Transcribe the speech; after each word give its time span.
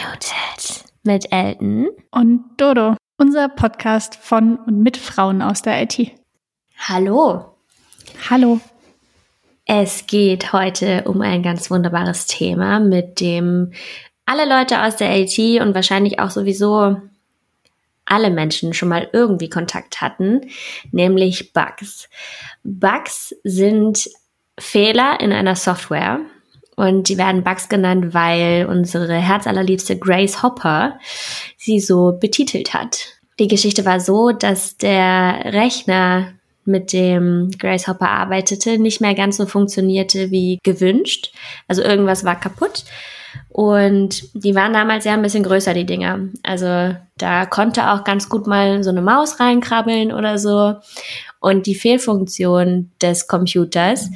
Unmuted 0.00 0.84
mit 1.02 1.30
Elton 1.30 1.88
und 2.10 2.44
Dodo, 2.56 2.96
unser 3.18 3.48
Podcast 3.48 4.14
von 4.16 4.56
und 4.56 4.82
mit 4.82 4.96
Frauen 4.96 5.42
aus 5.42 5.62
der 5.62 5.82
IT. 5.82 6.12
Hallo. 6.78 7.56
Hallo. 8.30 8.60
Es 9.66 10.06
geht 10.06 10.52
heute 10.52 11.04
um 11.04 11.20
ein 11.20 11.42
ganz 11.42 11.70
wunderbares 11.70 12.26
Thema, 12.26 12.80
mit 12.80 13.20
dem 13.20 13.72
alle 14.24 14.48
Leute 14.48 14.82
aus 14.82 14.96
der 14.96 15.18
IT 15.18 15.38
und 15.60 15.74
wahrscheinlich 15.74 16.18
auch 16.18 16.30
sowieso 16.30 16.96
alle 18.06 18.30
Menschen 18.30 18.72
schon 18.72 18.88
mal 18.88 19.08
irgendwie 19.12 19.50
Kontakt 19.50 20.00
hatten, 20.00 20.50
nämlich 20.92 21.52
Bugs. 21.52 22.08
Bugs 22.62 23.34
sind 23.44 24.08
Fehler 24.58 25.20
in 25.20 25.32
einer 25.32 25.56
Software 25.56 26.20
und 26.80 27.10
die 27.10 27.18
werden 27.18 27.44
Bugs 27.44 27.68
genannt, 27.68 28.14
weil 28.14 28.64
unsere 28.64 29.12
herzallerliebste 29.12 29.98
Grace 29.98 30.42
Hopper 30.42 30.98
sie 31.58 31.78
so 31.78 32.16
betitelt 32.18 32.72
hat. 32.72 33.04
Die 33.38 33.48
Geschichte 33.48 33.84
war 33.84 34.00
so, 34.00 34.30
dass 34.30 34.78
der 34.78 35.52
Rechner, 35.52 36.32
mit 36.64 36.94
dem 36.94 37.50
Grace 37.58 37.86
Hopper 37.86 38.08
arbeitete, 38.08 38.78
nicht 38.78 39.02
mehr 39.02 39.14
ganz 39.14 39.36
so 39.36 39.44
funktionierte 39.44 40.30
wie 40.30 40.58
gewünscht. 40.62 41.34
Also 41.68 41.82
irgendwas 41.82 42.24
war 42.24 42.40
kaputt. 42.40 42.84
Und 43.50 44.24
die 44.32 44.54
waren 44.54 44.72
damals 44.72 45.04
ja 45.04 45.12
ein 45.12 45.22
bisschen 45.22 45.42
größer, 45.42 45.74
die 45.74 45.84
Dinger. 45.84 46.20
Also 46.42 46.96
da 47.18 47.44
konnte 47.44 47.90
auch 47.90 48.04
ganz 48.04 48.30
gut 48.30 48.46
mal 48.46 48.82
so 48.82 48.88
eine 48.88 49.02
Maus 49.02 49.38
reinkrabbeln 49.38 50.12
oder 50.12 50.38
so. 50.38 50.76
Und 51.40 51.66
die 51.66 51.74
Fehlfunktion 51.74 52.90
des 53.02 53.28
Computers 53.28 54.08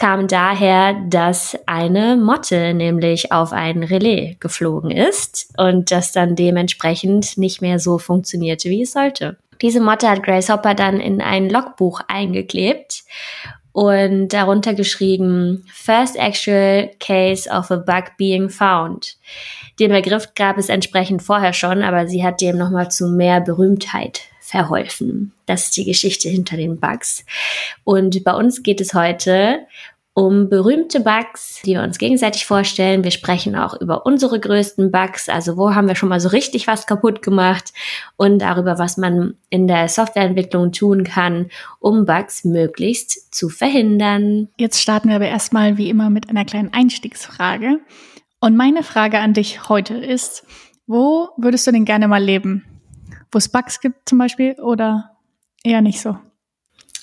kam 0.00 0.28
daher, 0.28 0.94
dass 1.08 1.56
eine 1.66 2.16
Motte 2.16 2.72
nämlich 2.72 3.32
auf 3.32 3.52
ein 3.52 3.82
Relais 3.82 4.36
geflogen 4.40 4.90
ist 4.90 5.52
und 5.58 5.90
das 5.92 6.12
dann 6.12 6.34
dementsprechend 6.34 7.36
nicht 7.36 7.60
mehr 7.60 7.78
so 7.78 7.98
funktionierte, 7.98 8.70
wie 8.70 8.82
es 8.82 8.92
sollte. 8.92 9.36
Diese 9.60 9.80
Motte 9.80 10.08
hat 10.08 10.22
Grace 10.22 10.48
Hopper 10.48 10.74
dann 10.74 11.00
in 11.00 11.20
ein 11.20 11.50
Logbuch 11.50 12.00
eingeklebt 12.08 13.04
und 13.72 14.28
darunter 14.28 14.72
geschrieben, 14.72 15.66
First 15.70 16.16
Actual 16.16 16.90
Case 16.98 17.48
of 17.50 17.70
a 17.70 17.76
Bug 17.76 18.16
Being 18.16 18.48
Found. 18.48 19.18
Den 19.78 19.92
Begriff 19.92 20.34
gab 20.34 20.56
es 20.56 20.70
entsprechend 20.70 21.22
vorher 21.22 21.52
schon, 21.52 21.82
aber 21.82 22.08
sie 22.08 22.24
hat 22.24 22.40
dem 22.40 22.56
nochmal 22.56 22.90
zu 22.90 23.06
mehr 23.06 23.42
Berühmtheit 23.42 24.29
verholfen. 24.50 25.32
Das 25.46 25.64
ist 25.64 25.76
die 25.76 25.84
Geschichte 25.84 26.28
hinter 26.28 26.56
den 26.56 26.78
Bugs. 26.78 27.24
Und 27.84 28.22
bei 28.24 28.34
uns 28.34 28.62
geht 28.62 28.80
es 28.80 28.94
heute 28.94 29.60
um 30.12 30.48
berühmte 30.48 31.00
Bugs, 31.00 31.62
die 31.64 31.74
wir 31.74 31.82
uns 31.82 31.98
gegenseitig 31.98 32.44
vorstellen. 32.44 33.04
Wir 33.04 33.12
sprechen 33.12 33.54
auch 33.54 33.80
über 33.80 34.04
unsere 34.06 34.40
größten 34.40 34.90
Bugs, 34.90 35.28
also 35.28 35.56
wo 35.56 35.74
haben 35.74 35.86
wir 35.86 35.94
schon 35.94 36.08
mal 36.08 36.20
so 36.20 36.30
richtig 36.30 36.66
was 36.66 36.86
kaputt 36.86 37.22
gemacht 37.22 37.72
und 38.16 38.40
darüber, 38.40 38.78
was 38.78 38.96
man 38.96 39.34
in 39.50 39.68
der 39.68 39.88
Softwareentwicklung 39.88 40.72
tun 40.72 41.04
kann, 41.04 41.48
um 41.78 42.04
Bugs 42.04 42.44
möglichst 42.44 43.32
zu 43.32 43.48
verhindern. 43.48 44.48
Jetzt 44.58 44.82
starten 44.82 45.08
wir 45.08 45.16
aber 45.16 45.28
erstmal 45.28 45.78
wie 45.78 45.88
immer 45.88 46.10
mit 46.10 46.28
einer 46.28 46.44
kleinen 46.44 46.72
Einstiegsfrage. 46.72 47.78
Und 48.40 48.56
meine 48.56 48.82
Frage 48.82 49.20
an 49.20 49.32
dich 49.32 49.68
heute 49.68 49.94
ist, 49.94 50.44
wo 50.86 51.28
würdest 51.36 51.66
du 51.66 51.70
denn 51.70 51.84
gerne 51.84 52.08
mal 52.08 52.22
leben? 52.22 52.64
Wo 53.32 53.38
es 53.38 53.48
Bugs 53.48 53.80
gibt 53.80 54.08
zum 54.08 54.18
Beispiel 54.18 54.54
oder 54.54 55.16
eher 55.62 55.80
nicht 55.80 56.00
so? 56.00 56.16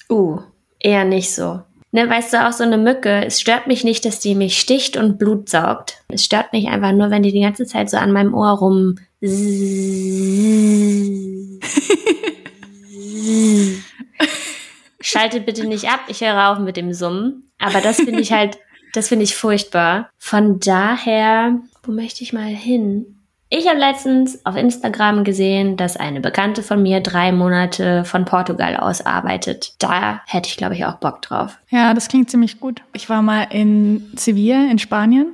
Uh, 0.09 0.39
eher 0.79 1.05
nicht 1.05 1.33
so. 1.33 1.61
Ne, 1.91 2.09
weißt 2.09 2.33
du, 2.33 2.45
auch 2.45 2.51
so 2.51 2.63
eine 2.63 2.77
Mücke, 2.77 3.25
es 3.25 3.39
stört 3.39 3.67
mich 3.67 3.85
nicht, 3.85 4.03
dass 4.03 4.19
die 4.19 4.35
mich 4.35 4.59
sticht 4.59 4.97
und 4.97 5.17
Blut 5.17 5.47
saugt. 5.49 6.03
Es 6.09 6.25
stört 6.25 6.51
mich 6.51 6.67
einfach 6.67 6.91
nur, 6.91 7.09
wenn 7.09 7.23
die 7.23 7.31
die 7.31 7.41
ganze 7.41 7.65
Zeit 7.65 7.89
so 7.89 7.95
an 7.97 8.11
meinem 8.11 8.33
Ohr 8.33 8.49
rum. 8.49 8.97
Schaltet 14.99 15.45
bitte 15.45 15.65
nicht 15.65 15.85
ab, 15.85 16.01
ich 16.09 16.19
höre 16.21 16.49
auf 16.49 16.59
mit 16.59 16.75
dem 16.75 16.93
Summen. 16.93 17.49
Aber 17.57 17.79
das 17.79 17.95
finde 17.95 18.19
ich 18.19 18.33
halt, 18.33 18.57
das 18.93 19.07
finde 19.07 19.23
ich 19.23 19.35
furchtbar. 19.35 20.09
Von 20.17 20.59
daher, 20.59 21.59
wo 21.83 21.93
möchte 21.93 22.21
ich 22.23 22.33
mal 22.33 22.47
hin? 22.47 23.16
Ich 23.49 23.67
habe 23.67 23.79
letztens 23.79 24.45
auf 24.45 24.57
Instagram 24.57 25.23
gesehen, 25.23 25.77
dass 25.77 25.95
eine 25.95 26.19
Bekannte 26.19 26.63
von 26.63 26.81
mir 26.81 26.99
drei 26.99 27.31
Monate 27.31 28.03
von 28.03 28.25
Portugal 28.25 28.75
aus 28.75 29.05
arbeitet. 29.05 29.73
Da 29.79 30.21
hätte 30.27 30.49
ich, 30.49 30.57
glaube 30.57 30.75
ich, 30.75 30.85
auch 30.85 30.95
Bock 30.95 31.21
drauf. 31.21 31.57
Ja, 31.69 31.93
das 31.93 32.09
klingt 32.09 32.29
ziemlich 32.29 32.59
gut. 32.59 32.81
Ich 32.93 33.09
war 33.09 33.21
mal 33.21 33.43
in 33.49 34.11
Sevilla 34.17 34.69
in 34.69 34.79
Spanien. 34.79 35.33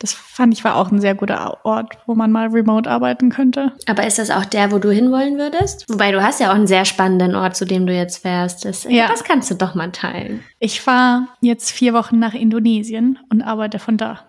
Das 0.00 0.12
fand 0.12 0.52
ich 0.52 0.64
war 0.64 0.74
auch 0.74 0.90
ein 0.90 1.00
sehr 1.00 1.14
guter 1.14 1.64
Ort, 1.64 1.96
wo 2.06 2.16
man 2.16 2.32
mal 2.32 2.48
remote 2.48 2.90
arbeiten 2.90 3.30
könnte. 3.30 3.72
Aber 3.86 4.04
ist 4.04 4.18
das 4.18 4.30
auch 4.30 4.44
der, 4.44 4.72
wo 4.72 4.78
du 4.78 4.90
hinwollen 4.90 5.38
würdest? 5.38 5.84
Wobei 5.88 6.10
du 6.10 6.22
hast 6.22 6.40
ja 6.40 6.50
auch 6.50 6.56
einen 6.56 6.66
sehr 6.66 6.84
spannenden 6.84 7.36
Ort, 7.36 7.56
zu 7.56 7.64
dem 7.64 7.86
du 7.86 7.94
jetzt 7.94 8.18
fährst. 8.18 8.64
Das, 8.64 8.84
ja. 8.84 9.06
das 9.06 9.22
kannst 9.22 9.50
du 9.52 9.54
doch 9.54 9.76
mal 9.76 9.92
teilen. 9.92 10.42
Ich 10.58 10.80
fahre 10.80 11.28
jetzt 11.40 11.70
vier 11.70 11.94
Wochen 11.94 12.18
nach 12.18 12.34
Indonesien 12.34 13.18
und 13.30 13.42
arbeite 13.42 13.78
von 13.78 13.96
da, 13.96 14.20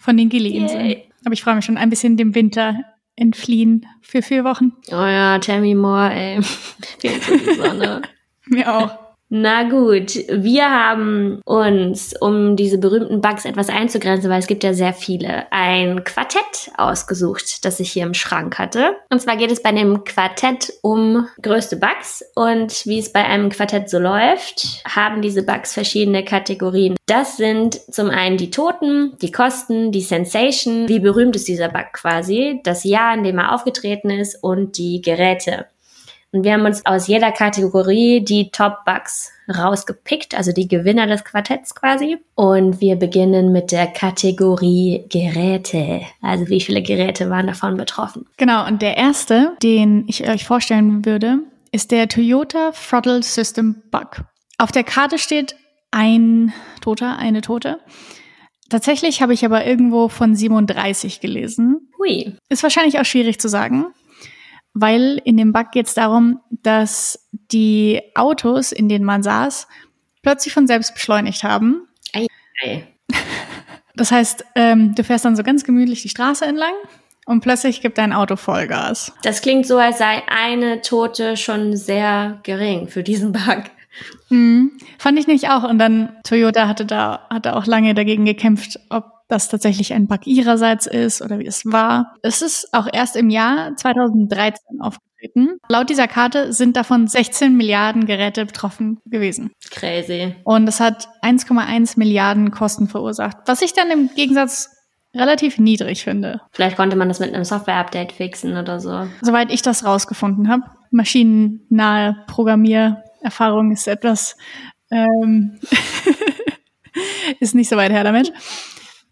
von 0.00 0.16
den 0.16 0.30
Gili-Inseln. 0.30 1.02
Aber 1.24 1.32
ich 1.32 1.42
freue 1.42 1.56
mich 1.56 1.64
schon 1.64 1.76
ein 1.76 1.90
bisschen 1.90 2.16
dem 2.16 2.34
Winter 2.34 2.80
entfliehen 3.16 3.86
für 4.00 4.22
vier 4.22 4.44
Wochen. 4.44 4.72
Oh 4.88 4.94
ja, 4.94 5.38
tell 5.38 5.60
me 5.60 5.74
more, 5.74 6.10
ey. 6.12 6.42
Fehlt 6.98 7.22
so 7.22 7.36
die 7.36 7.54
Sonne. 7.54 8.02
Mir 8.46 8.74
auch. 8.74 9.09
Na 9.32 9.62
gut, 9.62 10.16
wir 10.28 10.68
haben 10.68 11.40
uns, 11.44 12.16
um 12.20 12.56
diese 12.56 12.78
berühmten 12.78 13.20
Bugs 13.20 13.44
etwas 13.44 13.68
einzugrenzen, 13.68 14.28
weil 14.28 14.40
es 14.40 14.48
gibt 14.48 14.64
ja 14.64 14.74
sehr 14.74 14.92
viele, 14.92 15.44
ein 15.52 16.02
Quartett 16.02 16.72
ausgesucht, 16.76 17.64
das 17.64 17.78
ich 17.78 17.92
hier 17.92 18.02
im 18.02 18.14
Schrank 18.14 18.58
hatte. 18.58 18.96
Und 19.08 19.22
zwar 19.22 19.36
geht 19.36 19.52
es 19.52 19.62
bei 19.62 19.70
dem 19.70 20.02
Quartett 20.02 20.72
um 20.82 21.28
größte 21.42 21.76
Bugs 21.76 22.24
und 22.34 22.84
wie 22.86 22.98
es 22.98 23.12
bei 23.12 23.24
einem 23.24 23.50
Quartett 23.50 23.88
so 23.88 24.00
läuft, 24.00 24.82
haben 24.84 25.22
diese 25.22 25.44
Bugs 25.44 25.74
verschiedene 25.74 26.24
Kategorien. 26.24 26.96
Das 27.06 27.36
sind 27.36 27.80
zum 27.92 28.10
einen 28.10 28.36
die 28.36 28.50
Toten, 28.50 29.16
die 29.22 29.30
Kosten, 29.30 29.92
die 29.92 30.02
Sensation, 30.02 30.88
wie 30.88 30.98
berühmt 30.98 31.36
ist 31.36 31.46
dieser 31.46 31.68
Bug 31.68 31.92
quasi, 31.92 32.58
das 32.64 32.82
Jahr, 32.82 33.14
in 33.14 33.22
dem 33.22 33.38
er 33.38 33.54
aufgetreten 33.54 34.10
ist 34.10 34.42
und 34.42 34.76
die 34.76 35.00
Geräte. 35.00 35.66
Und 36.32 36.44
wir 36.44 36.52
haben 36.52 36.64
uns 36.64 36.86
aus 36.86 37.08
jeder 37.08 37.32
Kategorie 37.32 38.24
die 38.24 38.50
Top-Bugs 38.50 39.32
rausgepickt, 39.48 40.36
also 40.36 40.52
die 40.52 40.68
Gewinner 40.68 41.08
des 41.08 41.24
Quartetts 41.24 41.74
quasi. 41.74 42.18
Und 42.36 42.80
wir 42.80 42.96
beginnen 42.96 43.50
mit 43.50 43.72
der 43.72 43.88
Kategorie 43.88 45.06
Geräte. 45.08 46.02
Also 46.22 46.48
wie 46.48 46.60
viele 46.60 46.82
Geräte 46.82 47.30
waren 47.30 47.48
davon 47.48 47.76
betroffen? 47.76 48.26
Genau, 48.36 48.64
und 48.66 48.80
der 48.80 48.96
erste, 48.96 49.56
den 49.62 50.04
ich 50.06 50.28
euch 50.28 50.44
vorstellen 50.44 51.04
würde, 51.04 51.40
ist 51.72 51.90
der 51.90 52.06
Toyota 52.06 52.70
Throttle 52.70 53.22
System 53.24 53.82
Bug. 53.90 54.22
Auf 54.58 54.70
der 54.70 54.84
Karte 54.84 55.18
steht 55.18 55.56
ein 55.90 56.52
Toter, 56.80 57.18
eine 57.18 57.40
Tote. 57.40 57.80
Tatsächlich 58.68 59.20
habe 59.20 59.34
ich 59.34 59.44
aber 59.44 59.66
irgendwo 59.66 60.08
von 60.08 60.36
37 60.36 61.20
gelesen. 61.20 61.90
Hui. 61.98 62.36
Ist 62.48 62.62
wahrscheinlich 62.62 63.00
auch 63.00 63.04
schwierig 63.04 63.40
zu 63.40 63.48
sagen 63.48 63.86
weil 64.80 65.20
in 65.24 65.36
dem 65.36 65.52
Bug 65.52 65.72
geht 65.72 65.86
es 65.86 65.94
darum, 65.94 66.40
dass 66.50 67.28
die 67.52 68.00
Autos, 68.14 68.72
in 68.72 68.88
denen 68.88 69.04
man 69.04 69.22
saß, 69.22 69.66
plötzlich 70.22 70.54
von 70.54 70.66
selbst 70.66 70.94
beschleunigt 70.94 71.44
haben. 71.44 71.86
Ei, 72.14 72.26
ei. 72.64 72.86
Das 73.96 74.12
heißt, 74.12 74.46
ähm, 74.54 74.94
du 74.94 75.04
fährst 75.04 75.26
dann 75.26 75.36
so 75.36 75.42
ganz 75.42 75.62
gemütlich 75.62 76.00
die 76.00 76.08
Straße 76.08 76.46
entlang 76.46 76.72
und 77.26 77.42
plötzlich 77.42 77.82
gibt 77.82 77.98
dein 77.98 78.14
Auto 78.14 78.36
Vollgas. 78.36 79.12
Das 79.24 79.42
klingt 79.42 79.66
so, 79.66 79.76
als 79.76 79.98
sei 79.98 80.22
eine 80.26 80.80
Tote 80.80 81.36
schon 81.36 81.76
sehr 81.76 82.40
gering 82.44 82.88
für 82.88 83.02
diesen 83.02 83.32
Bug. 83.32 83.64
Mhm. 84.30 84.72
Fand 84.98 85.18
ich 85.18 85.26
nämlich 85.26 85.48
auch. 85.50 85.64
Und 85.64 85.78
dann 85.78 86.16
Toyota 86.24 86.66
hatte 86.66 86.86
da 86.86 87.26
hatte 87.28 87.56
auch 87.56 87.66
lange 87.66 87.94
dagegen 87.94 88.24
gekämpft, 88.24 88.80
ob 88.88 89.19
das 89.30 89.48
tatsächlich 89.48 89.92
ein 89.92 90.06
Bug 90.06 90.26
ihrerseits 90.26 90.86
ist 90.86 91.22
oder 91.22 91.38
wie 91.38 91.46
es 91.46 91.64
war. 91.64 92.14
Es 92.22 92.42
ist 92.42 92.68
auch 92.72 92.88
erst 92.92 93.16
im 93.16 93.30
Jahr 93.30 93.76
2013 93.76 94.80
aufgetreten. 94.80 95.58
Laut 95.68 95.90
dieser 95.90 96.08
Karte 96.08 96.52
sind 96.52 96.76
davon 96.76 97.06
16 97.06 97.56
Milliarden 97.56 98.06
Geräte 98.06 98.46
betroffen 98.46 98.98
gewesen. 99.06 99.52
Crazy. 99.70 100.34
Und 100.44 100.68
es 100.68 100.80
hat 100.80 101.08
1,1 101.22 101.98
Milliarden 101.98 102.50
Kosten 102.50 102.88
verursacht, 102.88 103.36
was 103.46 103.62
ich 103.62 103.72
dann 103.72 103.90
im 103.90 104.10
Gegensatz 104.14 104.70
relativ 105.14 105.58
niedrig 105.58 106.04
finde. 106.04 106.40
Vielleicht 106.52 106.76
konnte 106.76 106.96
man 106.96 107.08
das 107.08 107.20
mit 107.20 107.34
einem 107.34 107.44
Software-Update 107.44 108.12
fixen 108.12 108.56
oder 108.56 108.80
so. 108.80 109.08
Soweit 109.22 109.52
ich 109.52 109.62
das 109.62 109.84
rausgefunden 109.84 110.48
habe. 110.48 110.62
Maschinennahe 110.90 112.24
Programmiererfahrung 112.26 113.72
ist 113.72 113.88
etwas, 113.88 114.36
ähm, 114.90 115.58
ist 117.40 117.54
nicht 117.54 117.68
so 117.68 117.76
weit 117.76 117.92
her 117.92 118.04
damit. 118.04 118.32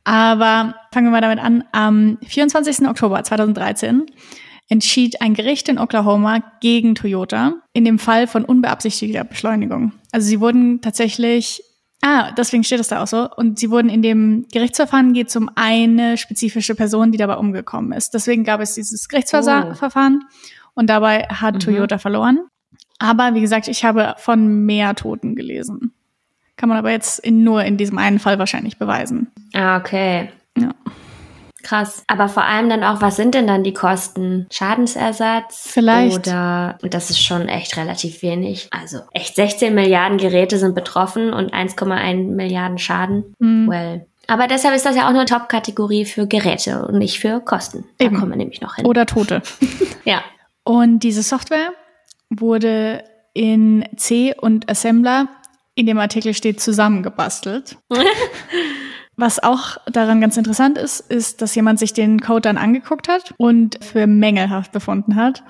Aber 0.09 0.75
fangen 0.91 1.09
wir 1.09 1.11
mal 1.11 1.21
damit 1.21 1.39
an. 1.39 1.65
Am 1.73 2.17
24. 2.27 2.89
Oktober 2.89 3.23
2013 3.23 4.07
entschied 4.71 5.21
ein 5.21 5.35
Gericht 5.35 5.69
in 5.69 5.79
Oklahoma 5.79 6.43
gegen 6.63 6.95
Toyota 6.95 7.57
in 7.75 7.85
dem 7.85 7.99
Fall 7.99 8.27
von 8.27 8.47
unbeabsichtigter 8.47 9.25
Beschleunigung. 9.25 9.93
Also 10.11 10.29
sie 10.29 10.41
wurden 10.41 10.81
tatsächlich, 10.81 11.63
ah 12.01 12.33
deswegen 12.33 12.65
steht 12.65 12.81
es 12.81 12.89
da 12.89 13.03
auch 13.03 13.07
so. 13.07 13.29
Und 13.37 13.59
sie 13.59 13.71
wurden 13.71 13.91
in 13.91 14.01
dem 14.01 14.47
Gerichtsverfahren 14.51 15.13
geht 15.13 15.29
es 15.29 15.37
um 15.37 15.51
eine 15.57 16.17
spezifische 16.17 16.75
Person, 16.75 17.13
die 17.13 17.19
dabei 17.19 17.37
umgekommen 17.37 17.93
ist. 17.93 18.15
Deswegen 18.15 18.45
gab 18.45 18.63
es 18.63 18.77
dieses 18.77 19.09
Gerichtsverfahren 19.09 20.23
oh. 20.25 20.71
und 20.73 20.89
dabei 20.89 21.25
hat 21.25 21.57
mhm. 21.57 21.61
Toyota 21.61 21.99
verloren. 21.99 22.41
Aber 22.99 23.35
wie 23.35 23.43
gesagt, 23.43 23.69
ich 23.69 23.85
habe 23.85 24.15
von 24.17 24.65
mehr 24.65 24.95
Toten 24.95 25.37
gelesen. 25.37 25.93
Kann 26.59 26.69
man 26.69 26.77
aber 26.77 26.91
jetzt 26.91 27.21
in, 27.21 27.45
nur 27.45 27.65
in 27.65 27.77
diesem 27.77 27.97
einen 27.99 28.19
Fall 28.19 28.39
wahrscheinlich 28.39 28.79
beweisen. 28.79 29.29
Ah, 29.55 29.79
okay. 29.79 30.31
Ja. 30.59 30.75
Krass. 31.63 32.03
Aber 32.09 32.29
vor 32.29 32.45
allem 32.45 32.69
dann 32.69 32.83
auch, 32.83 33.01
was 33.01 33.17
sind 33.17 33.35
denn 33.35 33.47
dann 33.47 33.63
die 33.63 33.73
Kosten? 33.73 34.47
Schadensersatz? 34.51 35.69
Vielleicht. 35.71 36.27
Oder, 36.27 36.79
das 36.83 37.11
ist 37.11 37.23
schon 37.23 37.49
echt 37.49 37.77
relativ 37.77 38.23
wenig. 38.23 38.69
Also 38.73 38.99
echt 39.13 39.37
16 39.37 39.73
Milliarden 39.73 40.19
Geräte 40.19 40.59
sind 40.59 40.75
betroffen 40.75 41.33
und 41.33 41.55
1,1 41.55 42.35
Milliarden 42.35 42.79
Schaden. 42.79 43.35
Mhm. 43.39 43.69
Well. 43.69 44.07
Aber 44.27 44.49
deshalb 44.49 44.75
ist 44.75 44.85
das 44.85 44.97
ja 44.97 45.05
auch 45.05 45.11
eine 45.11 45.27
Top-Kategorie 45.27 46.05
für 46.05 46.27
Geräte 46.27 46.87
und 46.87 46.99
nicht 46.99 47.21
für 47.21 47.41
Kosten. 47.41 47.85
Da 47.99 48.07
Eben. 48.07 48.19
kommen 48.19 48.33
wir 48.33 48.37
nämlich 48.37 48.61
noch 48.61 48.75
hin. 48.75 48.85
Oder 48.85 49.07
Tote. 49.07 49.43
ja. 50.05 50.23
Und 50.65 51.01
diese 51.01 51.23
Software 51.23 51.71
wurde 52.29 53.05
in 53.33 53.85
C 53.97 54.35
und 54.35 54.69
Assembler 54.69 55.29
in 55.79 55.87
dem 55.87 55.99
Artikel 55.99 56.35
steht 56.35 56.61
zusammengebastelt. 56.61 57.79
Was 59.17 59.43
auch 59.43 59.79
daran 59.87 60.21
ganz 60.21 60.37
interessant 60.37 60.77
ist, 60.79 61.01
ist, 61.01 61.41
dass 61.41 61.55
jemand 61.55 61.79
sich 61.79 61.93
den 61.93 62.21
Code 62.21 62.43
dann 62.43 62.59
angeguckt 62.59 63.09
hat 63.09 63.35
und 63.37 63.83
für 63.85 64.07
mängelhaft 64.07 64.71
befunden 64.73 65.17
hat, 65.17 65.43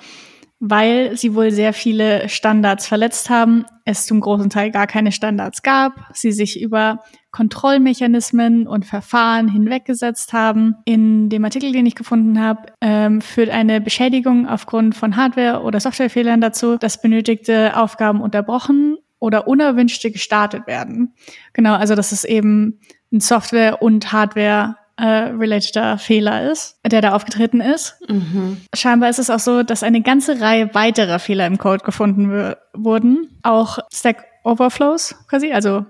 weil 0.58 1.16
sie 1.16 1.34
wohl 1.34 1.50
sehr 1.50 1.72
viele 1.72 2.28
Standards 2.28 2.86
verletzt 2.86 3.30
haben, 3.30 3.64
es 3.84 4.06
zum 4.06 4.20
großen 4.20 4.50
Teil 4.50 4.70
gar 4.70 4.86
keine 4.86 5.12
Standards 5.12 5.62
gab, 5.62 5.92
sie 6.12 6.32
sich 6.32 6.60
über 6.60 7.00
Kontrollmechanismen 7.30 8.66
und 8.66 8.86
Verfahren 8.86 9.48
hinweggesetzt 9.48 10.32
haben. 10.32 10.76
In 10.84 11.28
dem 11.28 11.44
Artikel, 11.44 11.72
den 11.72 11.86
ich 11.86 11.94
gefunden 11.94 12.40
habe, 12.40 12.72
ähm, 12.80 13.20
führt 13.20 13.50
eine 13.50 13.80
Beschädigung 13.80 14.48
aufgrund 14.48 14.94
von 14.94 15.16
Hardware- 15.16 15.62
oder 15.62 15.78
Softwarefehlern 15.78 16.40
dazu, 16.40 16.76
dass 16.76 17.02
benötigte 17.02 17.76
Aufgaben 17.76 18.20
unterbrochen 18.20 18.98
oder 19.18 19.48
unerwünschte 19.48 20.10
gestartet 20.10 20.66
werden. 20.66 21.14
Genau, 21.52 21.74
also 21.74 21.94
das 21.94 22.12
ist 22.12 22.24
eben 22.24 22.80
ein 23.12 23.20
Software- 23.20 23.82
und 23.82 24.12
Hardware-relateter 24.12 25.94
äh, 25.94 25.98
Fehler 25.98 26.50
ist, 26.50 26.78
der 26.86 27.00
da 27.00 27.12
aufgetreten 27.12 27.60
ist. 27.60 27.96
Mhm. 28.08 28.58
Scheinbar 28.74 29.10
ist 29.10 29.18
es 29.18 29.30
auch 29.30 29.38
so, 29.38 29.62
dass 29.62 29.82
eine 29.82 30.02
ganze 30.02 30.40
Reihe 30.40 30.74
weiterer 30.74 31.18
Fehler 31.18 31.46
im 31.46 31.58
Code 31.58 31.84
gefunden 31.84 32.54
wurden. 32.74 33.38
Auch 33.42 33.78
Stack 33.92 34.24
Overflows 34.44 35.14
quasi, 35.28 35.52
also 35.52 35.84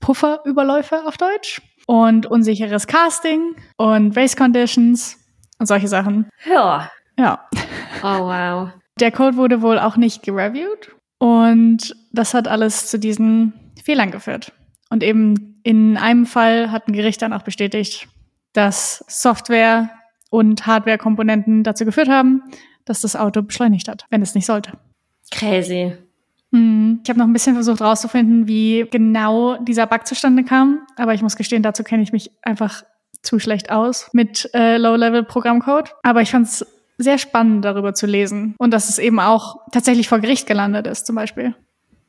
Pufferüberläufe 0.00 1.06
auf 1.06 1.16
Deutsch. 1.16 1.60
Und 1.88 2.26
unsicheres 2.26 2.88
Casting 2.88 3.54
und 3.76 4.16
Race 4.16 4.36
Conditions 4.36 5.18
und 5.60 5.66
solche 5.66 5.86
Sachen. 5.86 6.28
Ja. 6.44 6.90
Ja. 7.16 7.48
Oh, 8.02 8.26
wow. 8.26 8.70
Der 8.98 9.12
Code 9.12 9.36
wurde 9.36 9.62
wohl 9.62 9.78
auch 9.78 9.96
nicht 9.96 10.24
gereviewt. 10.24 10.95
Und 11.18 11.96
das 12.12 12.34
hat 12.34 12.48
alles 12.48 12.88
zu 12.88 12.98
diesen 12.98 13.52
Fehlern 13.82 14.10
geführt. 14.10 14.52
Und 14.90 15.02
eben 15.02 15.60
in 15.62 15.96
einem 15.96 16.26
Fall 16.26 16.70
hat 16.70 16.88
ein 16.88 16.92
Gericht 16.92 17.22
dann 17.22 17.32
auch 17.32 17.42
bestätigt, 17.42 18.08
dass 18.52 19.04
Software 19.08 19.90
und 20.30 20.66
Hardware-Komponenten 20.66 21.62
dazu 21.62 21.84
geführt 21.84 22.08
haben, 22.08 22.42
dass 22.84 23.00
das 23.00 23.16
Auto 23.16 23.42
beschleunigt 23.42 23.88
hat, 23.88 24.06
wenn 24.10 24.22
es 24.22 24.34
nicht 24.34 24.46
sollte. 24.46 24.72
Crazy. 25.30 25.92
Hm, 26.52 27.00
ich 27.02 27.10
habe 27.10 27.18
noch 27.18 27.26
ein 27.26 27.32
bisschen 27.32 27.54
versucht 27.54 27.80
herauszufinden, 27.80 28.46
wie 28.46 28.86
genau 28.90 29.56
dieser 29.58 29.86
Bug 29.86 30.06
zustande 30.06 30.44
kam, 30.44 30.86
aber 30.96 31.14
ich 31.14 31.22
muss 31.22 31.36
gestehen, 31.36 31.62
dazu 31.62 31.82
kenne 31.82 32.02
ich 32.02 32.12
mich 32.12 32.30
einfach 32.42 32.84
zu 33.22 33.38
schlecht 33.38 33.70
aus 33.70 34.08
mit 34.12 34.48
äh, 34.54 34.76
Low-Level-Programmcode. 34.76 35.94
Aber 36.02 36.22
ich 36.22 36.30
fand 36.30 36.46
es 36.46 36.66
sehr 36.98 37.18
spannend, 37.18 37.64
darüber 37.64 37.94
zu 37.94 38.06
lesen 38.06 38.54
und 38.58 38.70
dass 38.72 38.88
es 38.88 38.98
eben 38.98 39.20
auch 39.20 39.56
tatsächlich 39.72 40.08
vor 40.08 40.18
Gericht 40.20 40.46
gelandet 40.46 40.86
ist, 40.86 41.06
zum 41.06 41.16
Beispiel. 41.16 41.54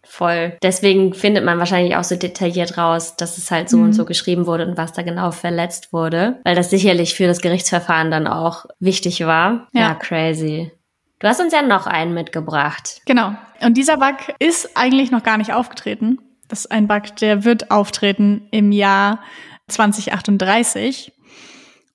Voll. 0.09 0.57
Deswegen 0.63 1.13
findet 1.13 1.43
man 1.43 1.59
wahrscheinlich 1.59 1.97
auch 1.97 2.03
so 2.03 2.15
detailliert 2.15 2.77
raus, 2.77 3.17
dass 3.17 3.37
es 3.37 3.51
halt 3.51 3.69
so 3.69 3.77
mhm. 3.77 3.83
und 3.83 3.93
so 3.93 4.05
geschrieben 4.05 4.45
wurde 4.45 4.65
und 4.65 4.77
was 4.77 4.93
da 4.93 5.01
genau 5.01 5.31
verletzt 5.31 5.91
wurde, 5.91 6.39
weil 6.45 6.55
das 6.55 6.69
sicherlich 6.69 7.13
für 7.13 7.27
das 7.27 7.41
Gerichtsverfahren 7.41 8.09
dann 8.09 8.25
auch 8.25 8.65
wichtig 8.79 9.25
war. 9.25 9.67
Ja, 9.73 9.81
ja 9.81 9.93
crazy. 9.95 10.71
Du 11.19 11.27
hast 11.27 11.41
uns 11.41 11.51
ja 11.51 11.61
noch 11.61 11.87
einen 11.87 12.13
mitgebracht. 12.13 13.01
Genau. 13.05 13.33
Und 13.61 13.75
dieser 13.75 13.97
Bug 13.97 14.15
ist 14.39 14.77
eigentlich 14.77 15.11
noch 15.11 15.23
gar 15.23 15.37
nicht 15.37 15.51
aufgetreten. 15.51 16.19
Das 16.47 16.59
ist 16.59 16.71
ein 16.71 16.87
Bug, 16.87 17.15
der 17.19 17.43
wird 17.43 17.71
auftreten 17.71 18.47
im 18.51 18.71
Jahr 18.71 19.19
2038 19.67 21.11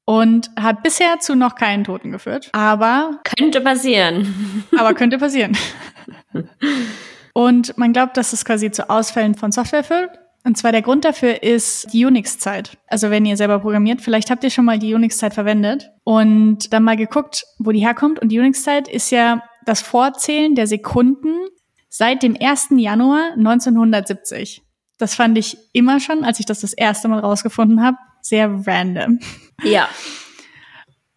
und 0.05 0.51
hat 0.59 0.83
bisher 0.83 1.21
zu 1.21 1.37
noch 1.37 1.55
keinen 1.55 1.85
Toten 1.85 2.11
geführt. 2.11 2.51
Aber 2.53 3.21
könnte 3.39 3.61
passieren. 3.61 4.65
Aber 4.77 4.95
könnte 4.95 5.19
passieren. 5.19 5.57
Und 7.35 7.77
man 7.79 7.93
glaubt, 7.93 8.17
dass 8.17 8.33
es 8.33 8.45
quasi 8.45 8.71
zu 8.71 8.91
Ausfällen 8.91 9.35
von 9.35 9.53
Software 9.53 9.85
führt. 9.85 10.19
Und 10.45 10.57
zwar 10.57 10.73
der 10.73 10.83
Grund 10.83 11.05
dafür 11.05 11.43
ist 11.43 11.93
die 11.93 12.05
Unix-Zeit. 12.05 12.77
Also 12.89 13.11
wenn 13.11 13.25
ihr 13.25 13.37
selber 13.37 13.61
programmiert, 13.61 14.01
vielleicht 14.01 14.29
habt 14.29 14.43
ihr 14.43 14.51
schon 14.51 14.65
mal 14.65 14.79
die 14.79 14.93
Unix-Zeit 14.93 15.35
verwendet 15.35 15.91
und 16.03 16.73
dann 16.73 16.83
mal 16.83 16.97
geguckt, 16.97 17.45
wo 17.59 17.71
die 17.71 17.79
herkommt. 17.79 18.19
Und 18.19 18.31
die 18.31 18.41
Unix-Zeit 18.41 18.89
ist 18.89 19.11
ja 19.11 19.43
das 19.65 19.83
Vorzählen 19.83 20.57
der 20.57 20.67
Sekunden 20.67 21.33
seit 21.89 22.25
dem 22.25 22.37
1. 22.41 22.71
Januar 22.71 23.35
1970. 23.37 24.63
Das 24.99 25.15
fand 25.15 25.39
ich 25.39 25.57
immer 25.73 26.01
schon, 26.01 26.25
als 26.25 26.41
ich 26.41 26.47
das 26.47 26.61
das 26.61 26.73
erste 26.73 27.07
Mal 27.07 27.21
rausgefunden 27.21 27.83
habe, 27.83 27.99
sehr 28.23 28.51
random. 28.67 29.21
Ja. 29.63 29.89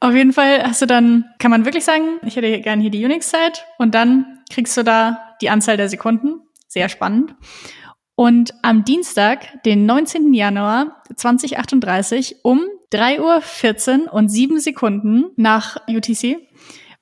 Auf 0.02 0.14
jeden 0.14 0.34
Fall 0.34 0.64
hast 0.64 0.82
du 0.82 0.86
dann, 0.86 1.26
kann 1.40 1.52
man 1.52 1.66
wirklich 1.66 1.86
sagen, 1.86 2.20
ich 2.26 2.36
hätte 2.36 2.60
gerne 2.60 2.82
hier 2.82 2.92
die 2.92 3.06
Unix-Zeit 3.06 3.66
und 3.78 3.96
dann 3.96 4.40
kriegst 4.52 4.76
du 4.76 4.84
da 4.84 5.36
die 5.42 5.50
Anzahl 5.50 5.78
der 5.78 5.90
Sekunden. 5.90 6.42
Sehr 6.68 6.90
spannend. 6.90 7.34
Und 8.16 8.54
am 8.62 8.86
Dienstag, 8.86 9.64
den 9.64 9.86
19. 9.86 10.34
Januar 10.34 11.02
2038 11.16 12.38
um 12.44 12.62
3.14 12.92 14.06
Uhr 14.06 14.14
und 14.14 14.30
7 14.30 14.60
Sekunden 14.60 15.26
nach 15.36 15.78
UTC 15.88 16.38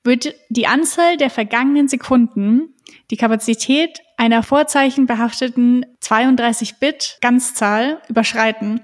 wird 0.03 0.33
die 0.49 0.67
Anzahl 0.67 1.17
der 1.17 1.29
vergangenen 1.29 1.87
Sekunden 1.87 2.73
die 3.11 3.17
Kapazität 3.17 3.99
einer 4.17 4.43
vorzeichenbehafteten 4.43 5.85
32-Bit-Ganzzahl 6.01 8.01
überschreiten. 8.07 8.81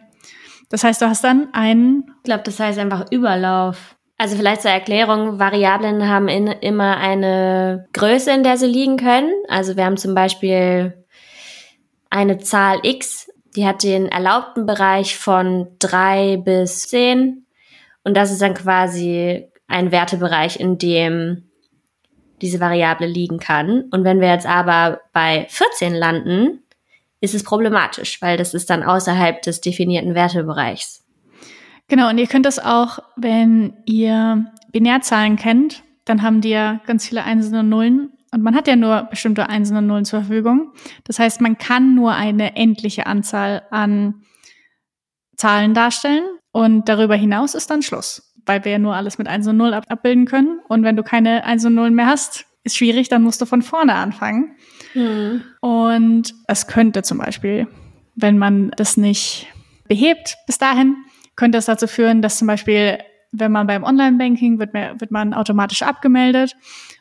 Das 0.69 0.83
heißt, 0.83 1.01
du 1.01 1.07
hast 1.07 1.24
dann 1.24 1.50
einen. 1.54 2.12
Ich 2.18 2.24
glaube, 2.24 2.44
das 2.44 2.60
heißt 2.60 2.80
einfach 2.80 3.12
Überlauf. 3.12 3.95
Also 4.18 4.36
vielleicht 4.36 4.62
zur 4.62 4.71
Erklärung, 4.71 5.39
Variablen 5.39 6.07
haben 6.07 6.27
in, 6.27 6.48
immer 6.48 6.98
eine 6.98 7.88
Größe, 7.93 8.32
in 8.32 8.43
der 8.43 8.58
sie 8.58 8.67
liegen 8.67 8.98
können. 8.98 9.32
Also 9.48 9.77
wir 9.77 9.86
haben 9.86 9.98
zum 9.98 10.13
Beispiel 10.13 11.05
eine 12.10 12.38
Zahl 12.38 12.79
x, 12.84 13.32
die 13.55 13.65
hat 13.65 13.84
den 13.84 14.08
erlaubten 14.08 14.65
Bereich 14.65 15.17
von 15.17 15.67
drei 15.79 16.38
bis 16.38 16.88
zehn 16.89 17.46
Und 18.03 18.15
das 18.15 18.32
ist 18.32 18.41
dann 18.41 18.53
quasi 18.53 19.48
ein 19.67 19.91
Wertebereich, 19.91 20.60
in 20.60 20.77
dem 20.77 21.50
diese 22.41 22.60
Variable 22.60 23.08
liegen 23.08 23.39
kann. 23.39 23.84
Und 23.91 24.03
wenn 24.03 24.20
wir 24.20 24.29
jetzt 24.29 24.48
aber 24.48 25.01
bei 25.13 25.46
14 25.50 25.93
landen, 25.93 26.63
ist 27.21 27.35
es 27.35 27.43
problematisch, 27.43 28.21
weil 28.21 28.38
das 28.38 28.53
ist 28.53 28.69
dann 28.69 28.83
außerhalb 28.83 29.41
des 29.41 29.61
definierten 29.61 30.15
Wertebereichs. 30.15 31.05
Genau, 31.88 32.09
und 32.09 32.17
ihr 32.17 32.27
könnt 32.27 32.45
das 32.45 32.59
auch, 32.59 32.99
wenn 33.15 33.73
ihr 33.85 34.45
Binärzahlen 34.71 35.35
kennt, 35.35 35.83
dann 36.05 36.21
haben 36.21 36.41
die 36.41 36.49
ja 36.49 36.81
ganz 36.85 37.07
viele 37.07 37.23
Einsen 37.23 37.55
und 37.55 37.69
Nullen. 37.69 38.11
Und 38.31 38.43
man 38.43 38.55
hat 38.55 38.67
ja 38.67 38.75
nur 38.75 39.03
bestimmte 39.09 39.49
Einsen 39.49 39.75
und 39.75 39.88
Nullen 39.88 40.05
zur 40.05 40.21
Verfügung. 40.21 40.71
Das 41.03 41.17
heißt, 41.17 41.41
man 41.41 41.57
kann 41.57 41.95
nur 41.95 42.13
eine 42.13 42.55
endliche 42.55 43.07
Anzahl 43.07 43.63
an 43.71 44.21
Zahlen 45.35 45.73
darstellen. 45.73 46.23
Und 46.51 46.89
darüber 46.89 47.15
hinaus 47.15 47.55
ist 47.55 47.69
dann 47.69 47.81
Schluss, 47.81 48.33
weil 48.45 48.65
wir 48.65 48.73
ja 48.73 48.79
nur 48.79 48.95
alles 48.95 49.17
mit 49.17 49.27
Einsen 49.27 49.51
und 49.51 49.57
Null 49.57 49.73
ab 49.73 49.85
abbilden 49.89 50.25
können. 50.25 50.59
Und 50.67 50.83
wenn 50.83 50.95
du 50.95 51.03
keine 51.03 51.43
Einsen 51.43 51.67
und 51.67 51.75
Nullen 51.75 51.95
mehr 51.95 52.07
hast, 52.07 52.45
ist 52.63 52.77
schwierig, 52.77 53.09
dann 53.09 53.23
musst 53.23 53.41
du 53.41 53.45
von 53.45 53.61
vorne 53.61 53.95
anfangen. 53.95 54.55
Mhm. 54.93 55.43
Und 55.62 56.34
es 56.48 56.67
könnte 56.67 57.03
zum 57.03 57.17
Beispiel, 57.17 57.67
wenn 58.15 58.38
man 58.38 58.72
das 58.77 58.98
nicht 58.98 59.48
behebt 59.88 60.38
bis 60.46 60.58
dahin, 60.58 60.96
könnte 61.36 61.58
es 61.58 61.65
dazu 61.65 61.88
führen, 61.88 62.22
dass 62.22 62.38
zum 62.38 62.48
Beispiel, 62.48 62.98
wenn 63.31 63.51
man 63.51 63.67
beim 63.67 63.84
Online-Banking 63.84 64.60
wird, 64.60 64.74
wird 64.74 65.12
man 65.12 65.34
automatisch 65.34 65.81
abgemeldet 65.81 66.55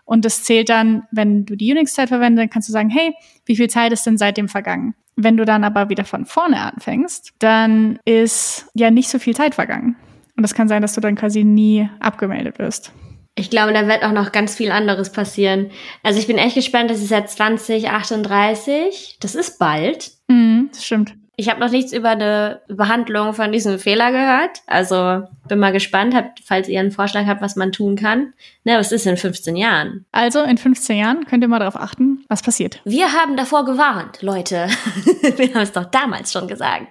und 0.04 0.24
das 0.24 0.42
zählt 0.42 0.70
dann, 0.70 1.02
wenn 1.10 1.44
du 1.44 1.54
die 1.54 1.70
Unix-Zeit 1.70 2.08
verwendest, 2.08 2.42
dann 2.42 2.50
kannst 2.50 2.68
du 2.68 2.72
sagen, 2.72 2.88
hey, 2.88 3.14
wie 3.44 3.56
viel 3.56 3.68
Zeit 3.68 3.92
ist 3.92 4.06
denn 4.06 4.16
seitdem 4.16 4.48
vergangen? 4.48 4.94
Wenn 5.16 5.36
du 5.36 5.44
dann 5.44 5.64
aber 5.64 5.90
wieder 5.90 6.04
von 6.04 6.24
vorne 6.24 6.60
anfängst, 6.60 7.34
dann 7.40 7.98
ist 8.04 8.70
ja 8.72 8.90
nicht 8.90 9.10
so 9.10 9.18
viel 9.18 9.36
Zeit 9.36 9.54
vergangen. 9.54 9.96
Und 10.36 10.44
es 10.44 10.54
kann 10.54 10.68
sein, 10.68 10.80
dass 10.80 10.94
du 10.94 11.00
dann 11.00 11.16
quasi 11.16 11.44
nie 11.44 11.90
abgemeldet 12.00 12.58
wirst. 12.58 12.92
Ich 13.38 13.50
glaube, 13.50 13.72
da 13.72 13.86
wird 13.86 14.02
auch 14.02 14.12
noch 14.12 14.32
ganz 14.32 14.56
viel 14.56 14.72
anderes 14.72 15.12
passieren. 15.12 15.70
Also 16.02 16.18
ich 16.18 16.26
bin 16.26 16.38
echt 16.38 16.56
gespannt, 16.56 16.90
das 16.90 17.00
ist 17.00 17.10
jetzt 17.10 17.36
2038. 17.36 19.18
Das 19.20 19.36
ist 19.36 19.58
bald. 19.60 20.10
Mhm, 20.26 20.70
das 20.72 20.84
stimmt. 20.84 21.14
Ich 21.36 21.48
habe 21.48 21.60
noch 21.60 21.70
nichts 21.70 21.92
über 21.92 22.08
eine 22.08 22.62
Behandlung 22.66 23.32
von 23.32 23.52
diesem 23.52 23.78
Fehler 23.78 24.10
gehört. 24.10 24.58
Also 24.66 25.22
bin 25.46 25.60
mal 25.60 25.70
gespannt, 25.70 26.16
habt, 26.16 26.40
falls 26.44 26.68
ihr 26.68 26.80
einen 26.80 26.90
Vorschlag 26.90 27.26
habt, 27.26 27.40
was 27.40 27.54
man 27.54 27.70
tun 27.70 27.94
kann. 27.94 28.32
Ne, 28.64 28.76
was 28.76 28.90
ist 28.90 29.06
in 29.06 29.16
15 29.16 29.54
Jahren? 29.54 30.04
Also 30.10 30.42
in 30.42 30.58
15 30.58 30.98
Jahren 30.98 31.24
könnt 31.26 31.44
ihr 31.44 31.48
mal 31.48 31.60
darauf 31.60 31.76
achten, 31.76 32.24
was 32.28 32.42
passiert. 32.42 32.80
Wir 32.84 33.12
haben 33.12 33.36
davor 33.36 33.64
gewarnt, 33.64 34.20
Leute. 34.20 34.66
Wir 35.36 35.54
haben 35.54 35.62
es 35.62 35.70
doch 35.70 35.84
damals 35.84 36.32
schon 36.32 36.48
gesagt. 36.48 36.88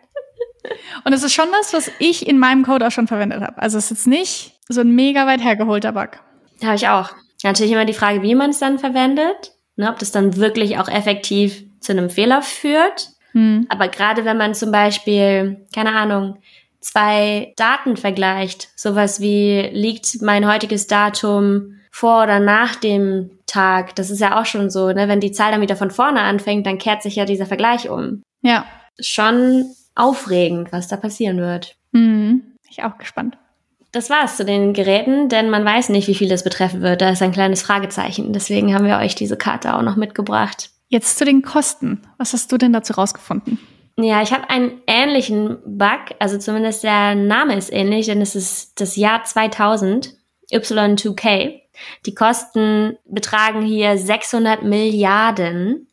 Und 1.03 1.11
es 1.11 1.23
ist 1.23 1.33
schon 1.33 1.47
das, 1.51 1.73
was 1.73 1.91
ich 1.99 2.25
in 2.25 2.39
meinem 2.39 2.63
Code 2.63 2.87
auch 2.87 2.91
schon 2.91 3.07
verwendet 3.07 3.41
habe. 3.41 3.61
Also 3.61 3.77
es 3.77 3.85
ist 3.85 3.89
jetzt 3.89 4.07
nicht 4.07 4.53
so 4.69 4.79
ein 4.79 4.95
mega 4.95 5.27
weit 5.27 5.43
hergeholter 5.43 5.91
Bug. 5.91 6.11
Habe 6.63 6.75
ich 6.75 6.87
auch. 6.87 7.11
Natürlich 7.43 7.71
immer 7.71 7.85
die 7.85 7.93
Frage, 7.93 8.21
wie 8.21 8.35
man 8.35 8.49
es 8.49 8.59
dann 8.59 8.79
verwendet. 8.79 9.53
Ne, 9.75 9.89
ob 9.89 9.99
das 9.99 10.11
dann 10.11 10.37
wirklich 10.37 10.79
auch 10.79 10.89
effektiv 10.89 11.63
zu 11.79 11.91
einem 11.91 12.09
Fehler 12.09 12.41
führt. 12.41 13.09
Hm. 13.33 13.67
Aber 13.69 13.87
gerade 13.89 14.25
wenn 14.25 14.37
man 14.37 14.55
zum 14.55 14.71
Beispiel, 14.71 15.67
keine 15.73 15.95
Ahnung, 15.95 16.39
zwei 16.79 17.53
Daten 17.57 17.95
vergleicht, 17.95 18.69
sowas 18.75 19.21
wie 19.21 19.69
liegt 19.71 20.21
mein 20.21 20.51
heutiges 20.51 20.87
Datum 20.87 21.79
vor 21.91 22.23
oder 22.23 22.39
nach 22.39 22.75
dem 22.75 23.29
Tag, 23.45 23.95
das 23.95 24.09
ist 24.09 24.19
ja 24.19 24.39
auch 24.39 24.45
schon 24.45 24.71
so, 24.71 24.91
ne? 24.91 25.07
Wenn 25.07 25.19
die 25.19 25.31
Zahl 25.31 25.51
dann 25.51 25.61
wieder 25.61 25.75
von 25.75 25.91
vorne 25.91 26.21
anfängt, 26.21 26.65
dann 26.65 26.79
kehrt 26.79 27.03
sich 27.03 27.15
ja 27.15 27.25
dieser 27.25 27.45
Vergleich 27.45 27.87
um. 27.89 28.23
Ja. 28.41 28.65
Schon 28.99 29.65
aufregend, 29.93 30.71
was 30.71 30.87
da 30.87 30.97
passieren 30.97 31.37
wird. 31.37 31.75
Mhm. 31.91 32.55
Ich 32.69 32.83
auch 32.83 32.97
gespannt. 32.97 33.37
Das 33.91 34.09
war's 34.09 34.37
zu 34.37 34.45
den 34.45 34.73
Geräten, 34.73 35.29
denn 35.29 35.49
man 35.49 35.63
weiß 35.63 35.89
nicht, 35.89 36.07
wie 36.07 36.15
viel 36.15 36.29
das 36.29 36.43
betreffen 36.43 36.81
wird. 36.81 37.01
Da 37.01 37.09
ist 37.09 37.21
ein 37.21 37.31
kleines 37.31 37.61
Fragezeichen. 37.61 38.33
Deswegen 38.33 38.73
haben 38.73 38.85
wir 38.85 38.97
euch 38.97 39.15
diese 39.15 39.37
Karte 39.37 39.75
auch 39.75 39.81
noch 39.81 39.95
mitgebracht. 39.95 40.69
Jetzt 40.89 41.17
zu 41.17 41.25
den 41.25 41.41
Kosten. 41.41 42.01
Was 42.17 42.33
hast 42.33 42.51
du 42.51 42.57
denn 42.57 42.73
dazu 42.73 42.93
rausgefunden? 42.93 43.59
Ja, 43.99 44.21
ich 44.21 44.31
habe 44.31 44.49
einen 44.49 44.81
ähnlichen 44.85 45.57
Bug, 45.65 46.15
also 46.19 46.37
zumindest 46.37 46.83
der 46.83 47.15
Name 47.15 47.55
ist 47.55 47.73
ähnlich, 47.73 48.05
denn 48.05 48.21
es 48.21 48.35
ist 48.35 48.79
das 48.79 48.95
Jahr 48.95 49.23
2000, 49.23 50.13
Y2K. 50.51 51.61
Die 52.05 52.13
Kosten 52.13 52.97
betragen 53.05 53.63
hier 53.63 53.97
600 53.97 54.63
Milliarden. 54.63 55.87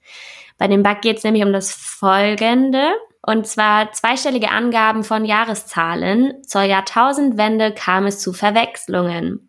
Bei 0.58 0.68
dem 0.68 0.82
Bug 0.82 1.00
geht 1.00 1.18
es 1.18 1.24
nämlich 1.24 1.44
um 1.44 1.52
das 1.52 1.72
Folgende. 1.72 2.92
Und 3.26 3.47
zwar 3.47 3.90
zweistellige 3.93 4.50
Angaben 4.50 5.02
von 5.02 5.25
Jahreszahlen. 5.25 6.43
Zur 6.47 6.62
Jahrtausendwende 6.62 7.73
kam 7.73 8.04
es 8.04 8.21
zu 8.21 8.35
Verwechslungen. 8.35 9.49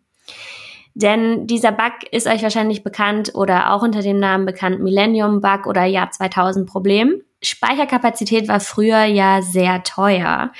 Denn 0.94 1.46
dieser 1.46 1.72
Bug 1.72 1.92
ist 2.10 2.26
euch 2.26 2.42
wahrscheinlich 2.42 2.82
bekannt 2.82 3.34
oder 3.34 3.72
auch 3.72 3.82
unter 3.82 4.00
dem 4.00 4.18
Namen 4.18 4.46
bekannt 4.46 4.80
Millennium 4.80 5.42
Bug 5.42 5.66
oder 5.66 5.84
Jahr 5.84 6.10
2000 6.10 6.66
Problem. 6.66 7.20
Speicherkapazität 7.42 8.48
war 8.48 8.60
früher 8.60 9.04
ja 9.04 9.42
sehr 9.42 9.82
teuer, 9.82 10.52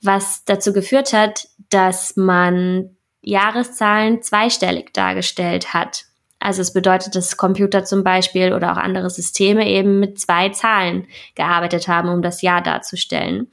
was 0.00 0.46
dazu 0.46 0.72
geführt 0.72 1.12
hat, 1.12 1.48
dass 1.68 2.16
man 2.16 2.96
Jahreszahlen 3.20 4.22
zweistellig 4.22 4.94
dargestellt 4.94 5.74
hat. 5.74 6.05
Also 6.38 6.62
es 6.62 6.72
bedeutet, 6.72 7.14
dass 7.16 7.36
Computer 7.36 7.84
zum 7.84 8.04
Beispiel 8.04 8.52
oder 8.52 8.72
auch 8.72 8.76
andere 8.76 9.10
Systeme 9.10 9.68
eben 9.68 10.00
mit 10.00 10.18
zwei 10.20 10.50
Zahlen 10.50 11.06
gearbeitet 11.34 11.88
haben, 11.88 12.08
um 12.08 12.22
das 12.22 12.42
Jahr 12.42 12.62
darzustellen. 12.62 13.48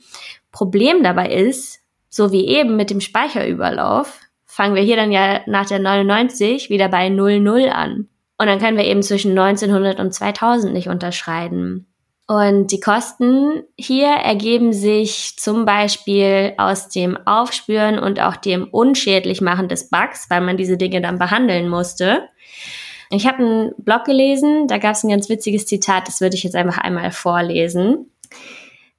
Problem 0.51 1.01
dabei 1.01 1.31
ist, 1.31 1.79
so 2.09 2.31
wie 2.31 2.45
eben 2.45 2.75
mit 2.75 2.89
dem 2.89 3.01
Speicherüberlauf, 3.01 4.19
fangen 4.45 4.75
wir 4.75 4.83
hier 4.83 4.95
dann 4.95 5.11
ja 5.11 5.41
nach 5.47 5.65
der 5.65 5.79
99 5.79 6.69
wieder 6.69 6.89
bei 6.89 7.09
00 7.09 7.69
an. 7.69 8.09
Und 8.37 8.47
dann 8.47 8.59
können 8.59 8.77
wir 8.77 8.85
eben 8.85 9.01
zwischen 9.01 9.37
1900 9.37 9.99
und 9.99 10.13
2000 10.13 10.73
nicht 10.73 10.89
unterscheiden. 10.89 11.87
Und 12.25 12.71
die 12.71 12.79
Kosten 12.79 13.63
hier 13.77 14.07
ergeben 14.07 14.71
sich 14.71 15.35
zum 15.37 15.65
Beispiel 15.65 16.53
aus 16.57 16.87
dem 16.87 17.17
Aufspüren 17.27 17.99
und 17.99 18.19
auch 18.21 18.37
dem 18.37 18.67
Unschädlichmachen 18.69 19.67
des 19.67 19.89
Bugs, 19.89 20.29
weil 20.29 20.41
man 20.41 20.55
diese 20.55 20.77
Dinge 20.77 21.01
dann 21.01 21.19
behandeln 21.19 21.67
musste. 21.67 22.29
Ich 23.09 23.27
habe 23.27 23.43
einen 23.43 23.71
Blog 23.77 24.05
gelesen, 24.05 24.67
da 24.67 24.77
gab 24.77 24.93
es 24.93 25.03
ein 25.03 25.09
ganz 25.09 25.29
witziges 25.29 25.65
Zitat, 25.65 26.07
das 26.07 26.21
würde 26.21 26.35
ich 26.35 26.43
jetzt 26.43 26.55
einfach 26.55 26.77
einmal 26.77 27.11
vorlesen. 27.11 28.09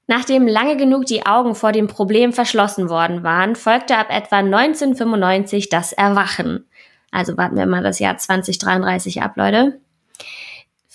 Nachdem 0.07 0.47
lange 0.47 0.77
genug 0.77 1.07
die 1.07 1.25
Augen 1.25 1.55
vor 1.55 1.73
dem 1.73 1.89
Problem 1.89 2.35
verschlossen 2.35 2.91
worden 2.91 3.23
waren, 3.23 3.57
folgte 3.57 3.97
ab 3.97 4.09
etwa 4.11 4.37
1995 4.37 5.71
das 5.71 5.95
Erwachen. 5.95 6.67
Also 7.11 7.37
warten 7.39 7.57
wir 7.57 7.67
mal 7.67 7.83
das 7.83 8.01
Jahr 8.01 8.19
2033 8.19 9.23
ab, 9.23 9.33
Leute. 9.37 9.81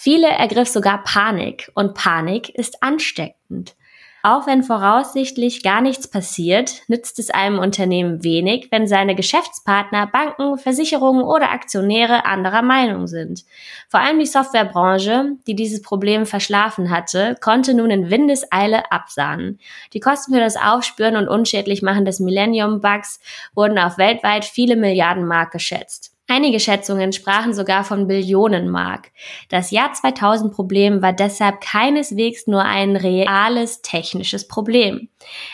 Viele 0.02 0.28
ergriff 0.28 0.70
sogar 0.70 1.04
Panik 1.04 1.74
und 1.76 1.94
Panik 1.94 2.48
ist 2.48 2.82
ansteckend. 2.82 3.76
Auch 4.24 4.48
wenn 4.48 4.64
voraussichtlich 4.64 5.62
gar 5.62 5.82
nichts 5.82 6.08
passiert, 6.08 6.84
nützt 6.88 7.20
es 7.20 7.30
einem 7.30 7.60
Unternehmen 7.60 8.24
wenig, 8.24 8.70
wenn 8.72 8.88
seine 8.88 9.14
Geschäftspartner, 9.14 10.08
Banken, 10.08 10.58
Versicherungen 10.58 11.24
oder 11.24 11.52
Aktionäre 11.52 12.24
anderer 12.24 12.62
Meinung 12.62 13.08
sind. 13.08 13.44
Vor 13.90 14.00
allem 14.00 14.20
die 14.20 14.26
Softwarebranche, 14.26 15.34
die 15.48 15.56
dieses 15.56 15.82
Problem 15.82 16.26
verschlafen 16.26 16.90
hatte, 16.90 17.36
konnte 17.42 17.74
nun 17.74 17.90
in 17.92 18.10
Windeseile 18.10 18.90
absahnen. 18.94 19.60
Die 19.92 20.00
Kosten 20.00 20.34
für 20.34 20.40
das 20.40 20.56
Aufspüren 20.56 21.18
und 21.18 21.28
unschädlich 21.28 21.82
machen 21.82 22.06
des 22.06 22.22
Millennium-Bugs 22.22 23.20
wurden 23.54 23.78
auf 23.78 23.98
weltweit 23.98 24.46
viele 24.46 24.78
Milliarden 24.78 25.28
Mark 25.28 25.52
geschätzt. 25.52 26.16
Einige 26.32 26.60
Schätzungen 26.60 27.12
sprachen 27.12 27.56
sogar 27.56 27.84
von 27.84 28.06
Billionen 28.06 28.70
Mark. 28.70 29.12
Das 29.50 29.72
Jahr 29.72 29.94
2000 29.94 30.54
Problem 30.54 31.02
war 31.02 31.12
deshalb 31.12 31.60
keineswegs 31.60 32.46
nur 32.46 32.64
ein 32.64 32.96
reales 32.96 33.82
technisches 33.82 34.48
Problem. 34.48 35.10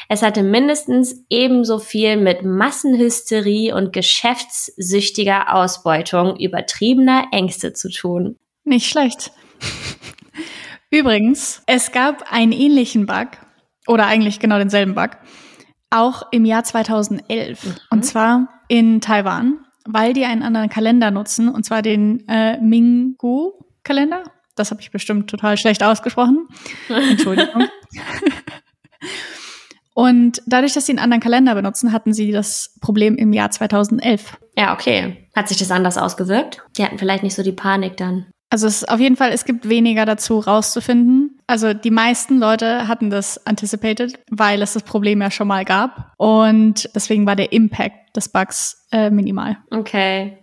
Es 0.09 0.21
hatte 0.21 0.43
mindestens 0.43 1.23
ebenso 1.29 1.79
viel 1.79 2.17
mit 2.17 2.43
Massenhysterie 2.43 3.71
und 3.71 3.93
geschäftssüchtiger 3.93 5.55
Ausbeutung 5.55 6.35
übertriebener 6.37 7.27
Ängste 7.31 7.71
zu 7.71 7.89
tun. 7.89 8.37
Nicht 8.65 8.89
schlecht. 8.89 9.31
Übrigens, 10.91 11.63
es 11.67 11.93
gab 11.93 12.33
einen 12.33 12.51
ähnlichen 12.51 13.05
Bug, 13.05 13.29
oder 13.87 14.07
eigentlich 14.07 14.41
genau 14.41 14.57
denselben 14.57 14.93
Bug, 14.93 15.11
auch 15.89 16.23
im 16.31 16.43
Jahr 16.43 16.65
2011. 16.65 17.63
Mhm. 17.63 17.75
Und 17.91 18.03
zwar 18.03 18.49
in 18.67 18.99
Taiwan 18.99 19.64
weil 19.85 20.13
die 20.13 20.25
einen 20.25 20.43
anderen 20.43 20.69
Kalender 20.69 21.11
nutzen, 21.11 21.49
und 21.49 21.63
zwar 21.63 21.81
den 21.81 22.27
äh, 22.27 22.59
Mingu-Kalender. 22.59 24.23
Das 24.55 24.71
habe 24.71 24.81
ich 24.81 24.91
bestimmt 24.91 25.29
total 25.29 25.57
schlecht 25.57 25.83
ausgesprochen. 25.83 26.47
Entschuldigung. 26.89 27.67
und 29.93 30.41
dadurch, 30.45 30.73
dass 30.73 30.85
sie 30.85 30.93
einen 30.93 30.99
anderen 30.99 31.21
Kalender 31.21 31.55
benutzen, 31.55 31.91
hatten 31.91 32.13
sie 32.13 32.31
das 32.31 32.75
Problem 32.81 33.15
im 33.15 33.33
Jahr 33.33 33.51
2011. 33.51 34.37
Ja, 34.57 34.73
okay. 34.73 35.27
Hat 35.35 35.49
sich 35.49 35.57
das 35.57 35.71
anders 35.71 35.97
ausgewirkt? 35.97 36.63
Die 36.77 36.83
hatten 36.83 36.97
vielleicht 36.97 37.23
nicht 37.23 37.35
so 37.35 37.43
die 37.43 37.51
Panik 37.51 37.97
dann. 37.97 38.25
Also 38.49 38.67
es 38.67 38.85
auf 38.85 38.99
jeden 38.99 39.17
Fall, 39.17 39.31
es 39.31 39.43
gibt 39.45 39.67
weniger 39.67 40.05
dazu 40.05 40.39
rauszufinden. 40.39 41.34
Also 41.47 41.73
die 41.73 41.91
meisten 41.91 42.39
Leute 42.39 42.87
hatten 42.87 43.09
das 43.09 43.45
anticipated, 43.45 44.17
weil 44.29 44.61
es 44.61 44.73
das 44.73 44.83
Problem 44.83 45.21
ja 45.21 45.29
schon 45.29 45.47
mal 45.47 45.63
gab. 45.63 46.13
Und 46.17 46.89
deswegen 46.95 47.27
war 47.27 47.35
der 47.35 47.51
Impact 47.51 48.15
des 48.15 48.29
Bugs 48.29 48.87
äh, 48.91 49.09
minimal. 49.09 49.57
Okay. 49.71 50.39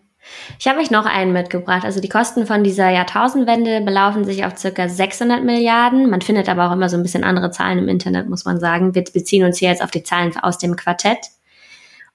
Ich 0.61 0.69
habe 0.69 0.79
euch 0.79 0.93
noch 0.93 1.05
einen 1.05 1.33
mitgebracht. 1.33 1.85
Also 1.85 2.01
die 2.01 2.09
Kosten 2.09 2.47
von 2.47 2.63
dieser 2.63 2.91
Jahrtausendwende 2.91 3.81
belaufen 3.81 4.25
sich 4.25 4.45
auf 4.45 4.57
circa 4.57 4.89
600 4.89 5.43
Milliarden. 5.43 6.09
Man 6.09 6.21
findet 6.21 6.49
aber 6.49 6.69
auch 6.69 6.73
immer 6.73 6.89
so 6.89 6.97
ein 6.97 7.03
bisschen 7.03 7.25
andere 7.25 7.51
Zahlen 7.51 7.79
im 7.79 7.89
Internet, 7.89 8.29
muss 8.29 8.45
man 8.45 8.61
sagen. 8.61 8.95
Wir 8.95 9.03
beziehen 9.03 9.45
uns 9.45 9.59
hier 9.59 9.71
jetzt 9.71 9.83
auf 9.83 9.91
die 9.91 10.05
Zahlen 10.05 10.37
aus 10.37 10.59
dem 10.59 10.77
Quartett. 10.77 11.19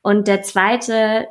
Und 0.01 0.29
der 0.29 0.41
zweite 0.43 1.27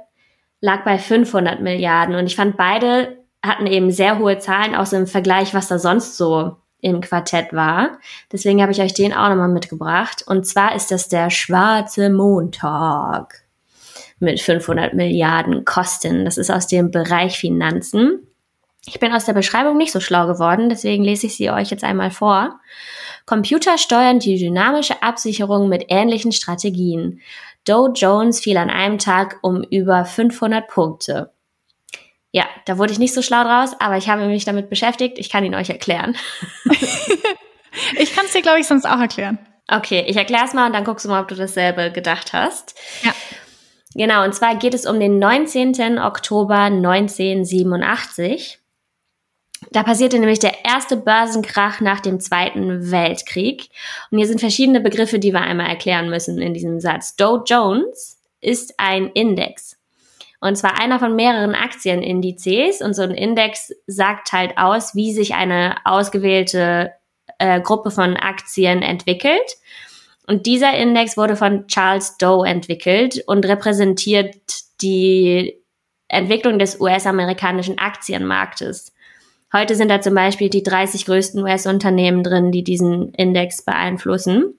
lag 0.60 0.84
bei 0.84 0.98
500 0.98 1.62
Milliarden. 1.62 2.14
Und 2.14 2.26
ich 2.26 2.36
fand 2.36 2.58
beide 2.58 3.16
hatten 3.42 3.66
eben 3.66 3.90
sehr 3.90 4.18
hohe 4.18 4.38
Zahlen, 4.38 4.74
auch 4.74 4.86
so 4.86 4.96
im 4.96 5.06
Vergleich, 5.06 5.54
was 5.54 5.68
da 5.68 5.78
sonst 5.78 6.16
so 6.16 6.56
im 6.80 7.00
Quartett 7.00 7.52
war. 7.52 7.98
Deswegen 8.32 8.62
habe 8.62 8.72
ich 8.72 8.80
euch 8.80 8.94
den 8.94 9.12
auch 9.12 9.28
nochmal 9.28 9.48
mitgebracht. 9.48 10.22
Und 10.26 10.46
zwar 10.46 10.74
ist 10.74 10.90
das 10.90 11.08
der 11.08 11.30
schwarze 11.30 12.10
Montag 12.10 13.46
mit 14.18 14.40
500 14.40 14.94
Milliarden 14.94 15.64
Kosten. 15.64 16.24
Das 16.24 16.38
ist 16.38 16.50
aus 16.50 16.66
dem 16.66 16.90
Bereich 16.90 17.38
Finanzen. 17.38 18.26
Ich 18.86 19.00
bin 19.00 19.12
aus 19.12 19.24
der 19.24 19.32
Beschreibung 19.32 19.76
nicht 19.76 19.92
so 19.92 19.98
schlau 19.98 20.28
geworden, 20.28 20.68
deswegen 20.68 21.02
lese 21.02 21.26
ich 21.26 21.36
sie 21.36 21.50
euch 21.50 21.70
jetzt 21.70 21.82
einmal 21.82 22.12
vor. 22.12 22.60
Computer 23.26 23.78
steuern 23.78 24.20
die 24.20 24.38
dynamische 24.38 25.02
Absicherung 25.02 25.68
mit 25.68 25.86
ähnlichen 25.88 26.30
Strategien. 26.30 27.20
Dow 27.64 27.88
Jones 27.92 28.38
fiel 28.38 28.56
an 28.56 28.70
einem 28.70 28.98
Tag 28.98 29.40
um 29.42 29.64
über 29.64 30.04
500 30.04 30.68
Punkte. 30.68 31.32
Ja, 32.36 32.44
da 32.66 32.76
wurde 32.76 32.92
ich 32.92 32.98
nicht 32.98 33.14
so 33.14 33.22
schlau 33.22 33.44
draus, 33.44 33.70
aber 33.80 33.96
ich 33.96 34.10
habe 34.10 34.26
mich 34.26 34.44
damit 34.44 34.68
beschäftigt. 34.68 35.16
Ich 35.16 35.30
kann 35.30 35.42
ihn 35.42 35.54
euch 35.54 35.70
erklären. 35.70 36.18
ich 37.98 38.14
kann 38.14 38.26
es 38.26 38.32
dir, 38.32 38.42
glaube 38.42 38.60
ich, 38.60 38.66
sonst 38.66 38.84
auch 38.84 39.00
erklären. 39.00 39.38
Okay, 39.68 40.04
ich 40.06 40.18
erkläre 40.18 40.44
es 40.44 40.52
mal 40.52 40.66
und 40.66 40.74
dann 40.74 40.84
guckst 40.84 41.06
du 41.06 41.08
mal, 41.08 41.22
ob 41.22 41.28
du 41.28 41.34
dasselbe 41.34 41.90
gedacht 41.90 42.34
hast. 42.34 42.78
Ja. 43.02 43.14
Genau, 43.94 44.22
und 44.22 44.34
zwar 44.34 44.54
geht 44.56 44.74
es 44.74 44.84
um 44.84 45.00
den 45.00 45.18
19. 45.18 45.98
Oktober 45.98 46.58
1987. 46.58 48.58
Da 49.70 49.82
passierte 49.82 50.18
nämlich 50.18 50.40
der 50.40 50.62
erste 50.62 50.98
Börsenkrach 50.98 51.80
nach 51.80 52.00
dem 52.00 52.20
Zweiten 52.20 52.90
Weltkrieg. 52.90 53.70
Und 54.10 54.18
hier 54.18 54.26
sind 54.26 54.40
verschiedene 54.40 54.82
Begriffe, 54.82 55.18
die 55.18 55.32
wir 55.32 55.40
einmal 55.40 55.70
erklären 55.70 56.10
müssen 56.10 56.38
in 56.42 56.52
diesem 56.52 56.80
Satz. 56.80 57.16
Dow 57.16 57.44
Jones 57.46 58.20
ist 58.42 58.74
ein 58.76 59.06
Index. 59.14 59.75
Und 60.40 60.56
zwar 60.56 60.80
einer 60.80 60.98
von 60.98 61.16
mehreren 61.16 61.54
Aktienindizes. 61.54 62.82
Und 62.82 62.94
so 62.94 63.02
ein 63.02 63.12
Index 63.12 63.72
sagt 63.86 64.32
halt 64.32 64.58
aus, 64.58 64.94
wie 64.94 65.12
sich 65.12 65.34
eine 65.34 65.76
ausgewählte 65.84 66.92
äh, 67.38 67.60
Gruppe 67.60 67.90
von 67.90 68.16
Aktien 68.16 68.82
entwickelt. 68.82 69.56
Und 70.26 70.46
dieser 70.46 70.76
Index 70.76 71.16
wurde 71.16 71.36
von 71.36 71.66
Charles 71.68 72.18
Doe 72.18 72.46
entwickelt 72.46 73.22
und 73.26 73.46
repräsentiert 73.46 74.34
die 74.82 75.56
Entwicklung 76.08 76.58
des 76.58 76.80
US-amerikanischen 76.80 77.78
Aktienmarktes. 77.78 78.92
Heute 79.52 79.74
sind 79.74 79.88
da 79.88 80.00
zum 80.00 80.14
Beispiel 80.14 80.50
die 80.50 80.62
30 80.62 81.06
größten 81.06 81.42
US-Unternehmen 81.42 82.22
drin, 82.22 82.50
die 82.50 82.64
diesen 82.64 83.12
Index 83.14 83.64
beeinflussen. 83.64 84.58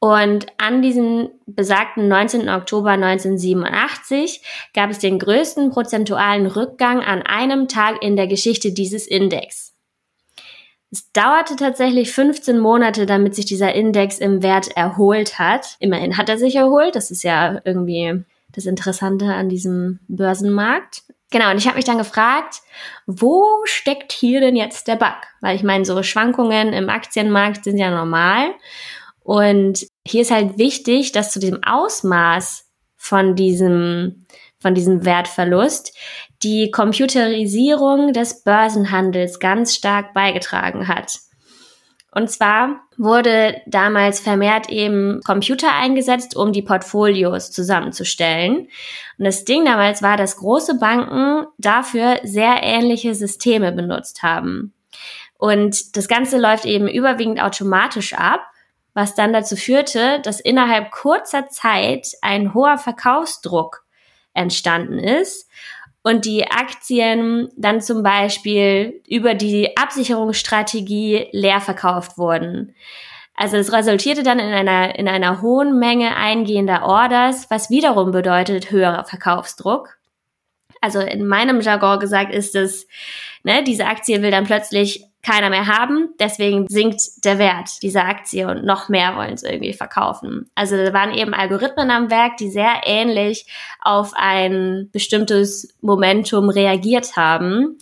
Und 0.00 0.46
an 0.58 0.82
diesem 0.82 1.30
besagten 1.46 2.08
19. 2.08 2.48
Oktober 2.48 2.90
1987 2.90 4.42
gab 4.74 4.90
es 4.90 4.98
den 4.98 5.18
größten 5.18 5.70
prozentualen 5.70 6.46
Rückgang 6.46 7.00
an 7.02 7.22
einem 7.22 7.68
Tag 7.68 8.02
in 8.02 8.16
der 8.16 8.26
Geschichte 8.26 8.72
dieses 8.72 9.06
Index. 9.06 9.74
Es 10.90 11.10
dauerte 11.12 11.56
tatsächlich 11.56 12.12
15 12.12 12.58
Monate, 12.58 13.06
damit 13.06 13.34
sich 13.34 13.46
dieser 13.46 13.74
Index 13.74 14.18
im 14.18 14.42
Wert 14.44 14.76
erholt 14.76 15.40
hat. 15.40 15.76
Immerhin 15.80 16.16
hat 16.16 16.28
er 16.28 16.38
sich 16.38 16.54
erholt. 16.54 16.94
Das 16.94 17.10
ist 17.10 17.24
ja 17.24 17.60
irgendwie 17.64 18.22
das 18.52 18.66
Interessante 18.66 19.26
an 19.34 19.48
diesem 19.48 19.98
Börsenmarkt. 20.06 21.02
Genau, 21.32 21.50
und 21.50 21.56
ich 21.56 21.66
habe 21.66 21.76
mich 21.76 21.84
dann 21.84 21.98
gefragt, 21.98 22.60
wo 23.06 23.44
steckt 23.64 24.12
hier 24.12 24.40
denn 24.40 24.54
jetzt 24.54 24.86
der 24.86 24.94
Bug? 24.94 25.16
Weil 25.40 25.56
ich 25.56 25.64
meine, 25.64 25.84
so 25.84 26.00
Schwankungen 26.04 26.72
im 26.72 26.88
Aktienmarkt 26.88 27.64
sind 27.64 27.76
ja 27.76 27.90
normal. 27.90 28.54
Und 29.24 29.86
hier 30.06 30.22
ist 30.22 30.30
halt 30.30 30.58
wichtig, 30.58 31.10
dass 31.12 31.32
zu 31.32 31.40
diesem 31.40 31.64
Ausmaß 31.64 32.66
von 32.96 33.34
diesem, 33.34 34.26
von 34.60 34.74
diesem 34.74 35.04
Wertverlust 35.04 35.96
die 36.42 36.70
Computerisierung 36.70 38.12
des 38.12 38.44
Börsenhandels 38.44 39.40
ganz 39.40 39.74
stark 39.74 40.12
beigetragen 40.12 40.88
hat. 40.88 41.18
Und 42.12 42.30
zwar 42.30 42.80
wurde 42.96 43.60
damals 43.66 44.20
vermehrt 44.20 44.68
eben 44.68 45.20
Computer 45.24 45.74
eingesetzt, 45.74 46.36
um 46.36 46.52
die 46.52 46.62
Portfolios 46.62 47.50
zusammenzustellen. 47.50 48.68
Und 49.18 49.24
das 49.24 49.44
Ding 49.44 49.64
damals 49.64 50.00
war, 50.02 50.16
dass 50.16 50.36
große 50.36 50.78
Banken 50.78 51.46
dafür 51.58 52.20
sehr 52.22 52.62
ähnliche 52.62 53.14
Systeme 53.14 53.72
benutzt 53.72 54.22
haben. 54.22 54.74
Und 55.38 55.96
das 55.96 56.06
Ganze 56.06 56.38
läuft 56.38 56.66
eben 56.66 56.88
überwiegend 56.88 57.42
automatisch 57.42 58.12
ab, 58.12 58.42
was 58.94 59.14
dann 59.14 59.32
dazu 59.32 59.56
führte, 59.56 60.20
dass 60.22 60.40
innerhalb 60.40 60.90
kurzer 60.90 61.48
Zeit 61.48 62.08
ein 62.22 62.54
hoher 62.54 62.78
Verkaufsdruck 62.78 63.84
entstanden 64.32 64.98
ist 64.98 65.50
und 66.02 66.24
die 66.24 66.50
Aktien 66.50 67.50
dann 67.56 67.80
zum 67.80 68.02
Beispiel 68.02 69.02
über 69.08 69.34
die 69.34 69.76
Absicherungsstrategie 69.76 71.28
leer 71.32 71.60
verkauft 71.60 72.18
wurden. 72.18 72.74
Also 73.34 73.56
es 73.56 73.72
resultierte 73.72 74.22
dann 74.22 74.38
in 74.38 74.52
einer, 74.52 74.96
in 74.96 75.08
einer 75.08 75.42
hohen 75.42 75.78
Menge 75.78 76.14
eingehender 76.16 76.84
Orders, 76.84 77.50
was 77.50 77.70
wiederum 77.70 78.12
bedeutet 78.12 78.70
höherer 78.70 79.04
Verkaufsdruck. 79.04 79.98
Also 80.80 81.00
in 81.00 81.26
meinem 81.26 81.60
Jargon 81.60 81.98
gesagt 81.98 82.32
ist 82.32 82.54
es, 82.54 82.86
ne, 83.42 83.64
diese 83.64 83.86
Aktie 83.86 84.22
will 84.22 84.30
dann 84.30 84.44
plötzlich 84.44 85.04
keiner 85.24 85.50
mehr 85.50 85.66
haben. 85.66 86.10
Deswegen 86.20 86.66
sinkt 86.68 87.24
der 87.24 87.38
Wert 87.38 87.82
dieser 87.82 88.04
Aktie 88.04 88.46
und 88.46 88.64
noch 88.64 88.88
mehr 88.88 89.16
wollen 89.16 89.32
es 89.32 89.42
irgendwie 89.42 89.72
verkaufen. 89.72 90.50
Also 90.54 90.76
da 90.76 90.92
waren 90.92 91.12
eben 91.14 91.34
Algorithmen 91.34 91.90
am 91.90 92.10
Werk, 92.10 92.36
die 92.36 92.50
sehr 92.50 92.82
ähnlich 92.84 93.46
auf 93.80 94.12
ein 94.14 94.90
bestimmtes 94.92 95.74
Momentum 95.80 96.50
reagiert 96.50 97.16
haben, 97.16 97.78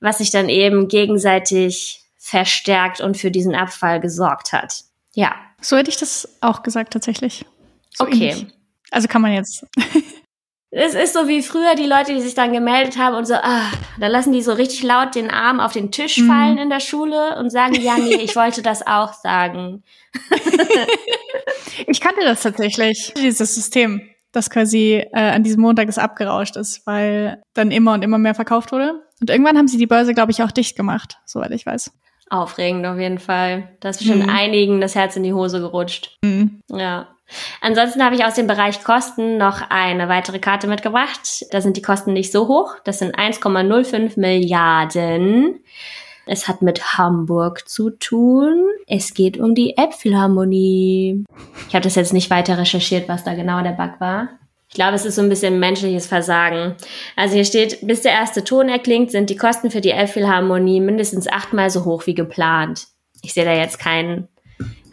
was 0.00 0.18
sich 0.18 0.30
dann 0.30 0.48
eben 0.48 0.88
gegenseitig 0.88 2.02
verstärkt 2.18 3.00
und 3.00 3.16
für 3.16 3.30
diesen 3.30 3.54
Abfall 3.54 4.00
gesorgt 4.00 4.52
hat. 4.52 4.84
Ja. 5.14 5.34
So 5.60 5.76
hätte 5.76 5.90
ich 5.90 5.96
das 5.96 6.28
auch 6.40 6.62
gesagt 6.62 6.92
tatsächlich. 6.92 7.44
So 7.94 8.04
okay. 8.04 8.30
Ähnlich. 8.30 8.46
Also 8.90 9.08
kann 9.08 9.22
man 9.22 9.32
jetzt 9.32 9.64
es 10.72 10.94
ist 10.94 11.14
so 11.14 11.26
wie 11.26 11.42
früher 11.42 11.74
die 11.74 11.86
Leute, 11.86 12.14
die 12.14 12.20
sich 12.20 12.34
dann 12.34 12.52
gemeldet 12.52 12.96
haben 12.96 13.16
und 13.16 13.26
so, 13.26 13.34
ah, 13.34 13.70
da 13.98 14.06
lassen 14.06 14.32
die 14.32 14.42
so 14.42 14.52
richtig 14.52 14.84
laut 14.84 15.14
den 15.14 15.30
Arm 15.30 15.58
auf 15.58 15.72
den 15.72 15.90
Tisch 15.90 16.18
mhm. 16.18 16.28
fallen 16.28 16.58
in 16.58 16.70
der 16.70 16.80
Schule 16.80 17.36
und 17.38 17.50
sagen, 17.50 17.74
ja, 17.74 17.96
nee, 17.96 18.14
ich 18.22 18.36
wollte 18.36 18.62
das 18.62 18.86
auch 18.86 19.12
sagen. 19.12 19.82
ich 21.86 22.00
kannte 22.00 22.20
das 22.22 22.42
tatsächlich, 22.42 23.12
dieses 23.16 23.54
System, 23.54 24.02
das 24.30 24.48
quasi 24.48 25.04
äh, 25.12 25.30
an 25.32 25.42
diesem 25.42 25.60
Montag 25.60 25.88
ist 25.88 25.98
abgerauscht 25.98 26.56
ist, 26.56 26.86
weil 26.86 27.42
dann 27.54 27.72
immer 27.72 27.94
und 27.94 28.02
immer 28.02 28.18
mehr 28.18 28.36
verkauft 28.36 28.70
wurde. 28.70 29.02
Und 29.20 29.28
irgendwann 29.28 29.58
haben 29.58 29.68
sie 29.68 29.76
die 29.76 29.88
Börse, 29.88 30.14
glaube 30.14 30.30
ich, 30.30 30.42
auch 30.42 30.52
dicht 30.52 30.76
gemacht, 30.76 31.18
soweit 31.24 31.50
ich 31.50 31.66
weiß. 31.66 31.92
Aufregend 32.30 32.86
auf 32.86 32.96
jeden 32.96 33.18
Fall. 33.18 33.70
Da 33.80 33.88
ist 33.88 34.04
schon 34.04 34.22
mhm. 34.22 34.28
einigen 34.28 34.80
das 34.80 34.94
Herz 34.94 35.16
in 35.16 35.24
die 35.24 35.32
Hose 35.32 35.58
gerutscht. 35.58 36.16
Mhm. 36.22 36.60
Ja. 36.70 37.08
Ansonsten 37.60 38.04
habe 38.04 38.14
ich 38.14 38.24
aus 38.24 38.34
dem 38.34 38.46
Bereich 38.46 38.82
Kosten 38.82 39.38
noch 39.38 39.62
eine 39.68 40.08
weitere 40.08 40.38
Karte 40.38 40.66
mitgebracht. 40.66 41.44
Da 41.50 41.60
sind 41.60 41.76
die 41.76 41.82
Kosten 41.82 42.12
nicht 42.12 42.32
so 42.32 42.48
hoch. 42.48 42.76
Das 42.84 42.98
sind 42.98 43.16
1,05 43.16 44.18
Milliarden. 44.18 45.60
Es 46.26 46.46
hat 46.48 46.62
mit 46.62 46.98
Hamburg 46.98 47.68
zu 47.68 47.90
tun. 47.90 48.66
Es 48.86 49.14
geht 49.14 49.38
um 49.38 49.54
die 49.54 49.76
Äpfelharmonie. 49.76 51.24
Ich 51.68 51.74
habe 51.74 51.82
das 51.82 51.96
jetzt 51.96 52.12
nicht 52.12 52.30
weiter 52.30 52.58
recherchiert, 52.58 53.08
was 53.08 53.24
da 53.24 53.34
genau 53.34 53.62
der 53.62 53.72
Bug 53.72 54.00
war. 54.00 54.28
Ich 54.68 54.76
glaube, 54.76 54.94
es 54.94 55.04
ist 55.04 55.16
so 55.16 55.22
ein 55.22 55.28
bisschen 55.28 55.58
menschliches 55.58 56.06
Versagen. 56.06 56.76
Also 57.16 57.34
hier 57.34 57.44
steht, 57.44 57.84
bis 57.84 58.02
der 58.02 58.12
erste 58.12 58.44
Ton 58.44 58.68
erklingt, 58.68 59.10
sind 59.10 59.28
die 59.28 59.36
Kosten 59.36 59.72
für 59.72 59.80
die 59.80 59.90
Elbphilharmonie 59.90 60.80
mindestens 60.80 61.26
achtmal 61.26 61.70
so 61.70 61.84
hoch 61.84 62.06
wie 62.06 62.14
geplant. 62.14 62.86
Ich 63.22 63.34
sehe 63.34 63.44
da 63.44 63.52
jetzt 63.52 63.80
keinen 63.80 64.28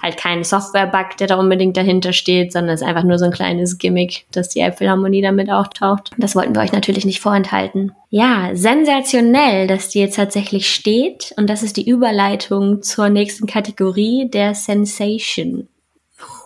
halt 0.01 0.17
kein 0.17 0.43
Software-Bug, 0.43 1.17
der 1.17 1.27
da 1.27 1.35
unbedingt 1.35 1.77
dahinter 1.77 2.13
steht, 2.13 2.53
sondern 2.53 2.75
es 2.75 2.81
ist 2.81 2.87
einfach 2.87 3.03
nur 3.03 3.17
so 3.17 3.25
ein 3.25 3.31
kleines 3.31 3.77
Gimmick, 3.77 4.25
dass 4.31 4.49
die 4.49 4.59
Elbphilharmonie 4.59 5.21
damit 5.21 5.49
auftaucht. 5.49 6.11
Das 6.17 6.35
wollten 6.35 6.55
wir 6.55 6.61
euch 6.61 6.71
natürlich 6.71 7.05
nicht 7.05 7.19
vorenthalten. 7.19 7.91
Ja, 8.09 8.51
sensationell, 8.53 9.67
dass 9.67 9.89
die 9.89 9.99
jetzt 9.99 10.15
tatsächlich 10.15 10.69
steht 10.69 11.33
und 11.37 11.49
das 11.49 11.63
ist 11.63 11.77
die 11.77 11.89
Überleitung 11.89 12.81
zur 12.81 13.09
nächsten 13.09 13.47
Kategorie 13.47 14.29
der 14.29 14.55
Sensation. 14.55 15.67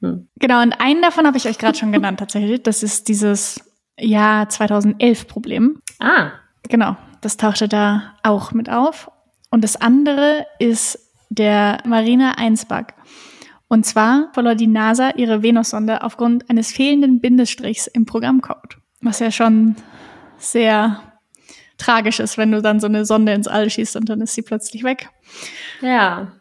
hm. 0.00 0.28
Genau, 0.36 0.62
und 0.62 0.72
einen 0.72 1.02
davon 1.02 1.26
habe 1.26 1.36
ich 1.36 1.46
euch 1.46 1.58
gerade 1.58 1.78
schon 1.78 1.92
genannt 1.92 2.20
tatsächlich. 2.20 2.62
Das 2.62 2.82
ist 2.82 3.08
dieses 3.08 3.60
Jahr 3.98 4.48
2011 4.48 5.28
Problem. 5.28 5.80
Ah. 6.00 6.32
Genau, 6.68 6.96
das 7.20 7.36
tauchte 7.36 7.68
da 7.68 8.14
auch 8.22 8.52
mit 8.52 8.70
auf. 8.70 9.10
Und 9.50 9.62
das 9.62 9.76
andere 9.76 10.46
ist 10.58 10.98
der 11.30 11.78
Marina 11.84 12.36
1-Bug. 12.36 12.94
Und 13.68 13.84
zwar 13.84 14.30
verlor 14.32 14.54
die 14.54 14.66
NASA 14.66 15.10
ihre 15.16 15.42
Venussonde 15.42 16.02
aufgrund 16.02 16.48
eines 16.50 16.70
fehlenden 16.72 17.20
Bindestrichs 17.20 17.86
im 17.86 18.06
Programmcode. 18.06 18.76
Was 19.00 19.18
ja 19.18 19.30
schon 19.30 19.76
sehr 20.38 21.00
tragisch 21.78 22.20
ist, 22.20 22.38
wenn 22.38 22.52
du 22.52 22.62
dann 22.62 22.80
so 22.80 22.86
eine 22.86 23.04
Sonde 23.04 23.32
ins 23.32 23.48
All 23.48 23.68
schießt 23.68 23.96
und 23.96 24.08
dann 24.08 24.20
ist 24.20 24.34
sie 24.34 24.42
plötzlich 24.42 24.84
weg. 24.84 25.10
Ja. 25.80 26.32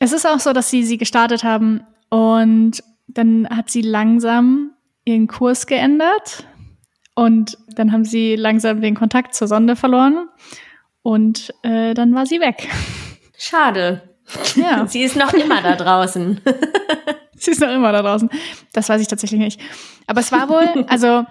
Es 0.00 0.12
ist 0.12 0.26
auch 0.26 0.40
so, 0.40 0.52
dass 0.52 0.70
sie 0.70 0.84
sie 0.84 0.98
gestartet 0.98 1.44
haben 1.44 1.82
und 2.10 2.82
dann 3.06 3.48
hat 3.48 3.70
sie 3.70 3.82
langsam 3.82 4.72
ihren 5.04 5.28
Kurs 5.28 5.66
geändert 5.66 6.46
und 7.14 7.56
dann 7.76 7.92
haben 7.92 8.04
sie 8.04 8.36
langsam 8.36 8.80
den 8.80 8.94
Kontakt 8.94 9.34
zur 9.34 9.46
Sonde 9.46 9.76
verloren 9.76 10.28
und 11.02 11.54
äh, 11.62 11.94
dann 11.94 12.14
war 12.14 12.26
sie 12.26 12.40
weg. 12.40 12.68
Schade. 13.38 14.13
Ja. 14.56 14.86
Sie 14.88 15.02
ist 15.02 15.16
noch 15.16 15.32
immer 15.32 15.62
da 15.62 15.76
draußen. 15.76 16.40
Sie 17.36 17.50
ist 17.50 17.60
noch 17.60 17.70
immer 17.70 17.92
da 17.92 18.02
draußen. 18.02 18.30
Das 18.72 18.88
weiß 18.88 19.00
ich 19.00 19.08
tatsächlich 19.08 19.40
nicht. 19.40 19.60
Aber 20.06 20.20
es 20.20 20.32
war 20.32 20.48
wohl, 20.48 20.84
also, 20.88 21.24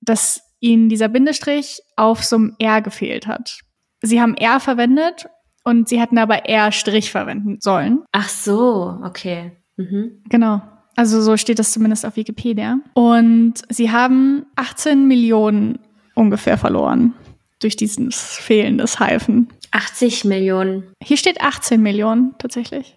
dass 0.00 0.42
ihnen 0.60 0.88
dieser 0.88 1.08
Bindestrich 1.08 1.80
auf 1.96 2.24
so 2.24 2.36
einem 2.36 2.56
R 2.58 2.82
gefehlt 2.82 3.26
hat. 3.26 3.58
Sie 4.02 4.20
haben 4.20 4.36
R 4.36 4.60
verwendet 4.60 5.28
und 5.64 5.88
sie 5.88 6.00
hätten 6.00 6.18
aber 6.18 6.46
R 6.46 6.72
Strich 6.72 7.10
verwenden 7.10 7.58
sollen. 7.60 8.04
Ach 8.12 8.28
so, 8.28 8.98
okay. 9.04 9.52
Mhm. 9.76 10.22
Genau. 10.28 10.62
Also 10.96 11.20
so 11.20 11.36
steht 11.36 11.58
das 11.60 11.72
zumindest 11.72 12.04
auf 12.04 12.16
Wikipedia. 12.16 12.78
Und 12.94 13.54
sie 13.68 13.92
haben 13.92 14.46
18 14.56 15.06
Millionen 15.06 15.78
ungefähr 16.14 16.58
verloren 16.58 17.14
durch 17.60 17.76
dieses 17.76 18.36
Fehlen 18.36 18.78
des 18.78 18.98
Hyphen. 18.98 19.48
80 19.72 20.24
Millionen. 20.24 20.92
Hier 21.02 21.16
steht 21.16 21.40
18 21.40 21.80
Millionen 21.80 22.34
tatsächlich. 22.38 22.96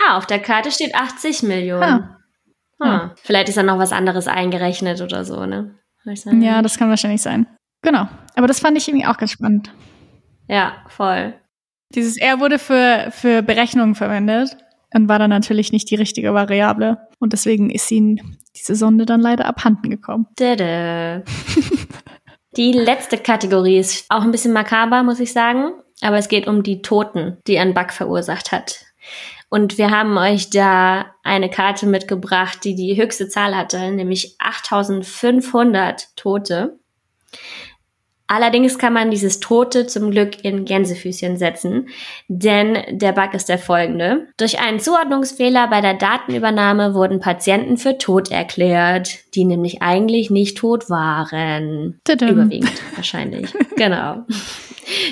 Ah, 0.00 0.16
auf 0.16 0.26
der 0.26 0.40
Karte 0.40 0.70
steht 0.70 0.94
80 0.94 1.42
Millionen. 1.42 1.82
Ah. 1.82 2.18
Ah. 2.80 3.14
Vielleicht 3.22 3.48
ist 3.48 3.56
da 3.56 3.62
noch 3.62 3.78
was 3.78 3.92
anderes 3.92 4.26
eingerechnet 4.26 5.00
oder 5.00 5.24
so, 5.24 5.46
ne? 5.46 5.74
Ja, 6.04 6.62
das 6.62 6.78
kann 6.78 6.88
wahrscheinlich 6.88 7.22
sein. 7.22 7.46
Genau. 7.82 8.08
aber 8.34 8.46
das 8.46 8.60
fand 8.60 8.76
ich 8.76 8.88
irgendwie 8.88 9.06
auch 9.06 9.16
ganz 9.16 9.32
spannend. 9.32 9.72
Ja, 10.48 10.84
voll. 10.88 11.34
Dieses 11.94 12.16
R 12.16 12.40
wurde 12.40 12.58
für, 12.58 13.10
für 13.10 13.42
Berechnungen 13.42 13.94
verwendet 13.94 14.56
und 14.94 15.08
war 15.08 15.18
dann 15.18 15.30
natürlich 15.30 15.72
nicht 15.72 15.90
die 15.90 15.96
richtige 15.96 16.32
Variable. 16.34 16.98
Und 17.18 17.32
deswegen 17.32 17.70
ist 17.70 17.90
ihnen 17.90 18.38
diese 18.56 18.74
Sonde 18.74 19.06
dann 19.06 19.20
leider 19.20 19.46
abhanden 19.46 19.90
gekommen. 19.90 20.26
Dada. 20.36 21.22
die 22.56 22.72
letzte 22.72 23.18
Kategorie 23.18 23.78
ist 23.78 24.06
auch 24.08 24.22
ein 24.22 24.30
bisschen 24.30 24.52
makaber, 24.52 25.02
muss 25.02 25.20
ich 25.20 25.32
sagen. 25.32 25.72
Aber 26.02 26.18
es 26.18 26.28
geht 26.28 26.46
um 26.46 26.62
die 26.62 26.82
Toten, 26.82 27.38
die 27.46 27.58
ein 27.58 27.74
Bug 27.74 27.92
verursacht 27.92 28.52
hat. 28.52 28.84
Und 29.48 29.76
wir 29.78 29.90
haben 29.90 30.16
euch 30.16 30.50
da 30.50 31.06
eine 31.22 31.50
Karte 31.50 31.86
mitgebracht, 31.86 32.64
die 32.64 32.74
die 32.74 32.96
höchste 32.96 33.28
Zahl 33.28 33.56
hatte, 33.56 33.90
nämlich 33.90 34.36
8500 34.38 36.16
Tote. 36.16 36.78
Allerdings 38.32 38.78
kann 38.78 38.94
man 38.94 39.10
dieses 39.10 39.40
Tote 39.40 39.86
zum 39.86 40.10
Glück 40.10 40.42
in 40.42 40.64
Gänsefüßchen 40.64 41.36
setzen, 41.36 41.88
denn 42.28 42.78
der 42.92 43.12
Bug 43.12 43.34
ist 43.34 43.50
der 43.50 43.58
folgende. 43.58 44.28
Durch 44.38 44.58
einen 44.58 44.80
Zuordnungsfehler 44.80 45.68
bei 45.68 45.82
der 45.82 45.92
Datenübernahme 45.92 46.94
wurden 46.94 47.20
Patienten 47.20 47.76
für 47.76 47.98
tot 47.98 48.30
erklärt, 48.30 49.18
die 49.34 49.44
nämlich 49.44 49.82
eigentlich 49.82 50.30
nicht 50.30 50.56
tot 50.56 50.88
waren. 50.88 52.00
Tudum. 52.04 52.30
Überwiegend 52.30 52.72
wahrscheinlich. 52.96 53.52
genau. 53.76 54.24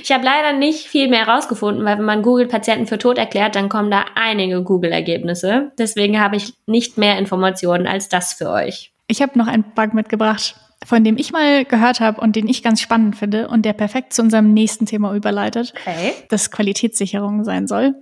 Ich 0.03 0.11
habe 0.11 0.25
leider 0.25 0.53
nicht 0.53 0.87
viel 0.87 1.09
mehr 1.09 1.29
rausgefunden, 1.29 1.85
weil 1.85 1.99
wenn 1.99 2.05
man 2.05 2.23
Google 2.23 2.47
Patienten 2.49 2.87
für 2.87 2.99
tot 2.99 3.19
erklärt, 3.19 3.55
dann 3.55 3.69
kommen 3.69 3.91
da 3.91 4.05
einige 4.15 4.63
Google-Ergebnisse. 4.63 5.73
Deswegen 5.79 6.21
habe 6.21 6.37
ich 6.37 6.55
nicht 6.67 6.99
mehr 6.99 7.19
Informationen 7.19 7.87
als 7.87 8.09
das 8.09 8.33
für 8.33 8.51
euch. 8.51 8.93
Ich 9.07 9.23
habe 9.23 9.39
noch 9.39 9.47
einen 9.47 9.65
Bug 9.75 9.95
mitgebracht 9.95 10.57
von 10.87 11.05
dem 11.05 11.19
ich 11.19 11.31
mal 11.33 11.65
gehört 11.65 12.01
habe 12.01 12.21
und 12.21 12.37
den 12.37 12.49
ich 12.49 12.63
ganz 12.63 12.81
spannend 12.81 13.17
finde 13.17 13.49
und 13.49 13.67
der 13.67 13.75
perfekt 13.75 14.15
zu 14.15 14.23
unserem 14.23 14.55
nächsten 14.55 14.87
Thema 14.87 15.15
überleitet, 15.15 15.75
Okay. 15.87 16.15
das 16.31 16.51
Qualitätssicherung 16.51 17.45
sein 17.45 17.67
soll. 17.67 17.95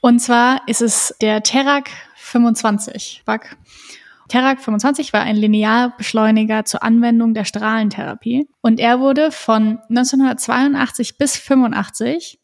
Und 0.00 0.20
zwar 0.20 0.62
ist 0.66 0.82
es 0.82 1.14
der 1.20 1.42
Terac 1.42 1.90
25 2.16 3.22
Bug. 3.26 3.40
Terac 4.30 4.60
25 4.60 5.12
war 5.12 5.22
ein 5.22 5.34
Linearbeschleuniger 5.34 6.64
zur 6.64 6.84
Anwendung 6.84 7.34
der 7.34 7.44
Strahlentherapie 7.44 8.48
und 8.60 8.78
er 8.78 9.00
wurde 9.00 9.32
von 9.32 9.80
1982 9.88 11.18
bis 11.18 11.36
85 11.36 12.38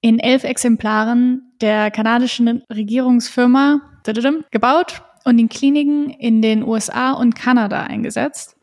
in 0.00 0.18
elf 0.18 0.42
Exemplaren 0.42 1.52
der 1.60 1.92
kanadischen 1.92 2.64
Regierungsfirma 2.68 3.80
gebaut 4.50 5.02
und 5.24 5.38
in 5.38 5.48
Kliniken 5.48 6.10
in 6.10 6.42
den 6.42 6.64
USA 6.64 7.12
und 7.12 7.36
Kanada 7.36 7.84
eingesetzt. 7.84 8.56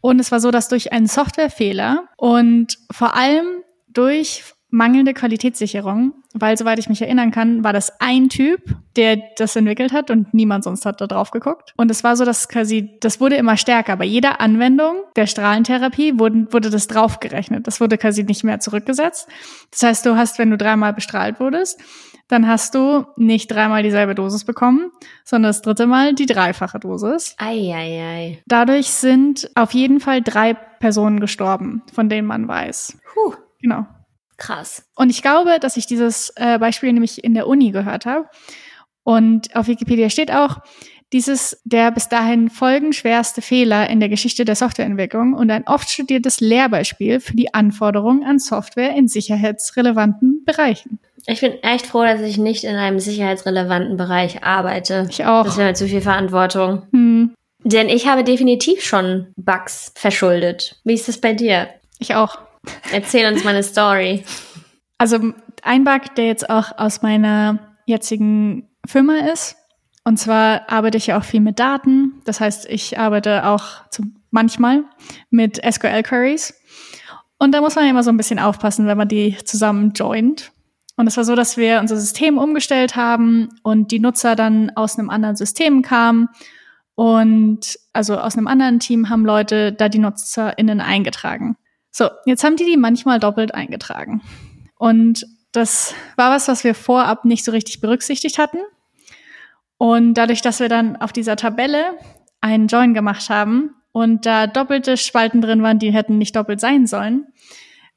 Und 0.00 0.20
es 0.20 0.32
war 0.32 0.40
so, 0.40 0.50
dass 0.50 0.68
durch 0.68 0.90
einen 0.92 1.06
Softwarefehler 1.06 2.08
und 2.16 2.78
vor 2.90 3.14
allem 3.14 3.46
durch 3.88 4.42
mangelnde 4.70 5.14
Qualitätssicherung, 5.14 6.12
weil 6.34 6.58
soweit 6.58 6.78
ich 6.78 6.88
mich 6.88 7.00
erinnern 7.00 7.30
kann, 7.30 7.64
war 7.64 7.72
das 7.72 8.00
ein 8.00 8.28
Typ, 8.28 8.60
der 8.96 9.18
das 9.36 9.56
entwickelt 9.56 9.92
hat 9.92 10.10
und 10.10 10.34
niemand 10.34 10.64
sonst 10.64 10.84
hat 10.84 11.00
da 11.00 11.06
drauf 11.06 11.30
geguckt. 11.30 11.72
Und 11.76 11.90
es 11.90 12.04
war 12.04 12.16
so, 12.16 12.24
dass 12.24 12.48
quasi, 12.48 12.90
das 13.00 13.20
wurde 13.20 13.36
immer 13.36 13.56
stärker. 13.56 13.96
Bei 13.96 14.04
jeder 14.04 14.40
Anwendung 14.40 15.02
der 15.16 15.26
Strahlentherapie 15.26 16.18
wurde, 16.18 16.52
wurde 16.52 16.70
das 16.70 16.86
draufgerechnet. 16.86 17.66
Das 17.66 17.80
wurde 17.80 17.96
quasi 17.96 18.24
nicht 18.24 18.44
mehr 18.44 18.60
zurückgesetzt. 18.60 19.28
Das 19.70 19.82
heißt, 19.82 20.06
du 20.06 20.16
hast, 20.16 20.38
wenn 20.38 20.50
du 20.50 20.58
dreimal 20.58 20.92
bestrahlt 20.92 21.40
wurdest, 21.40 21.80
dann 22.28 22.46
hast 22.46 22.74
du 22.74 23.06
nicht 23.16 23.50
dreimal 23.50 23.82
dieselbe 23.82 24.14
Dosis 24.14 24.44
bekommen, 24.44 24.90
sondern 25.24 25.48
das 25.48 25.62
dritte 25.62 25.86
Mal 25.86 26.14
die 26.14 26.26
dreifache 26.26 26.78
Dosis. 26.78 27.34
Eieiei. 27.38 28.42
Dadurch 28.46 28.88
sind 28.90 29.50
auf 29.54 29.72
jeden 29.72 29.98
Fall 29.98 30.20
drei 30.20 30.52
Personen 30.52 31.20
gestorben, 31.20 31.82
von 31.94 32.10
denen 32.10 32.26
man 32.26 32.46
weiß. 32.46 32.98
Puh, 33.14 33.34
Genau. 33.60 33.86
Krass. 34.38 34.84
Und 34.94 35.10
ich 35.10 35.22
glaube, 35.22 35.58
dass 35.60 35.76
ich 35.76 35.86
dieses 35.86 36.32
äh, 36.36 36.58
Beispiel 36.58 36.92
nämlich 36.92 37.22
in 37.22 37.34
der 37.34 37.46
Uni 37.46 37.70
gehört 37.70 38.06
habe. 38.06 38.28
Und 39.04 39.54
auf 39.54 39.68
Wikipedia 39.68 40.10
steht 40.10 40.32
auch, 40.32 40.58
dieses 41.12 41.60
der 41.64 41.90
bis 41.90 42.08
dahin 42.08 42.50
folgenschwerste 42.50 43.40
Fehler 43.40 43.88
in 43.88 44.00
der 44.00 44.10
Geschichte 44.10 44.44
der 44.44 44.56
Softwareentwicklung 44.56 45.32
und 45.32 45.50
ein 45.50 45.66
oft 45.66 45.88
studiertes 45.88 46.40
Lehrbeispiel 46.40 47.20
für 47.20 47.34
die 47.34 47.54
Anforderungen 47.54 48.24
an 48.24 48.38
Software 48.38 48.94
in 48.94 49.08
sicherheitsrelevanten 49.08 50.44
Bereichen. 50.44 50.98
Ich 51.26 51.40
bin 51.40 51.62
echt 51.62 51.86
froh, 51.86 52.04
dass 52.04 52.20
ich 52.20 52.38
nicht 52.38 52.64
in 52.64 52.76
einem 52.76 53.00
sicherheitsrelevanten 53.00 53.96
Bereich 53.96 54.44
arbeite. 54.44 55.06
Ich 55.10 55.24
auch. 55.24 55.44
Das 55.44 55.56
wäre 55.56 55.74
zu 55.74 55.88
viel 55.88 56.00
Verantwortung. 56.00 56.82
Hm, 56.92 57.34
Denn 57.64 57.88
ich 57.88 58.06
habe 58.06 58.24
definitiv 58.24 58.84
schon 58.84 59.28
Bugs 59.36 59.92
verschuldet. 59.94 60.76
Wie 60.84 60.94
ist 60.94 61.08
das 61.08 61.18
bei 61.18 61.32
dir? 61.32 61.68
ich 61.98 62.14
auch. 62.14 62.38
Erzähl 62.92 63.30
uns 63.32 63.44
mal 63.44 63.50
eine 63.50 63.62
Story. 63.62 64.24
Also 64.98 65.32
ein 65.62 65.84
Bug, 65.84 66.14
der 66.16 66.26
jetzt 66.26 66.48
auch 66.50 66.76
aus 66.76 67.02
meiner 67.02 67.76
jetzigen 67.86 68.68
Firma 68.86 69.30
ist. 69.32 69.56
Und 70.04 70.18
zwar 70.18 70.70
arbeite 70.70 70.96
ich 70.96 71.08
ja 71.08 71.18
auch 71.18 71.24
viel 71.24 71.40
mit 71.40 71.58
Daten. 71.58 72.22
Das 72.24 72.40
heißt, 72.40 72.66
ich 72.66 72.98
arbeite 72.98 73.46
auch 73.46 73.88
zum, 73.90 74.16
manchmal 74.30 74.84
mit 75.30 75.60
SQL-Queries. 75.64 76.54
Und 77.38 77.52
da 77.52 77.60
muss 77.60 77.76
man 77.76 77.84
ja 77.84 77.90
immer 77.90 78.02
so 78.02 78.10
ein 78.10 78.16
bisschen 78.16 78.38
aufpassen, 78.38 78.86
wenn 78.86 78.98
man 78.98 79.08
die 79.08 79.36
zusammen 79.44 79.92
joint. 79.92 80.50
Und 80.96 81.06
es 81.06 81.16
war 81.16 81.24
so, 81.24 81.36
dass 81.36 81.56
wir 81.56 81.78
unser 81.78 81.96
System 81.96 82.38
umgestellt 82.38 82.96
haben 82.96 83.50
und 83.62 83.92
die 83.92 84.00
Nutzer 84.00 84.34
dann 84.34 84.70
aus 84.74 84.98
einem 84.98 85.10
anderen 85.10 85.36
System 85.36 85.82
kamen. 85.82 86.28
Und 86.96 87.78
also 87.92 88.18
aus 88.18 88.36
einem 88.36 88.48
anderen 88.48 88.80
Team 88.80 89.08
haben 89.08 89.24
Leute 89.24 89.72
da 89.72 89.88
die 89.88 90.00
NutzerInnen 90.00 90.80
eingetragen. 90.80 91.56
So, 91.90 92.08
jetzt 92.26 92.44
haben 92.44 92.56
die 92.56 92.64
die 92.64 92.76
manchmal 92.76 93.18
doppelt 93.18 93.54
eingetragen. 93.54 94.22
Und 94.76 95.26
das 95.52 95.94
war 96.16 96.30
was, 96.30 96.48
was 96.48 96.64
wir 96.64 96.74
vorab 96.74 97.24
nicht 97.24 97.44
so 97.44 97.52
richtig 97.52 97.80
berücksichtigt 97.80 98.38
hatten. 98.38 98.58
Und 99.76 100.14
dadurch, 100.14 100.42
dass 100.42 100.60
wir 100.60 100.68
dann 100.68 100.96
auf 100.96 101.12
dieser 101.12 101.36
Tabelle 101.36 101.98
einen 102.40 102.68
Join 102.68 102.94
gemacht 102.94 103.30
haben 103.30 103.74
und 103.92 104.26
da 104.26 104.46
doppelte 104.46 104.96
Spalten 104.96 105.40
drin 105.40 105.62
waren, 105.62 105.78
die 105.78 105.92
hätten 105.92 106.18
nicht 106.18 106.36
doppelt 106.36 106.60
sein 106.60 106.86
sollen, 106.86 107.26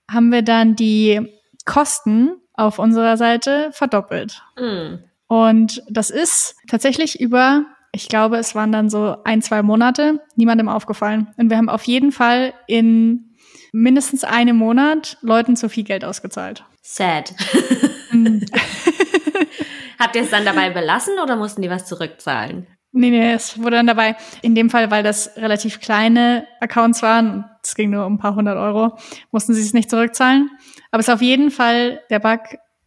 haben 0.10 0.32
wir 0.32 0.41
dann 0.41 0.75
die 0.75 1.21
Kosten 1.65 2.32
auf 2.54 2.80
unserer 2.80 3.17
Seite 3.17 3.69
verdoppelt. 3.71 4.41
Hm. 4.58 4.99
Und 5.27 5.82
das 5.89 6.10
ist 6.10 6.56
tatsächlich 6.67 7.19
über, 7.19 7.65
ich 7.93 8.10
glaube, 8.10 8.38
es 8.38 8.54
waren 8.54 8.71
dann 8.71 8.89
so 8.89 9.17
ein, 9.23 9.41
zwei 9.41 9.62
Monate, 9.63 10.21
niemandem 10.36 10.69
aufgefallen. 10.69 11.27
Und 11.38 11.49
wir 11.49 11.58
haben 11.58 11.69
auf 11.69 11.84
jeden 11.84 12.12
Fall 12.12 12.54
in 12.67 13.31
mindestens 13.72 14.24
einem 14.24 14.58
Monat 14.58 15.18
Leuten 15.22 15.56
zu 15.56 15.70
viel 15.70 15.84
Geld 15.84 16.04
ausgezahlt. 16.06 16.64
Sad. 16.82 17.34
Mm. 18.12 18.40
Habt 20.00 20.16
ihr 20.16 20.24
es 20.24 20.32
dann 20.32 20.46
dabei 20.46 20.72
belassen 20.72 21.14
oder 21.22 21.36
mussten 21.36 21.62
die 21.62 21.70
was 21.70 21.86
zurückzahlen? 21.86 22.66
Nee, 22.92 23.10
nee, 23.12 23.32
es 23.34 23.58
wurde 23.58 23.78
dann 23.78 23.88
dabei, 23.88 24.16
in 24.42 24.54
dem 24.56 24.70
Fall, 24.70 24.92
weil 24.92 25.04
das 25.04 25.38
relativ 25.38 25.80
kleine 25.80 26.46
Accounts 26.60 27.02
waren, 27.02 27.46
es 27.64 27.76
ging 27.76 27.90
nur 27.92 28.06
um 28.06 28.16
ein 28.16 28.18
paar 28.18 28.36
hundert 28.36 28.58
Euro, 28.58 28.98
mussten 29.32 29.54
sie 29.54 29.62
es 29.62 29.74
nicht 29.74 29.90
zurückzahlen. 29.90 30.50
Aber 30.90 31.00
es 31.00 31.08
ist 31.08 31.14
auf 31.14 31.22
jeden 31.22 31.52
Fall 31.52 32.02
der 32.10 32.20
Bug 32.20 32.40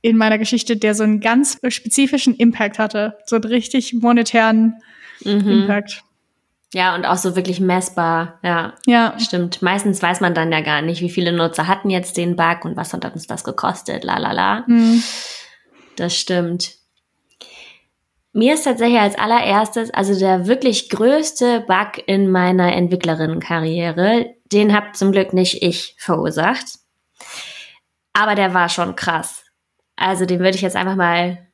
in 0.02 0.18
meiner 0.18 0.36
Geschichte, 0.36 0.76
der 0.76 0.94
so 0.94 1.04
einen 1.04 1.20
ganz 1.20 1.58
spezifischen 1.68 2.34
Impact 2.34 2.78
hatte. 2.78 3.16
So 3.24 3.36
einen 3.36 3.44
richtig 3.44 3.94
monetären 3.94 4.74
Mhm. 5.24 5.48
Impact. 5.48 6.02
Ja, 6.74 6.96
und 6.96 7.06
auch 7.06 7.16
so 7.16 7.36
wirklich 7.36 7.60
messbar. 7.60 8.40
Ja, 8.42 8.74
Ja, 8.86 9.16
stimmt. 9.20 9.62
Meistens 9.62 10.02
weiß 10.02 10.20
man 10.20 10.34
dann 10.34 10.50
ja 10.50 10.60
gar 10.60 10.82
nicht, 10.82 11.00
wie 11.00 11.10
viele 11.10 11.32
Nutzer 11.32 11.68
hatten 11.68 11.88
jetzt 11.88 12.16
den 12.16 12.34
Bug 12.34 12.64
und 12.64 12.76
was 12.76 12.92
hat 12.92 13.04
uns 13.04 13.28
das 13.28 13.44
gekostet. 13.44 14.02
La 14.02 14.18
la 14.18 14.32
la. 14.32 14.66
hm. 14.66 15.02
Das 15.96 16.16
stimmt. 16.16 16.72
Mir 18.32 18.54
ist 18.54 18.64
tatsächlich 18.64 18.98
als 18.98 19.16
allererstes, 19.16 19.94
also 19.94 20.18
der 20.18 20.48
wirklich 20.48 20.90
größte 20.90 21.60
Bug 21.60 22.02
in 22.06 22.28
meiner 22.28 22.72
Entwicklerinnenkarriere, 22.74 24.34
den 24.46 24.74
hab 24.74 24.96
zum 24.96 25.12
Glück 25.12 25.32
nicht 25.32 25.62
ich 25.62 25.94
verursacht. 25.98 26.80
Aber 28.12 28.34
der 28.34 28.52
war 28.52 28.68
schon 28.68 28.96
krass. 28.96 29.44
Also 29.94 30.26
den 30.26 30.40
würde 30.40 30.56
ich 30.56 30.62
jetzt 30.62 30.74
einfach 30.74 30.96
mal, 30.96 31.46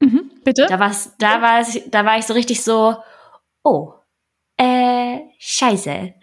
mhm. 0.00 0.32
bitte. 0.42 0.66
da 0.68 0.80
war's, 0.80 1.14
da 1.20 1.40
war 1.40 1.60
es, 1.60 1.80
da 1.88 2.04
war 2.04 2.18
ich 2.18 2.26
so 2.26 2.34
richtig 2.34 2.64
so, 2.64 2.96
oh, 3.62 3.92
äh, 4.56 5.18
scheiße. 5.38 6.14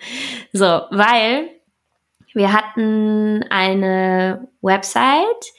So, 0.54 0.66
weil 0.92 1.50
wir 2.34 2.54
hatten 2.54 3.44
eine 3.50 4.48
Website, 4.62 5.52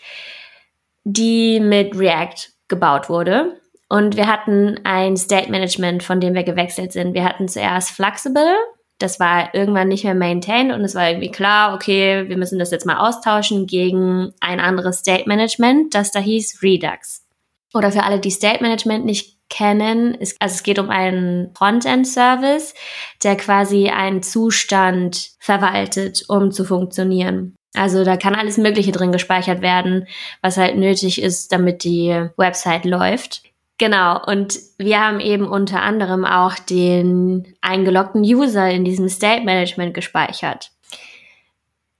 die 1.04 1.60
mit 1.60 1.96
React 1.98 2.50
gebaut 2.68 3.08
wurde. 3.08 3.60
Und 3.88 4.16
wir 4.16 4.26
hatten 4.26 4.80
ein 4.84 5.18
State 5.18 5.50
Management, 5.50 6.02
von 6.02 6.18
dem 6.20 6.32
wir 6.34 6.44
gewechselt 6.44 6.92
sind. 6.92 7.12
Wir 7.12 7.24
hatten 7.24 7.46
zuerst 7.46 7.90
Flexible. 7.90 8.54
Das 8.98 9.20
war 9.20 9.54
irgendwann 9.54 9.88
nicht 9.88 10.04
mehr 10.04 10.14
maintained 10.14 10.72
und 10.72 10.82
es 10.82 10.94
war 10.94 11.08
irgendwie 11.08 11.30
klar, 11.30 11.74
okay, 11.74 12.28
wir 12.28 12.36
müssen 12.36 12.58
das 12.58 12.70
jetzt 12.70 12.86
mal 12.86 12.98
austauschen 12.98 13.66
gegen 13.66 14.32
ein 14.40 14.60
anderes 14.60 15.00
State 15.00 15.24
Management, 15.26 15.94
das 15.94 16.12
da 16.12 16.20
hieß 16.20 16.62
Redux. 16.62 17.26
Oder 17.74 17.90
für 17.90 18.04
alle, 18.04 18.20
die 18.20 18.30
State 18.30 18.62
Management 18.62 19.04
nicht 19.04 19.38
kennen, 19.52 20.14
ist, 20.14 20.40
also 20.40 20.54
es 20.54 20.62
geht 20.62 20.78
um 20.78 20.88
einen 20.88 21.54
Frontend-Service, 21.54 22.74
der 23.22 23.36
quasi 23.36 23.90
einen 23.90 24.22
Zustand 24.22 25.32
verwaltet, 25.38 26.24
um 26.28 26.50
zu 26.50 26.64
funktionieren. 26.64 27.54
Also 27.74 28.02
da 28.02 28.16
kann 28.16 28.34
alles 28.34 28.56
Mögliche 28.56 28.92
drin 28.92 29.12
gespeichert 29.12 29.60
werden, 29.60 30.06
was 30.40 30.56
halt 30.56 30.76
nötig 30.76 31.20
ist, 31.20 31.52
damit 31.52 31.84
die 31.84 32.28
Website 32.36 32.86
läuft. 32.86 33.42
Genau, 33.76 34.24
und 34.24 34.58
wir 34.78 35.00
haben 35.00 35.20
eben 35.20 35.46
unter 35.46 35.82
anderem 35.82 36.24
auch 36.24 36.58
den 36.58 37.54
eingeloggten 37.60 38.22
User 38.22 38.70
in 38.70 38.84
diesem 38.84 39.08
State 39.08 39.44
Management 39.44 39.92
gespeichert. 39.92 40.70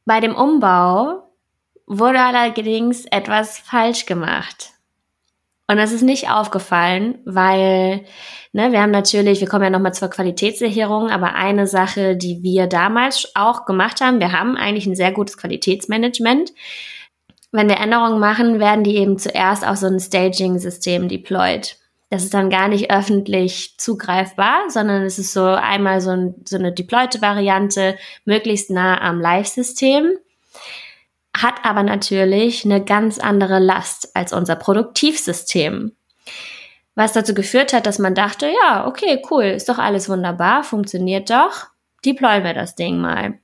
Bei 0.06 0.20
dem 0.20 0.34
Umbau 0.34 1.22
wurde 1.86 2.20
allerdings 2.20 3.04
etwas 3.06 3.58
falsch 3.58 4.06
gemacht. 4.06 4.70
Und 5.72 5.78
das 5.78 5.92
ist 5.92 6.02
nicht 6.02 6.28
aufgefallen, 6.28 7.16
weil 7.24 8.04
ne, 8.52 8.72
wir 8.72 8.82
haben 8.82 8.90
natürlich, 8.90 9.40
wir 9.40 9.48
kommen 9.48 9.64
ja 9.64 9.70
nochmal 9.70 9.94
zur 9.94 10.10
Qualitätssicherung, 10.10 11.08
aber 11.08 11.34
eine 11.34 11.66
Sache, 11.66 12.14
die 12.14 12.42
wir 12.42 12.66
damals 12.66 13.32
auch 13.34 13.64
gemacht 13.64 14.02
haben, 14.02 14.20
wir 14.20 14.32
haben 14.32 14.58
eigentlich 14.58 14.84
ein 14.84 14.94
sehr 14.94 15.12
gutes 15.12 15.38
Qualitätsmanagement. 15.38 16.52
Wenn 17.52 17.70
wir 17.70 17.78
Änderungen 17.78 18.20
machen, 18.20 18.60
werden 18.60 18.84
die 18.84 18.96
eben 18.96 19.16
zuerst 19.16 19.66
auf 19.66 19.78
so 19.78 19.86
ein 19.86 19.98
Staging-System 19.98 21.08
deployed. 21.08 21.78
Das 22.10 22.22
ist 22.22 22.34
dann 22.34 22.50
gar 22.50 22.68
nicht 22.68 22.90
öffentlich 22.90 23.78
zugreifbar, 23.78 24.68
sondern 24.68 25.04
es 25.04 25.18
ist 25.18 25.32
so 25.32 25.46
einmal 25.46 26.02
so, 26.02 26.10
ein, 26.10 26.34
so 26.46 26.58
eine 26.58 26.74
deployte 26.74 27.22
Variante, 27.22 27.96
möglichst 28.26 28.68
nah 28.68 29.00
am 29.00 29.22
Live-System 29.22 30.18
hat 31.36 31.64
aber 31.64 31.82
natürlich 31.82 32.64
eine 32.64 32.84
ganz 32.84 33.18
andere 33.18 33.58
Last 33.58 34.14
als 34.14 34.32
unser 34.32 34.56
Produktivsystem. 34.56 35.92
Was 36.94 37.14
dazu 37.14 37.32
geführt 37.32 37.72
hat, 37.72 37.86
dass 37.86 37.98
man 37.98 38.14
dachte, 38.14 38.48
ja, 38.48 38.86
okay, 38.86 39.22
cool, 39.30 39.44
ist 39.44 39.68
doch 39.68 39.78
alles 39.78 40.08
wunderbar, 40.08 40.62
funktioniert 40.62 41.30
doch, 41.30 41.68
deployen 42.04 42.44
wir 42.44 42.54
das 42.54 42.74
Ding 42.74 42.98
mal. 42.98 43.38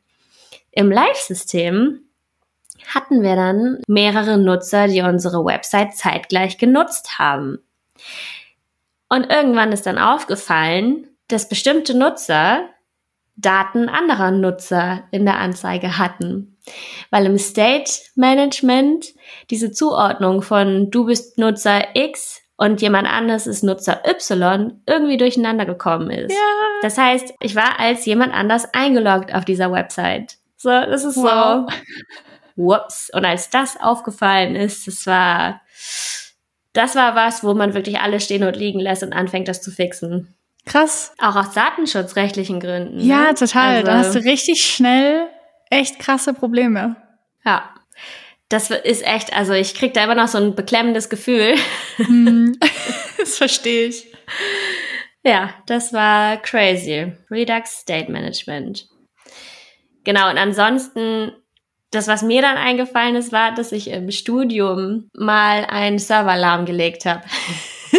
Im 0.71 0.91
Live-System 0.91 2.03
hatten 2.87 3.23
wir 3.23 3.37
dann 3.37 3.83
mehrere 3.87 4.39
Nutzer, 4.39 4.87
die 4.87 5.01
unsere 5.01 5.45
Website 5.45 5.95
zeitgleich 5.95 6.59
genutzt 6.59 7.19
haben. 7.19 7.59
Und 9.09 9.31
irgendwann 9.31 9.73
ist 9.73 9.87
dann 9.87 9.99
aufgefallen, 9.99 11.09
dass 11.29 11.49
bestimmte 11.49 11.97
Nutzer 11.97 12.69
Daten 13.39 13.89
anderer 13.89 14.33
Nutzer 14.33 15.05
in 15.13 15.25
der 15.25 15.39
Anzeige 15.39 15.97
hatten. 15.97 16.59
Weil 17.11 17.27
im 17.27 17.39
State 17.39 17.91
Management 18.17 19.07
diese 19.49 19.71
Zuordnung 19.71 20.43
von 20.43 20.91
du 20.91 21.07
bist 21.07 21.39
Nutzer 21.39 21.95
X 21.95 22.43
und 22.57 22.83
jemand 22.83 23.09
anderes 23.09 23.47
ist 23.47 23.63
Nutzer 23.63 24.03
Y 24.07 24.83
irgendwie 24.87 25.17
durcheinander 25.17 25.65
gekommen 25.65 26.11
ist. 26.11 26.33
Ja. 26.33 26.39
Das 26.83 26.99
heißt, 26.99 27.35
ich 27.41 27.55
war 27.55 27.79
als 27.79 28.05
jemand 28.05 28.35
anders 28.35 28.75
eingeloggt 28.75 29.33
auf 29.33 29.45
dieser 29.45 29.71
Website. 29.71 30.37
So, 30.57 30.71
das 30.71 31.05
ist 31.05 31.17
wow. 31.17 31.71
so. 31.71 31.77
Whoops. 32.57 33.11
Und 33.15 33.25
als 33.25 33.51
das 33.51 33.81
aufgefallen 33.81 34.57
ist, 34.57 34.89
das 34.89 35.07
war, 35.07 35.61
das 36.73 36.97
war 36.97 37.15
was, 37.15 37.45
wo 37.45 37.55
man 37.55 37.75
wirklich 37.75 38.01
alles 38.01 38.25
stehen 38.25 38.43
und 38.43 38.57
liegen 38.57 38.81
lässt 38.81 39.05
und 39.05 39.13
anfängt, 39.13 39.47
das 39.47 39.63
zu 39.63 39.71
fixen. 39.71 40.35
Krass. 40.69 41.13
Auch 41.19 41.35
aus 41.35 41.53
datenschutzrechtlichen 41.53 42.61
Gründen. 42.61 43.01
Ja, 43.01 43.29
ne? 43.29 43.35
total. 43.35 43.77
Also, 43.77 43.87
da 43.87 43.99
hast 43.99 44.15
du 44.15 44.19
richtig 44.21 44.65
schnell 44.65 45.29
echt 45.71 45.99
krasse 45.99 46.35
Probleme. 46.35 46.97
Ja. 47.45 47.75
Das 48.51 48.71
ist 48.71 49.07
echt, 49.07 49.35
also 49.35 49.53
ich 49.53 49.75
krieg 49.75 49.93
da 49.93 50.05
immer 50.05 50.15
noch 50.15 50.29
so 50.29 50.39
ein 50.39 50.55
beklemmendes 50.55 51.11
Gefühl. 51.11 51.55
Hm. 51.97 52.59
das 53.19 53.37
verstehe 53.37 53.89
ich. 53.89 54.07
Ja, 55.23 55.53
das 55.67 55.93
war 55.93 56.39
crazy. 56.39 57.13
Redux 57.31 57.81
State 57.81 58.11
Management. 58.11 58.89
Genau, 60.05 60.31
und 60.31 60.39
ansonsten, 60.39 61.33
das, 61.91 62.09
was 62.09 62.23
mir 62.23 62.41
dann 62.41 62.57
eingefallen 62.57 63.17
ist, 63.17 63.33
war, 63.33 63.55
dass 63.55 63.73
ich 63.73 63.91
im 63.91 64.11
Studium 64.11 65.11
mal 65.13 65.67
einen 65.67 65.99
Server 65.99 66.37
lahmgelegt 66.37 67.05
habe. 67.05 67.25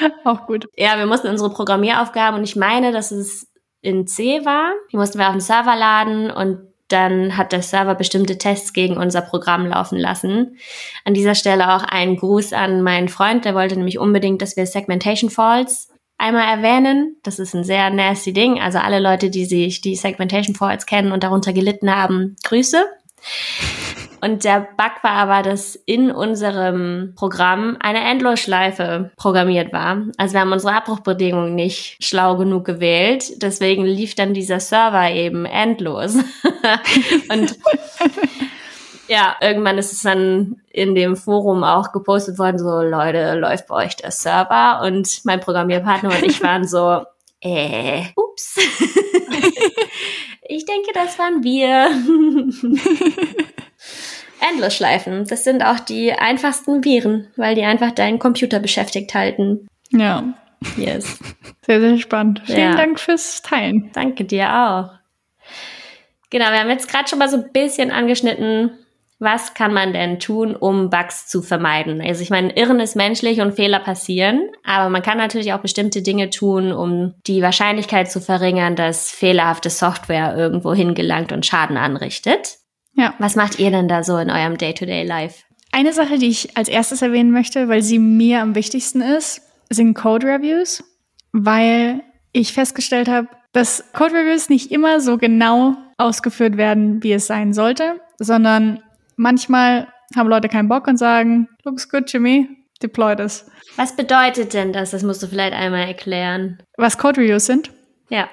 Auch 0.24 0.46
gut. 0.46 0.66
Ja, 0.76 0.98
wir 0.98 1.06
mussten 1.06 1.28
unsere 1.28 1.50
Programmieraufgaben 1.50 2.38
und 2.38 2.44
ich 2.44 2.56
meine, 2.56 2.92
dass 2.92 3.10
es 3.10 3.48
in 3.80 4.06
C 4.06 4.44
war. 4.44 4.72
Die 4.92 4.96
mussten 4.96 5.18
wir 5.18 5.26
auf 5.26 5.34
den 5.34 5.40
Server 5.40 5.76
laden 5.76 6.30
und 6.30 6.68
dann 6.88 7.36
hat 7.36 7.52
der 7.52 7.62
Server 7.62 7.94
bestimmte 7.94 8.38
Tests 8.38 8.72
gegen 8.72 8.96
unser 8.96 9.20
Programm 9.20 9.66
laufen 9.66 9.98
lassen. 9.98 10.56
An 11.04 11.14
dieser 11.14 11.34
Stelle 11.34 11.74
auch 11.74 11.82
einen 11.82 12.16
Gruß 12.16 12.54
an 12.54 12.82
meinen 12.82 13.08
Freund, 13.08 13.44
der 13.44 13.54
wollte 13.54 13.76
nämlich 13.76 13.98
unbedingt, 13.98 14.40
dass 14.40 14.56
wir 14.56 14.66
Segmentation 14.66 15.30
Faults 15.30 15.88
einmal 16.16 16.48
erwähnen. 16.48 17.16
Das 17.22 17.38
ist 17.38 17.54
ein 17.54 17.64
sehr 17.64 17.90
nasty 17.90 18.32
Ding. 18.32 18.60
Also 18.60 18.78
alle 18.78 19.00
Leute, 19.00 19.30
die 19.30 19.44
sich 19.44 19.80
die 19.80 19.96
Segmentation 19.96 20.56
Faults 20.56 20.86
kennen 20.86 21.12
und 21.12 21.22
darunter 21.22 21.52
gelitten 21.52 21.94
haben, 21.94 22.36
Grüße. 22.44 22.84
Und 24.20 24.44
der 24.44 24.60
Bug 24.76 25.02
war 25.02 25.12
aber, 25.12 25.48
dass 25.48 25.76
in 25.76 26.10
unserem 26.10 27.12
Programm 27.16 27.76
eine 27.80 28.00
Endlosschleife 28.00 29.12
programmiert 29.16 29.72
war. 29.72 30.02
Also 30.16 30.34
wir 30.34 30.40
haben 30.40 30.52
unsere 30.52 30.74
Abbruchbedingungen 30.74 31.54
nicht 31.54 32.02
schlau 32.04 32.36
genug 32.36 32.64
gewählt. 32.64 33.42
Deswegen 33.42 33.84
lief 33.84 34.14
dann 34.16 34.34
dieser 34.34 34.60
Server 34.60 35.10
eben 35.10 35.44
endlos. 35.44 36.14
Und 37.30 37.56
ja, 39.08 39.36
irgendwann 39.40 39.78
ist 39.78 39.92
es 39.92 40.02
dann 40.02 40.60
in 40.70 40.94
dem 40.94 41.16
Forum 41.16 41.64
auch 41.64 41.92
gepostet 41.92 42.38
worden, 42.38 42.58
so 42.58 42.82
Leute, 42.82 43.34
läuft 43.34 43.68
bei 43.68 43.86
euch 43.86 43.96
der 43.96 44.10
Server? 44.10 44.82
Und 44.84 45.20
mein 45.24 45.40
Programmierpartner 45.40 46.10
und 46.10 46.22
ich 46.24 46.42
waren 46.42 46.66
so, 46.66 47.04
äh, 47.40 48.02
ups. 48.16 48.56
ich 50.48 50.64
denke, 50.64 50.90
das 50.94 51.18
waren 51.18 51.44
wir. 51.44 51.90
Endlosschleifen. 54.40 55.24
Das 55.26 55.44
sind 55.44 55.62
auch 55.62 55.80
die 55.80 56.12
einfachsten 56.12 56.84
Viren, 56.84 57.28
weil 57.36 57.54
die 57.54 57.64
einfach 57.64 57.90
deinen 57.92 58.18
Computer 58.18 58.60
beschäftigt 58.60 59.14
halten. 59.14 59.68
Ja. 59.90 60.34
Yes. 60.76 61.18
Sehr, 61.66 61.80
sehr 61.80 61.98
spannend. 61.98 62.42
Vielen 62.46 62.58
ja. 62.58 62.76
Dank 62.76 62.98
fürs 62.98 63.42
Teilen. 63.42 63.90
Danke 63.92 64.24
dir 64.24 64.48
auch. 64.48 64.90
Genau, 66.30 66.50
wir 66.50 66.60
haben 66.60 66.70
jetzt 66.70 66.90
gerade 66.90 67.08
schon 67.08 67.18
mal 67.18 67.28
so 67.28 67.36
ein 67.36 67.52
bisschen 67.52 67.90
angeschnitten, 67.90 68.70
was 69.18 69.54
kann 69.54 69.72
man 69.74 69.92
denn 69.92 70.20
tun, 70.20 70.54
um 70.54 70.90
Bugs 70.90 71.26
zu 71.26 71.42
vermeiden? 71.42 72.00
Also 72.00 72.22
ich 72.22 72.30
meine, 72.30 72.56
Irren 72.56 72.78
ist 72.78 72.94
menschlich 72.94 73.40
und 73.40 73.54
Fehler 73.54 73.80
passieren, 73.80 74.48
aber 74.64 74.90
man 74.90 75.02
kann 75.02 75.18
natürlich 75.18 75.52
auch 75.52 75.60
bestimmte 75.60 76.02
Dinge 76.02 76.30
tun, 76.30 76.72
um 76.72 77.14
die 77.26 77.42
Wahrscheinlichkeit 77.42 78.10
zu 78.10 78.20
verringern, 78.20 78.76
dass 78.76 79.10
fehlerhafte 79.10 79.70
Software 79.70 80.36
irgendwo 80.36 80.72
hingelangt 80.72 81.32
und 81.32 81.44
Schaden 81.44 81.76
anrichtet. 81.76 82.58
Ja. 82.94 83.14
Was 83.18 83.34
macht 83.34 83.58
ihr 83.58 83.70
denn 83.70 83.88
da 83.88 84.04
so 84.04 84.16
in 84.18 84.30
eurem 84.30 84.56
Day-to-Day-Life? 84.56 85.44
Eine 85.72 85.92
Sache, 85.92 86.18
die 86.18 86.28
ich 86.28 86.56
als 86.56 86.68
erstes 86.68 87.02
erwähnen 87.02 87.32
möchte, 87.32 87.68
weil 87.68 87.82
sie 87.82 87.98
mir 87.98 88.40
am 88.40 88.54
wichtigsten 88.54 89.00
ist, 89.00 89.42
sind 89.68 89.94
Code-Reviews, 89.94 90.82
weil 91.32 92.02
ich 92.32 92.52
festgestellt 92.52 93.08
habe, 93.08 93.28
dass 93.52 93.92
Code-Reviews 93.92 94.48
nicht 94.48 94.70
immer 94.70 95.00
so 95.00 95.18
genau 95.18 95.76
ausgeführt 95.96 96.56
werden, 96.56 97.02
wie 97.02 97.12
es 97.12 97.26
sein 97.26 97.52
sollte, 97.52 98.00
sondern 98.18 98.80
manchmal 99.18 99.88
haben 100.16 100.28
Leute 100.28 100.48
keinen 100.48 100.68
Bock 100.68 100.86
und 100.86 100.96
sagen, 100.96 101.48
looks 101.64 101.88
good 101.88 102.10
to 102.10 102.18
me, 102.18 102.48
deploy 102.82 103.14
this. 103.14 103.50
Was 103.76 103.94
bedeutet 103.94 104.54
denn 104.54 104.72
das? 104.72 104.92
Das 104.92 105.02
musst 105.02 105.22
du 105.22 105.26
vielleicht 105.26 105.52
einmal 105.52 105.86
erklären. 105.86 106.62
Was 106.76 106.96
Code-Reviews 106.96 107.46
sind? 107.46 107.70
Ja. 108.08 108.28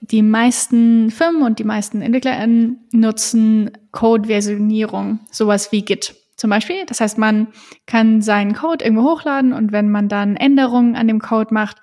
Die 0.00 0.22
meisten 0.22 1.10
Firmen 1.10 1.42
und 1.42 1.58
die 1.58 1.64
meisten 1.64 2.02
EntwicklerInnen 2.02 2.88
nutzen 2.92 3.70
Code-Versionierung, 3.92 5.20
sowas 5.30 5.70
wie 5.70 5.84
Git 5.84 6.16
zum 6.36 6.50
Beispiel. 6.50 6.86
Das 6.86 7.00
heißt, 7.00 7.18
man 7.18 7.48
kann 7.86 8.20
seinen 8.20 8.54
Code 8.54 8.84
irgendwo 8.84 9.04
hochladen 9.04 9.52
und 9.52 9.70
wenn 9.70 9.90
man 9.90 10.08
dann 10.08 10.36
Änderungen 10.36 10.96
an 10.96 11.06
dem 11.06 11.20
Code 11.20 11.54
macht, 11.54 11.76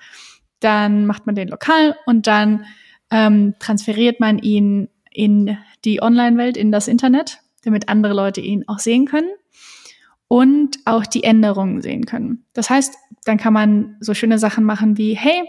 dann 0.59 1.05
macht 1.05 1.25
man 1.25 1.35
den 1.35 1.47
lokal 1.47 1.95
und 2.05 2.27
dann 2.27 2.65
ähm, 3.09 3.55
transferiert 3.59 4.19
man 4.19 4.37
ihn 4.39 4.89
in 5.11 5.57
die 5.85 6.01
Online-Welt, 6.01 6.57
in 6.57 6.71
das 6.73 6.89
Internet, 6.89 7.39
damit 7.63 7.89
andere 7.89 8.13
Leute 8.13 8.41
ihn 8.41 8.63
auch 8.67 8.79
sehen 8.79 9.05
können 9.05 9.29
und 10.27 10.77
auch 10.85 11.05
die 11.05 11.23
Änderungen 11.23 11.81
sehen 11.81 12.05
können. 12.05 12.45
Das 12.53 12.69
heißt, 12.69 12.95
dann 13.25 13.37
kann 13.37 13.53
man 13.53 13.97
so 13.99 14.13
schöne 14.13 14.39
Sachen 14.39 14.63
machen 14.63 14.97
wie, 14.97 15.15
hey, 15.15 15.43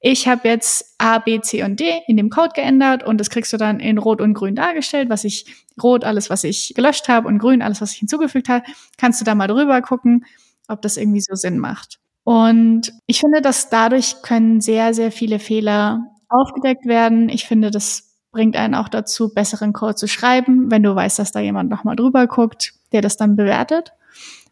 ich 0.00 0.26
habe 0.26 0.48
jetzt 0.48 0.96
A, 0.98 1.18
B, 1.18 1.40
C 1.40 1.62
und 1.62 1.78
D 1.78 2.00
in 2.08 2.16
dem 2.16 2.30
Code 2.30 2.52
geändert 2.54 3.04
und 3.04 3.18
das 3.18 3.30
kriegst 3.30 3.52
du 3.52 3.56
dann 3.56 3.78
in 3.78 3.98
Rot 3.98 4.20
und 4.20 4.34
Grün 4.34 4.56
dargestellt, 4.56 5.10
was 5.10 5.22
ich 5.22 5.46
Rot 5.80 6.04
alles, 6.04 6.28
was 6.28 6.42
ich 6.44 6.72
gelöscht 6.74 7.08
habe 7.08 7.28
und 7.28 7.38
Grün 7.38 7.62
alles, 7.62 7.80
was 7.80 7.92
ich 7.92 7.98
hinzugefügt 7.98 8.48
habe. 8.48 8.64
Kannst 8.98 9.20
du 9.20 9.24
da 9.24 9.34
mal 9.34 9.46
drüber 9.46 9.80
gucken, 9.80 10.24
ob 10.66 10.82
das 10.82 10.96
irgendwie 10.96 11.20
so 11.20 11.34
Sinn 11.34 11.58
macht. 11.58 12.00
Und 12.24 12.92
ich 13.06 13.20
finde, 13.20 13.42
dass 13.42 13.68
dadurch 13.68 14.22
können 14.22 14.60
sehr, 14.60 14.94
sehr 14.94 15.12
viele 15.12 15.38
Fehler 15.38 16.04
aufgedeckt 16.28 16.86
werden. 16.86 17.28
Ich 17.28 17.44
finde, 17.46 17.70
das 17.70 18.11
bringt 18.32 18.56
einen 18.56 18.74
auch 18.74 18.88
dazu, 18.88 19.32
besseren 19.32 19.72
Code 19.72 19.94
zu 19.94 20.08
schreiben, 20.08 20.70
wenn 20.70 20.82
du 20.82 20.94
weißt, 20.94 21.18
dass 21.18 21.32
da 21.32 21.40
jemand 21.40 21.70
nochmal 21.70 21.96
drüber 21.96 22.26
guckt, 22.26 22.72
der 22.92 23.02
das 23.02 23.16
dann 23.16 23.36
bewertet. 23.36 23.92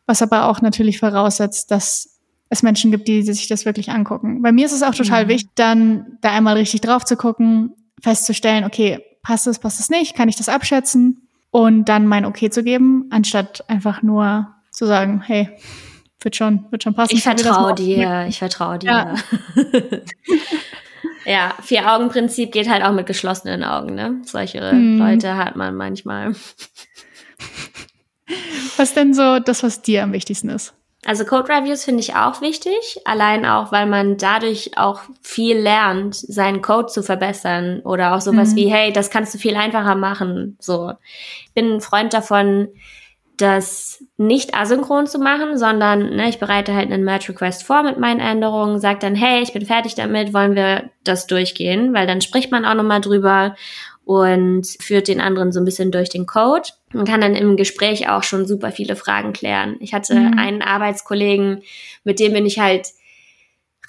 Was 0.06 0.22
aber 0.22 0.48
auch 0.48 0.60
natürlich 0.60 0.98
voraussetzt, 0.98 1.70
dass 1.70 2.18
es 2.50 2.62
Menschen 2.62 2.90
gibt, 2.90 3.08
die, 3.08 3.22
sich 3.22 3.48
das 3.48 3.64
wirklich 3.64 3.90
angucken. 3.90 4.42
Bei 4.42 4.52
mir 4.52 4.66
ist 4.66 4.72
es 4.72 4.82
auch 4.82 4.94
total 4.94 5.24
mhm. 5.24 5.28
wichtig, 5.28 5.50
dann 5.54 6.18
da 6.20 6.32
einmal 6.32 6.56
richtig 6.56 6.82
drauf 6.82 7.04
zu 7.04 7.16
gucken, 7.16 7.74
festzustellen, 8.00 8.64
okay, 8.64 9.04
passt 9.22 9.46
es, 9.46 9.58
passt 9.58 9.80
es 9.80 9.88
nicht, 9.88 10.16
kann 10.16 10.28
ich 10.28 10.36
das 10.36 10.48
abschätzen 10.48 11.28
und 11.50 11.88
dann 11.88 12.06
mein 12.06 12.24
Okay 12.24 12.50
zu 12.50 12.62
geben, 12.62 13.06
anstatt 13.10 13.64
einfach 13.68 14.02
nur 14.02 14.48
zu 14.70 14.86
sagen, 14.86 15.22
hey, 15.24 15.48
wird 16.20 16.36
schon, 16.36 16.66
wird 16.70 16.82
schon 16.82 16.94
passen. 16.94 17.14
Ich 17.14 17.22
vertraue 17.22 17.74
dir, 17.74 18.26
ich 18.28 18.38
vertraue 18.38 18.78
dir. 18.78 18.88
Ja. 18.90 19.14
ja, 21.24 21.54
Vier-Augen-Prinzip 21.62 22.52
geht 22.52 22.68
halt 22.68 22.82
auch 22.82 22.92
mit 22.92 23.06
geschlossenen 23.06 23.64
Augen, 23.64 23.94
ne? 23.94 24.20
Solche 24.24 24.70
hm. 24.70 24.98
Leute 24.98 25.36
hat 25.36 25.56
man 25.56 25.74
manchmal. 25.74 26.34
Was 28.76 28.94
denn 28.94 29.12
so 29.12 29.38
das, 29.38 29.62
was 29.62 29.82
dir 29.82 30.02
am 30.04 30.12
wichtigsten 30.12 30.48
ist? 30.48 30.74
Also 31.06 31.24
Code 31.24 31.48
Reviews 31.48 31.84
finde 31.84 32.00
ich 32.00 32.14
auch 32.14 32.42
wichtig, 32.42 33.00
allein 33.06 33.46
auch, 33.46 33.72
weil 33.72 33.86
man 33.86 34.18
dadurch 34.18 34.76
auch 34.76 35.00
viel 35.22 35.56
lernt, 35.56 36.14
seinen 36.14 36.60
Code 36.60 36.88
zu 36.88 37.02
verbessern 37.02 37.80
oder 37.80 38.14
auch 38.14 38.20
sowas 38.20 38.50
mhm. 38.52 38.56
wie, 38.56 38.70
hey, 38.70 38.92
das 38.92 39.08
kannst 39.08 39.32
du 39.32 39.38
viel 39.38 39.56
einfacher 39.56 39.94
machen. 39.94 40.58
So, 40.60 40.92
ich 41.46 41.54
bin 41.54 41.72
ein 41.72 41.80
Freund 41.80 42.12
davon, 42.12 42.68
das 43.38 44.04
nicht 44.20 44.54
asynchron 44.54 45.06
zu 45.06 45.18
machen, 45.18 45.56
sondern 45.56 46.14
ne, 46.14 46.28
ich 46.28 46.38
bereite 46.38 46.74
halt 46.74 46.92
einen 46.92 47.04
Merge 47.04 47.30
Request 47.30 47.64
vor 47.64 47.82
mit 47.82 47.98
meinen 47.98 48.20
Änderungen, 48.20 48.78
sage 48.78 48.98
dann, 48.98 49.14
hey, 49.14 49.42
ich 49.42 49.54
bin 49.54 49.64
fertig 49.64 49.94
damit, 49.94 50.34
wollen 50.34 50.54
wir 50.54 50.90
das 51.04 51.26
durchgehen, 51.26 51.94
weil 51.94 52.06
dann 52.06 52.20
spricht 52.20 52.52
man 52.52 52.66
auch 52.66 52.74
nochmal 52.74 53.00
drüber 53.00 53.56
und 54.04 54.66
führt 54.78 55.08
den 55.08 55.22
anderen 55.22 55.52
so 55.52 55.60
ein 55.60 55.64
bisschen 55.64 55.90
durch 55.90 56.10
den 56.10 56.26
Code 56.26 56.68
und 56.92 57.08
kann 57.08 57.22
dann 57.22 57.34
im 57.34 57.56
Gespräch 57.56 58.10
auch 58.10 58.22
schon 58.22 58.46
super 58.46 58.72
viele 58.72 58.94
Fragen 58.94 59.32
klären. 59.32 59.76
Ich 59.80 59.94
hatte 59.94 60.14
mhm. 60.14 60.38
einen 60.38 60.60
Arbeitskollegen, 60.60 61.62
mit 62.04 62.20
dem 62.20 62.34
bin 62.34 62.44
ich 62.44 62.58
halt 62.58 62.88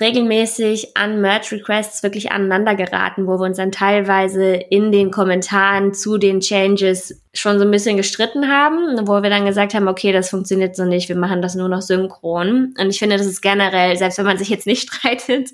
regelmäßig 0.02 0.98
an 0.98 1.22
Merge 1.22 1.52
Requests 1.54 2.04
wirklich 2.04 2.32
aneinander 2.32 2.76
geraten, 2.76 3.28
wo 3.28 3.40
wir 3.40 3.46
uns 3.46 3.58
dann 3.58 3.72
teilweise 3.72 4.56
in 4.56 4.92
den 4.92 5.12
Kommentaren 5.12 5.94
zu 5.94 6.18
den 6.18 6.42
Changes 6.42 7.22
schon 7.34 7.60
so 7.60 7.66
ein 7.66 7.72
bisschen 7.72 7.98
gestritten 7.98 8.50
haben, 8.50 9.08
wo 9.08 9.22
wir 9.22 9.30
dann 9.30 9.46
gesagt 9.46 9.74
haben, 9.74 9.88
okay, 9.88 10.12
das 10.12 10.30
funktioniert 10.30 10.76
so 10.76 10.86
nicht, 10.86 11.08
wir 11.08 11.16
machen 11.16 11.42
das 11.42 11.56
nur 11.56 11.70
noch 11.70 11.82
synchron. 11.82 12.74
Und 12.78 12.90
ich 12.90 13.00
finde, 13.00 13.18
das 13.18 13.28
ist 13.28 13.42
generell, 13.42 13.96
selbst 13.96 14.18
wenn 14.18 14.26
man 14.26 14.38
sich 14.38 14.50
jetzt 14.50 14.68
nicht 14.68 14.90
streitet, 14.92 15.52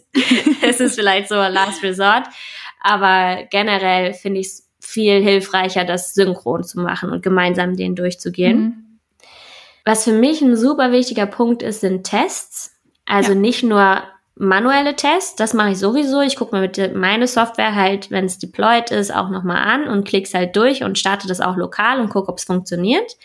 es 0.61 0.79
ist 0.79 0.95
vielleicht 0.95 1.27
so 1.27 1.35
ein 1.35 1.53
Last 1.53 1.83
Resort, 1.83 2.27
aber 2.81 3.43
generell 3.51 4.13
finde 4.13 4.39
ich 4.39 4.47
es 4.47 4.69
viel 4.79 5.21
hilfreicher, 5.21 5.83
das 5.83 6.13
synchron 6.13 6.63
zu 6.63 6.79
machen 6.79 7.11
und 7.11 7.21
gemeinsam 7.21 7.75
den 7.75 7.95
durchzugehen. 7.95 8.59
Mhm. 8.59 8.83
Was 9.85 10.03
für 10.03 10.13
mich 10.13 10.41
ein 10.41 10.55
super 10.55 10.91
wichtiger 10.91 11.25
Punkt 11.25 11.61
ist, 11.63 11.81
sind 11.81 12.03
Tests. 12.03 12.73
Also 13.05 13.33
ja. 13.33 13.37
nicht 13.37 13.63
nur 13.63 14.03
manuelle 14.39 14.95
Tests, 14.95 15.35
das 15.35 15.53
mache 15.53 15.71
ich 15.71 15.79
sowieso. 15.79 16.21
Ich 16.21 16.35
gucke 16.35 16.55
mir 16.55 16.61
mit 16.61 16.95
meine 16.95 17.27
Software 17.27 17.75
halt, 17.75 18.11
wenn 18.11 18.25
es 18.25 18.39
deployed 18.39 18.91
ist, 18.91 19.13
auch 19.13 19.29
nochmal 19.29 19.57
an 19.57 19.87
und 19.87 20.07
klick's 20.07 20.33
halt 20.33 20.55
durch 20.55 20.83
und 20.83 20.97
starte 20.97 21.27
das 21.27 21.41
auch 21.41 21.55
lokal 21.55 21.99
und 21.99 22.09
gucke, 22.09 22.29
ob 22.29 22.37
es 22.37 22.45
funktioniert. 22.45 23.17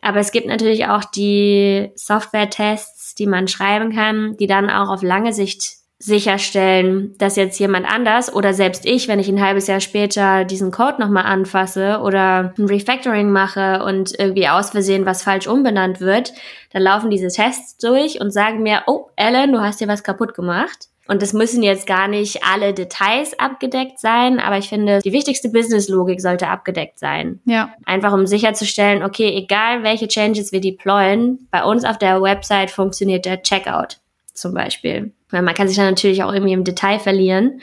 Aber 0.00 0.20
es 0.20 0.32
gibt 0.32 0.46
natürlich 0.46 0.86
auch 0.86 1.04
die 1.04 1.90
Software-Tests, 1.94 3.14
die 3.14 3.26
man 3.26 3.48
schreiben 3.48 3.94
kann, 3.94 4.36
die 4.36 4.46
dann 4.46 4.68
auch 4.68 4.90
auf 4.90 5.02
lange 5.02 5.32
Sicht 5.32 5.83
sicherstellen, 6.04 7.14
dass 7.16 7.36
jetzt 7.36 7.58
jemand 7.58 7.90
anders 7.90 8.30
oder 8.32 8.52
selbst 8.52 8.84
ich, 8.84 9.08
wenn 9.08 9.18
ich 9.18 9.28
ein 9.28 9.42
halbes 9.42 9.68
Jahr 9.68 9.80
später 9.80 10.44
diesen 10.44 10.70
Code 10.70 11.00
nochmal 11.00 11.24
anfasse 11.24 12.00
oder 12.02 12.52
ein 12.58 12.66
Refactoring 12.66 13.30
mache 13.30 13.82
und 13.82 14.18
irgendwie 14.18 14.48
aus 14.48 14.70
Versehen 14.70 15.06
was 15.06 15.22
falsch 15.22 15.46
umbenannt 15.46 16.00
wird, 16.00 16.34
dann 16.72 16.82
laufen 16.82 17.08
diese 17.08 17.28
Tests 17.28 17.78
durch 17.78 18.20
und 18.20 18.32
sagen 18.32 18.62
mir, 18.62 18.82
oh, 18.86 19.06
Ellen, 19.16 19.52
du 19.52 19.62
hast 19.62 19.78
hier 19.78 19.88
was 19.88 20.04
kaputt 20.04 20.34
gemacht. 20.34 20.88
Und 21.06 21.22
es 21.22 21.32
müssen 21.32 21.62
jetzt 21.62 21.86
gar 21.86 22.08
nicht 22.08 22.42
alle 22.44 22.72
Details 22.72 23.38
abgedeckt 23.38 23.98
sein, 23.98 24.40
aber 24.40 24.58
ich 24.58 24.68
finde, 24.70 25.00
die 25.00 25.12
wichtigste 25.12 25.50
Business-Logik 25.50 26.20
sollte 26.20 26.48
abgedeckt 26.48 26.98
sein. 26.98 27.40
Ja. 27.44 27.74
Einfach 27.84 28.12
um 28.12 28.26
sicherzustellen, 28.26 29.02
okay, 29.02 29.34
egal 29.36 29.82
welche 29.82 30.08
Changes 30.08 30.52
wir 30.52 30.60
deployen, 30.60 31.46
bei 31.50 31.62
uns 31.62 31.84
auf 31.84 31.98
der 31.98 32.22
Website 32.22 32.70
funktioniert 32.70 33.26
der 33.26 33.42
Checkout 33.42 33.98
zum 34.34 34.52
Beispiel. 34.52 35.12
Man 35.42 35.54
kann 35.54 35.68
sich 35.68 35.76
dann 35.76 35.90
natürlich 35.90 36.22
auch 36.22 36.32
irgendwie 36.32 36.52
im 36.52 36.64
Detail 36.64 36.98
verlieren, 36.98 37.60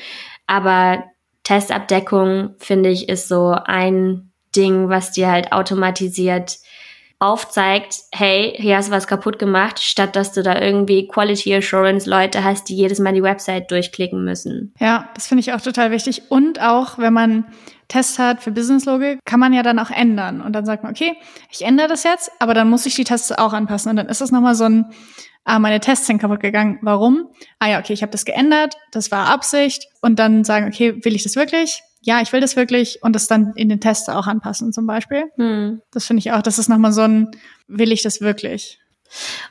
aber 0.47 1.03
Testabdeckung, 1.43 2.55
finde 2.59 2.89
ich, 2.89 3.09
ist 3.09 3.27
so 3.27 3.55
ein 3.65 4.31
Ding, 4.55 4.89
was 4.89 5.11
dir 5.11 5.31
halt 5.31 5.51
automatisiert 5.51 6.59
aufzeigt, 7.21 7.97
hey, 8.11 8.55
hier 8.57 8.77
hast 8.77 8.87
du 8.87 8.91
was 8.91 9.05
kaputt 9.05 9.37
gemacht, 9.37 9.79
statt 9.79 10.15
dass 10.15 10.33
du 10.33 10.41
da 10.41 10.59
irgendwie 10.59 11.07
Quality 11.07 11.53
Assurance 11.53 12.09
Leute 12.09 12.43
hast, 12.43 12.67
die 12.67 12.75
jedes 12.75 12.97
Mal 12.97 13.13
die 13.13 13.21
Website 13.21 13.69
durchklicken 13.69 14.25
müssen. 14.25 14.73
Ja, 14.79 15.07
das 15.13 15.27
finde 15.27 15.41
ich 15.41 15.53
auch 15.53 15.61
total 15.61 15.91
wichtig. 15.91 16.23
Und 16.29 16.59
auch, 16.59 16.97
wenn 16.97 17.13
man 17.13 17.45
Tests 17.89 18.17
hat 18.17 18.41
für 18.41 18.51
Business 18.51 18.85
Logik, 18.85 19.19
kann 19.23 19.39
man 19.39 19.53
ja 19.53 19.61
dann 19.61 19.77
auch 19.77 19.91
ändern. 19.91 20.41
Und 20.41 20.53
dann 20.53 20.65
sagt 20.65 20.81
man, 20.81 20.93
okay, 20.93 21.13
ich 21.51 21.63
ändere 21.63 21.89
das 21.89 22.03
jetzt, 22.03 22.31
aber 22.39 22.55
dann 22.55 22.69
muss 22.71 22.87
ich 22.87 22.95
die 22.95 23.03
Tests 23.03 23.31
auch 23.31 23.53
anpassen. 23.53 23.91
Und 23.91 23.97
dann 23.97 24.09
ist 24.09 24.21
das 24.21 24.31
nochmal 24.31 24.55
so 24.55 24.63
ein 24.63 24.85
ah, 25.43 25.59
meine 25.59 25.79
Tests 25.79 26.07
sind 26.07 26.19
kaputt 26.19 26.39
gegangen. 26.39 26.79
Warum? 26.81 27.29
Ah 27.59 27.69
ja, 27.69 27.79
okay, 27.79 27.93
ich 27.93 28.01
habe 28.01 28.11
das 28.11 28.25
geändert, 28.25 28.75
das 28.91 29.11
war 29.11 29.29
Absicht. 29.29 29.87
Und 30.01 30.19
dann 30.19 30.43
sagen, 30.43 30.67
okay, 30.67 31.03
will 31.03 31.15
ich 31.15 31.23
das 31.23 31.35
wirklich? 31.35 31.83
Ja, 32.01 32.21
ich 32.21 32.33
will 32.33 32.41
das 32.41 32.55
wirklich 32.55 33.03
und 33.03 33.15
das 33.15 33.27
dann 33.27 33.53
in 33.55 33.69
den 33.69 33.79
Tests 33.79 34.09
auch 34.09 34.25
anpassen 34.25 34.73
zum 34.73 34.87
Beispiel. 34.87 35.25
Hm. 35.37 35.81
Das 35.91 36.05
finde 36.07 36.19
ich 36.19 36.31
auch, 36.31 36.41
das 36.41 36.57
ist 36.57 36.67
nochmal 36.67 36.91
so 36.91 37.01
ein, 37.01 37.29
will 37.67 37.91
ich 37.91 38.01
das 38.01 38.21
wirklich? 38.21 38.81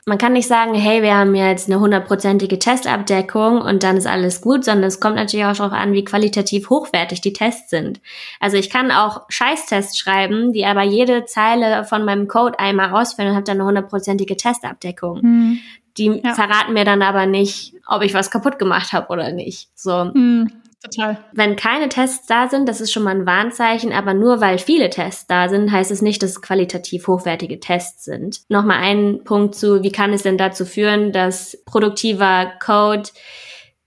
Man 0.05 0.17
kann 0.17 0.33
nicht 0.33 0.47
sagen, 0.47 0.73
hey, 0.73 1.03
wir 1.03 1.15
haben 1.15 1.35
jetzt 1.35 1.69
eine 1.69 1.79
hundertprozentige 1.79 2.57
Testabdeckung 2.57 3.61
und 3.61 3.83
dann 3.83 3.97
ist 3.97 4.07
alles 4.07 4.41
gut, 4.41 4.65
sondern 4.65 4.85
es 4.85 4.99
kommt 4.99 5.15
natürlich 5.15 5.45
auch 5.45 5.55
darauf 5.55 5.73
an, 5.73 5.93
wie 5.93 6.03
qualitativ 6.03 6.69
hochwertig 6.69 7.21
die 7.21 7.33
Tests 7.33 7.69
sind. 7.69 8.01
Also 8.39 8.57
ich 8.57 8.69
kann 8.69 8.91
auch 8.91 9.21
Scheißtests 9.29 9.97
schreiben, 9.97 10.51
die 10.51 10.65
aber 10.65 10.81
jede 10.81 11.25
Zeile 11.25 11.83
von 11.85 12.03
meinem 12.05 12.27
Code 12.27 12.59
einmal 12.59 12.91
ausführen 12.91 13.29
und 13.29 13.35
habe 13.35 13.45
dann 13.45 13.57
eine 13.57 13.67
hundertprozentige 13.67 14.35
Testabdeckung. 14.35 15.21
Mhm. 15.21 15.59
Die 15.97 16.21
ja. 16.23 16.33
verraten 16.33 16.73
mir 16.73 16.85
dann 16.85 17.01
aber 17.01 17.25
nicht, 17.25 17.73
ob 17.87 18.01
ich 18.01 18.13
was 18.13 18.31
kaputt 18.31 18.59
gemacht 18.59 18.93
habe 18.93 19.09
oder 19.09 19.31
nicht. 19.31 19.69
So. 19.75 20.05
Mhm. 20.13 20.51
Total. 20.83 21.19
Wenn 21.31 21.55
keine 21.55 21.89
Tests 21.89 22.25
da 22.25 22.49
sind, 22.49 22.67
das 22.67 22.81
ist 22.81 22.91
schon 22.91 23.03
mal 23.03 23.15
ein 23.15 23.27
Warnzeichen, 23.27 23.93
aber 23.93 24.15
nur 24.15 24.41
weil 24.41 24.57
viele 24.57 24.89
Tests 24.89 25.27
da 25.27 25.47
sind, 25.47 25.71
heißt 25.71 25.91
es 25.91 26.01
nicht, 26.01 26.23
dass 26.23 26.31
es 26.31 26.41
qualitativ 26.41 27.07
hochwertige 27.07 27.59
Tests 27.59 28.05
sind. 28.05 28.41
Nochmal 28.49 28.79
ein 28.81 29.23
Punkt 29.23 29.53
zu, 29.53 29.83
wie 29.83 29.91
kann 29.91 30.11
es 30.11 30.23
denn 30.23 30.39
dazu 30.39 30.65
führen, 30.65 31.11
dass 31.11 31.61
produktiver 31.65 32.53
Code 32.59 33.09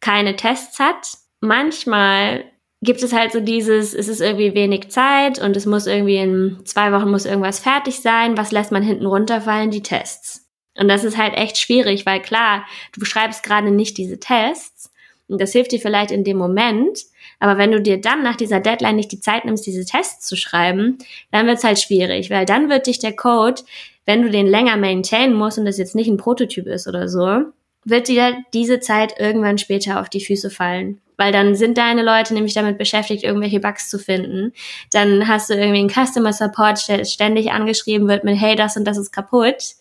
keine 0.01 0.37
Tests 0.37 0.79
hat? 0.79 1.19
Manchmal 1.41 2.45
gibt 2.81 3.03
es 3.03 3.13
halt 3.13 3.33
so 3.33 3.41
dieses, 3.41 3.93
es 3.93 4.07
ist 4.07 4.21
irgendwie 4.21 4.55
wenig 4.55 4.91
Zeit 4.91 5.41
und 5.41 5.57
es 5.57 5.67
muss 5.67 5.87
irgendwie 5.87 6.17
in 6.17 6.61
zwei 6.65 6.93
Wochen 6.93 7.11
muss 7.11 7.27
irgendwas 7.27 7.59
fertig 7.59 8.01
sein. 8.01 8.39
Was 8.39 8.53
lässt 8.53 8.71
man 8.71 8.83
hinten 8.83 9.07
runterfallen? 9.07 9.71
Die 9.71 9.83
Tests. 9.83 10.44
Und 10.77 10.89
das 10.89 11.05
ist 11.05 11.17
halt 11.17 11.35
echt 11.35 11.59
schwierig, 11.59 12.05
weil 12.07 12.21
klar, 12.21 12.67
du 12.93 13.05
schreibst 13.05 13.43
gerade 13.43 13.71
nicht 13.71 13.97
diese 13.97 14.19
Tests 14.19 14.93
und 15.29 15.41
das 15.41 15.53
hilft 15.53 15.73
dir 15.73 15.81
vielleicht 15.81 16.11
in 16.11 16.25
dem 16.25 16.37
Moment, 16.37 16.99
aber 17.41 17.59
wenn 17.59 17.71
du 17.71 17.81
dir 17.81 18.01
dann 18.01 18.23
nach 18.23 18.37
dieser 18.37 18.61
Deadline 18.61 18.97
nicht 18.97 19.13
die 19.13 19.21
Zeit 19.21 19.45
nimmst, 19.45 19.67
diese 19.67 19.85
Tests 19.85 20.27
zu 20.27 20.37
schreiben, 20.37 20.99
dann 21.31 21.47
wird 21.47 21.59
es 21.59 21.65
halt 21.65 21.79
schwierig, 21.79 22.31
weil 22.31 22.45
dann 22.45 22.69
wird 22.69 22.87
dich 22.87 22.99
der 22.99 23.15
Code, 23.15 23.63
wenn 24.07 24.23
du 24.23 24.31
den 24.31 24.47
länger 24.47 24.77
maintainen 24.77 25.35
musst 25.35 25.59
und 25.59 25.65
das 25.65 25.79
jetzt 25.79 25.95
nicht 25.95 26.09
ein 26.09 26.17
Prototyp 26.17 26.67
ist 26.67 26.87
oder 26.87 27.09
so, 27.09 27.45
wird 27.85 28.09
dir 28.09 28.37
diese 28.53 28.81
Zeit 28.81 29.15
irgendwann 29.19 29.59
später 29.59 30.01
auf 30.01 30.09
die 30.09 30.25
Füße 30.25 30.51
fallen. 30.51 31.01
Weil 31.17 31.33
dann 31.33 31.55
sind 31.55 31.79
deine 31.79 32.03
Leute 32.03 32.35
nämlich 32.35 32.55
damit 32.55 32.77
beschäftigt, 32.77 33.23
irgendwelche 33.23 33.61
Bugs 33.61 33.89
zu 33.89 33.99
finden. 33.99 34.53
Dann 34.91 35.29
hast 35.29 35.49
du 35.49 35.55
irgendwie 35.55 35.79
einen 35.79 36.07
Customer 36.07 36.33
Support, 36.33 36.89
der 36.89 37.05
ständig 37.05 37.53
angeschrieben 37.53 38.09
wird 38.09 38.25
mit, 38.25 38.37
hey, 38.37 38.57
das 38.57 38.77
und 38.77 38.85
das 38.85 38.99
ist 38.99 39.13
kaputt. 39.13 39.77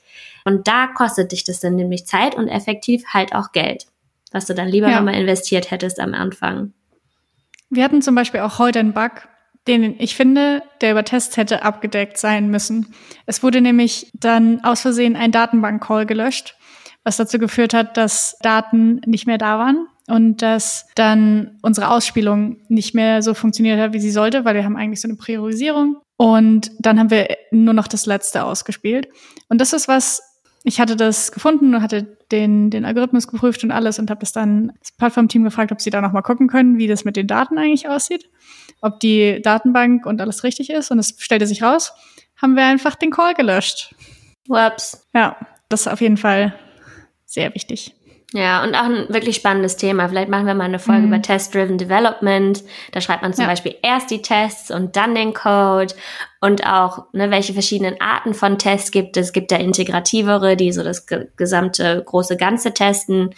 Und 0.45 0.67
da 0.67 0.87
kostet 0.87 1.31
dich 1.31 1.43
das 1.43 1.59
dann 1.59 1.75
nämlich 1.75 2.05
Zeit 2.05 2.35
und 2.35 2.47
effektiv 2.47 3.05
halt 3.07 3.33
auch 3.33 3.51
Geld, 3.51 3.85
was 4.31 4.45
du 4.45 4.53
dann 4.53 4.67
lieber 4.67 4.89
ja. 4.89 4.97
nochmal 4.97 5.15
investiert 5.15 5.71
hättest 5.71 5.99
am 5.99 6.13
Anfang. 6.13 6.73
Wir 7.69 7.83
hatten 7.83 8.01
zum 8.01 8.15
Beispiel 8.15 8.41
auch 8.41 8.59
heute 8.59 8.79
einen 8.79 8.93
Bug, 8.93 9.27
den 9.67 9.99
ich 9.99 10.15
finde, 10.15 10.61
der 10.81 10.91
über 10.91 11.03
Tests 11.03 11.37
hätte 11.37 11.63
abgedeckt 11.63 12.17
sein 12.17 12.49
müssen. 12.49 12.93
Es 13.25 13.43
wurde 13.43 13.61
nämlich 13.61 14.11
dann 14.13 14.63
aus 14.63 14.81
Versehen 14.81 15.15
ein 15.15 15.31
Datenbank-Call 15.31 16.05
gelöscht, 16.05 16.55
was 17.03 17.17
dazu 17.17 17.39
geführt 17.39 17.73
hat, 17.73 17.97
dass 17.97 18.37
Daten 18.41 19.01
nicht 19.05 19.25
mehr 19.25 19.37
da 19.37 19.57
waren 19.57 19.87
und 20.07 20.41
dass 20.41 20.87
dann 20.95 21.57
unsere 21.61 21.89
Ausspielung 21.89 22.57
nicht 22.67 22.93
mehr 22.93 23.21
so 23.21 23.33
funktioniert 23.33 23.79
hat, 23.79 23.93
wie 23.93 23.99
sie 23.99 24.11
sollte, 24.11 24.43
weil 24.45 24.55
wir 24.55 24.65
haben 24.65 24.77
eigentlich 24.77 25.01
so 25.01 25.07
eine 25.07 25.17
Priorisierung. 25.17 25.97
Und 26.17 26.71
dann 26.79 26.99
haben 26.99 27.09
wir 27.09 27.35
nur 27.51 27.73
noch 27.73 27.87
das 27.87 28.05
letzte 28.05 28.43
ausgespielt. 28.43 29.07
Und 29.49 29.59
das 29.59 29.73
ist 29.73 29.87
was, 29.87 30.21
ich 30.63 30.79
hatte 30.79 30.95
das 30.95 31.31
gefunden 31.31 31.75
und 31.75 31.81
hatte 31.81 32.17
den, 32.31 32.69
den 32.69 32.85
Algorithmus 32.85 33.27
geprüft 33.27 33.63
und 33.63 33.71
alles 33.71 33.99
und 33.99 34.09
habe 34.09 34.21
das 34.21 34.31
dann 34.31 34.71
das 34.79 34.93
Plattformteam 34.93 35.43
gefragt, 35.43 35.71
ob 35.71 35.81
sie 35.81 35.89
da 35.89 36.01
nochmal 36.01 36.23
gucken 36.23 36.47
können, 36.47 36.77
wie 36.77 36.87
das 36.87 37.03
mit 37.03 37.17
den 37.17 37.27
Daten 37.27 37.57
eigentlich 37.57 37.89
aussieht, 37.89 38.29
ob 38.81 38.99
die 39.01 39.41
Datenbank 39.41 40.05
und 40.05 40.21
alles 40.21 40.43
richtig 40.43 40.69
ist. 40.69 40.89
Und 40.89 40.99
es 40.99 41.15
stellte 41.17 41.47
sich 41.47 41.61
raus, 41.61 41.93
haben 42.41 42.55
wir 42.55 42.63
einfach 42.63 42.95
den 42.95 43.11
Call 43.11 43.33
gelöscht. 43.33 43.93
Whoops. 44.47 45.07
Ja, 45.13 45.37
das 45.67 45.81
ist 45.81 45.87
auf 45.87 46.01
jeden 46.01 46.17
Fall 46.17 46.53
sehr 47.25 47.53
wichtig. 47.53 47.93
Ja, 48.33 48.63
und 48.63 48.73
auch 48.73 48.85
ein 48.85 49.13
wirklich 49.13 49.35
spannendes 49.35 49.77
Thema. 49.77 50.09
Vielleicht 50.09 50.27
machen 50.27 50.47
wir 50.47 50.55
mal 50.55 50.63
eine 50.63 50.79
Folge 50.79 51.01
mhm. 51.01 51.07
über 51.09 51.21
Test-Driven 51.21 51.77
Development. 51.77 52.63
Da 52.91 52.99
schreibt 52.99 53.21
man 53.21 53.33
zum 53.33 53.43
ja. 53.43 53.49
Beispiel 53.49 53.75
erst 53.83 54.09
die 54.09 54.23
Tests 54.23 54.71
und 54.71 54.95
dann 54.95 55.13
den 55.13 55.35
Code 55.35 55.93
und 56.41 56.65
auch, 56.65 57.05
ne, 57.13 57.29
welche 57.29 57.53
verschiedenen 57.53 58.01
Arten 58.01 58.33
von 58.33 58.57
Tests 58.57 58.89
gibt 58.89 59.17
es. 59.17 59.27
Es 59.27 59.33
gibt 59.33 59.51
da 59.51 59.57
integrativere, 59.57 60.57
die 60.57 60.71
so 60.71 60.83
das 60.83 61.05
gesamte 61.37 62.03
große 62.03 62.35
Ganze 62.35 62.73
testen 62.73 63.35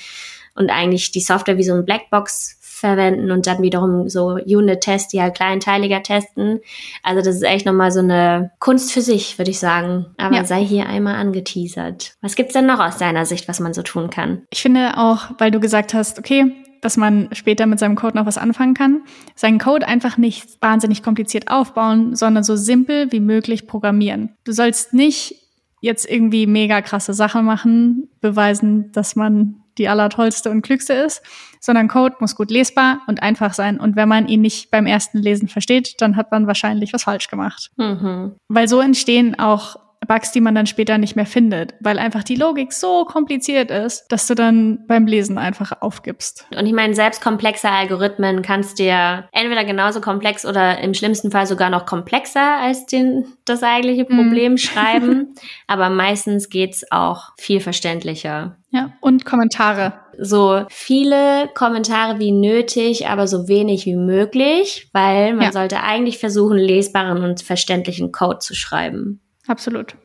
und 0.55 0.69
eigentlich 0.69 1.11
die 1.11 1.19
Software 1.19 1.57
wie 1.57 1.63
so 1.63 1.73
ein 1.73 1.85
Blackbox 1.85 2.54
verwenden 2.75 3.31
und 3.31 3.47
dann 3.47 3.61
wiederum 3.61 4.09
so 4.09 4.37
Unit-Tests, 4.45 5.09
die 5.09 5.21
halt 5.21 5.35
kleinteiliger 5.35 6.03
testen. 6.03 6.59
Also 7.03 7.21
das 7.21 7.35
ist 7.35 7.43
echt 7.43 7.65
nochmal 7.65 7.91
so 7.91 7.99
eine 7.99 8.51
Kunst 8.59 8.91
für 8.91 9.01
sich, 9.01 9.37
würde 9.37 9.51
ich 9.51 9.59
sagen. 9.59 10.07
Aber 10.17 10.35
ja. 10.35 10.43
sei 10.45 10.63
hier 10.63 10.87
einmal 10.87 11.15
angeteasert. 11.15 12.13
Was 12.21 12.35
gibt's 12.35 12.53
denn 12.53 12.65
noch 12.65 12.79
aus 12.79 12.97
deiner 12.97 13.25
Sicht, 13.25 13.47
was 13.47 13.59
man 13.59 13.73
so 13.73 13.81
tun 13.81 14.09
kann? 14.09 14.43
Ich 14.49 14.61
finde 14.61 14.97
auch, 14.97 15.31
weil 15.37 15.51
du 15.51 15.59
gesagt 15.59 15.93
hast, 15.93 16.19
okay, 16.19 16.53
dass 16.81 16.97
man 16.97 17.29
später 17.31 17.65
mit 17.65 17.79
seinem 17.79 17.95
Code 17.95 18.15
noch 18.15 18.27
was 18.27 18.37
anfangen 18.37 18.75
kann. 18.75 19.01
Seinen 19.33 19.57
Code 19.57 19.87
einfach 19.87 20.17
nicht 20.17 20.61
wahnsinnig 20.61 21.01
kompliziert 21.01 21.49
aufbauen, 21.49 22.15
sondern 22.15 22.43
so 22.43 22.55
simpel 22.55 23.11
wie 23.11 23.19
möglich 23.19 23.65
programmieren. 23.65 24.35
Du 24.43 24.51
sollst 24.51 24.93
nicht 24.93 25.35
jetzt 25.81 26.09
irgendwie 26.09 26.45
mega 26.45 26.81
krasse 26.81 27.13
Sachen 27.13 27.45
machen, 27.45 28.09
beweisen, 28.21 28.91
dass 28.91 29.15
man 29.15 29.61
die 29.77 29.87
allertollste 29.87 30.49
und 30.49 30.61
klügste 30.61 30.93
ist, 30.93 31.21
sondern 31.59 31.87
Code 31.87 32.15
muss 32.19 32.35
gut 32.35 32.51
lesbar 32.51 33.01
und 33.07 33.21
einfach 33.21 33.53
sein. 33.53 33.79
Und 33.79 33.95
wenn 33.95 34.09
man 34.09 34.27
ihn 34.27 34.41
nicht 34.41 34.71
beim 34.71 34.85
ersten 34.85 35.19
Lesen 35.19 35.47
versteht, 35.47 35.95
dann 35.99 36.15
hat 36.15 36.31
man 36.31 36.47
wahrscheinlich 36.47 36.93
was 36.93 37.03
falsch 37.03 37.27
gemacht. 37.27 37.71
Mhm. 37.77 38.35
Weil 38.47 38.67
so 38.67 38.79
entstehen 38.79 39.37
auch 39.39 39.77
Bugs, 40.07 40.31
die 40.31 40.41
man 40.41 40.55
dann 40.55 40.67
später 40.67 40.97
nicht 40.97 41.15
mehr 41.15 41.25
findet, 41.25 41.73
weil 41.79 41.99
einfach 41.99 42.23
die 42.23 42.35
Logik 42.35 42.73
so 42.73 43.05
kompliziert 43.05 43.71
ist, 43.71 44.05
dass 44.09 44.27
du 44.27 44.35
dann 44.35 44.85
beim 44.87 45.07
Lesen 45.07 45.37
einfach 45.37 45.81
aufgibst. 45.81 46.47
Und 46.55 46.65
ich 46.65 46.73
meine, 46.73 46.95
selbst 46.95 47.21
komplexe 47.21 47.69
Algorithmen 47.69 48.41
kannst 48.41 48.79
dir 48.79 49.27
entweder 49.31 49.65
genauso 49.65 50.01
komplex 50.01 50.45
oder 50.45 50.79
im 50.79 50.93
schlimmsten 50.93 51.31
Fall 51.31 51.47
sogar 51.47 51.69
noch 51.69 51.85
komplexer 51.85 52.57
als 52.61 52.85
den, 52.85 53.25
das 53.45 53.63
eigentliche 53.63 54.05
mhm. 54.07 54.17
Problem 54.17 54.53
mm. 54.53 54.57
schreiben. 54.57 55.35
Aber 55.67 55.89
meistens 55.89 56.49
geht's 56.49 56.91
auch 56.91 57.31
viel 57.37 57.59
verständlicher. 57.59 58.57
Ja, 58.75 58.91
und 58.99 59.23
Kommentare. 59.23 59.93
So 60.19 60.65
viele 60.69 61.49
Kommentare 61.53 62.19
wie 62.19 62.33
nötig, 62.33 63.07
aber 63.07 63.25
so 63.25 63.47
wenig 63.47 63.85
wie 63.85 63.95
möglich, 63.95 64.89
weil 64.91 65.33
man 65.33 65.45
ja. 65.45 65.51
sollte 65.53 65.81
eigentlich 65.81 66.17
versuchen, 66.17 66.57
lesbaren 66.57 67.23
und 67.23 67.41
verständlichen 67.41 68.11
Code 68.11 68.39
zu 68.39 68.53
schreiben. 68.53 69.21
Absolut. 69.47 69.95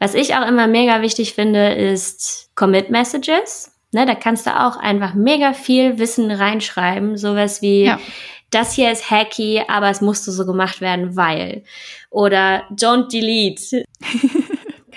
Was 0.00 0.14
ich 0.14 0.34
auch 0.34 0.46
immer 0.46 0.66
mega 0.66 1.00
wichtig 1.00 1.32
finde, 1.32 1.72
ist 1.72 2.50
Commit 2.56 2.90
Messages. 2.90 3.72
Ne, 3.92 4.04
da 4.04 4.14
kannst 4.14 4.46
du 4.46 4.50
auch 4.50 4.76
einfach 4.76 5.14
mega 5.14 5.54
viel 5.54 5.98
Wissen 5.98 6.30
reinschreiben. 6.30 7.16
Sowas 7.16 7.62
wie, 7.62 7.84
ja. 7.84 7.98
das 8.50 8.74
hier 8.74 8.92
ist 8.92 9.10
hacky, 9.10 9.62
aber 9.66 9.88
es 9.88 10.02
musste 10.02 10.30
so 10.30 10.44
gemacht 10.44 10.82
werden, 10.82 11.16
weil. 11.16 11.64
Oder 12.10 12.64
don't 12.70 13.10
delete. 13.10 13.84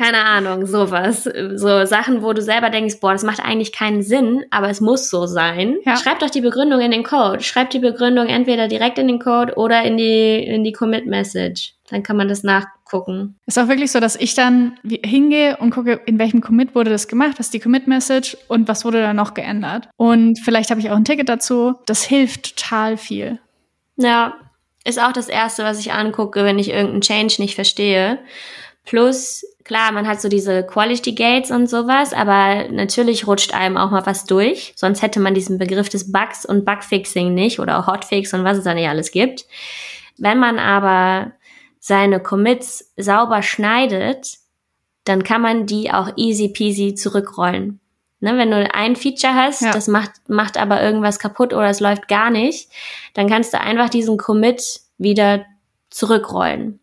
Keine 0.04 0.26
Ahnung, 0.26 0.66
sowas. 0.66 1.24
So 1.24 1.86
Sachen, 1.86 2.24
wo 2.24 2.34
du 2.34 2.42
selber 2.42 2.70
denkst, 2.70 3.00
boah, 3.00 3.14
das 3.14 3.24
macht 3.24 3.40
eigentlich 3.40 3.72
keinen 3.72 4.02
Sinn, 4.02 4.44
aber 4.50 4.70
es 4.70 4.82
muss 4.82 5.10
so 5.10 5.28
sein. 5.28 5.78
Ja. 5.86 5.96
Schreib 5.96 6.20
doch 6.20 6.30
die 6.30 6.42
Begründung 6.42 6.82
in 6.82 6.92
den 6.92 7.04
Code. 7.04 7.42
Schreib 7.42 7.70
die 7.70 7.80
Begründung 7.80 8.28
entweder 8.28 8.68
direkt 8.68 8.98
in 8.98 9.08
den 9.08 9.20
Code 9.20 9.54
oder 9.56 9.84
in 9.84 9.96
die, 9.96 10.44
in 10.44 10.66
die 10.66 10.74
Commit 10.74 11.06
Message. 11.06 11.76
Dann 11.90 12.04
kann 12.04 12.18
man 12.18 12.28
das 12.28 12.44
nachgucken. 12.44 13.40
Ist 13.46 13.58
auch 13.58 13.70
wirklich 13.70 13.92
so, 13.92 14.02
dass 14.02 14.18
ich 14.18 14.36
dann 14.36 14.78
hingehe 14.84 15.56
und 15.58 15.70
gucke, 15.70 16.02
in 16.06 16.20
welchem 16.20 16.42
Commit 16.42 16.76
wurde 16.76 16.90
das 16.90 17.08
gemacht, 17.08 17.34
was 17.38 17.48
ist 17.48 17.54
die 17.54 17.60
Commit 17.60 17.88
Message 17.88 18.36
und 18.50 18.68
was 18.68 18.84
wurde 18.84 19.02
da 19.02 19.14
noch 19.14 19.34
geändert. 19.34 19.88
Und 19.96 20.38
vielleicht 20.40 20.70
habe 20.70 20.82
ich 20.82 20.90
auch 20.90 20.98
ein 20.98 21.06
Ticket 21.06 21.30
dazu. 21.30 21.76
Das 21.86 22.04
hilft 22.04 22.58
total 22.58 22.98
viel. 22.98 23.40
Ja, 23.96 24.34
ist 24.84 25.02
auch 25.02 25.14
das 25.14 25.30
erste, 25.30 25.64
was 25.64 25.80
ich 25.80 25.94
angucke, 25.94 26.44
wenn 26.44 26.60
ich 26.60 26.72
irgendeinen 26.72 27.02
Change 27.02 27.36
nicht 27.40 27.56
verstehe. 27.56 28.20
Plus, 28.86 29.46
klar, 29.64 29.92
man 29.92 30.08
hat 30.08 30.22
so 30.22 30.30
diese 30.30 30.64
Quality 30.64 31.14
Gates 31.14 31.52
und 31.52 31.68
sowas, 31.68 32.14
aber 32.14 32.68
natürlich 32.70 33.28
rutscht 33.28 33.54
einem 33.54 33.78
auch 33.78 33.92
mal 33.92 34.06
was 34.06 34.26
durch. 34.26 34.74
Sonst 34.76 35.02
hätte 35.02 35.20
man 35.20 35.34
diesen 35.34 35.58
Begriff 35.58 35.90
des 35.90 36.12
Bugs 36.12 36.46
und 36.46 36.66
Bugfixing 36.66 37.34
nicht 37.34 37.60
oder 37.60 37.88
Hotfix 37.88 38.34
und 38.34 38.44
was 38.44 38.58
es 38.58 38.64
da 38.64 38.74
nicht 38.74 38.88
alles 38.88 39.12
gibt. 39.12 39.46
Wenn 40.18 40.40
man 40.40 40.60
aber 40.60 41.32
seine 41.80 42.20
Commits 42.20 42.92
sauber 42.98 43.42
schneidet, 43.42 44.38
dann 45.06 45.24
kann 45.24 45.42
man 45.42 45.66
die 45.66 45.92
auch 45.92 46.12
easy 46.16 46.50
peasy 46.50 46.96
zurückrollen. 46.96 47.80
Ne, 48.22 48.38
wenn 48.38 48.52
du 48.52 48.74
ein 48.74 48.96
Feature 48.96 49.36
hast, 49.36 49.64
ja. 49.64 49.72
das 49.74 49.90
macht, 49.90 50.12
macht 50.30 50.56
aber 50.56 50.82
irgendwas 50.82 51.20
kaputt 51.20 51.52
oder 51.54 51.68
es 51.68 51.82
läuft 51.82 52.08
gar 52.08 52.30
nicht, 52.30 52.70
dann 53.16 53.28
kannst 53.28 53.54
du 53.54 53.60
einfach 53.60 53.90
diesen 53.90 54.18
Commit 54.18 54.80
wieder 54.98 55.46
zurückrollen. 55.90 56.80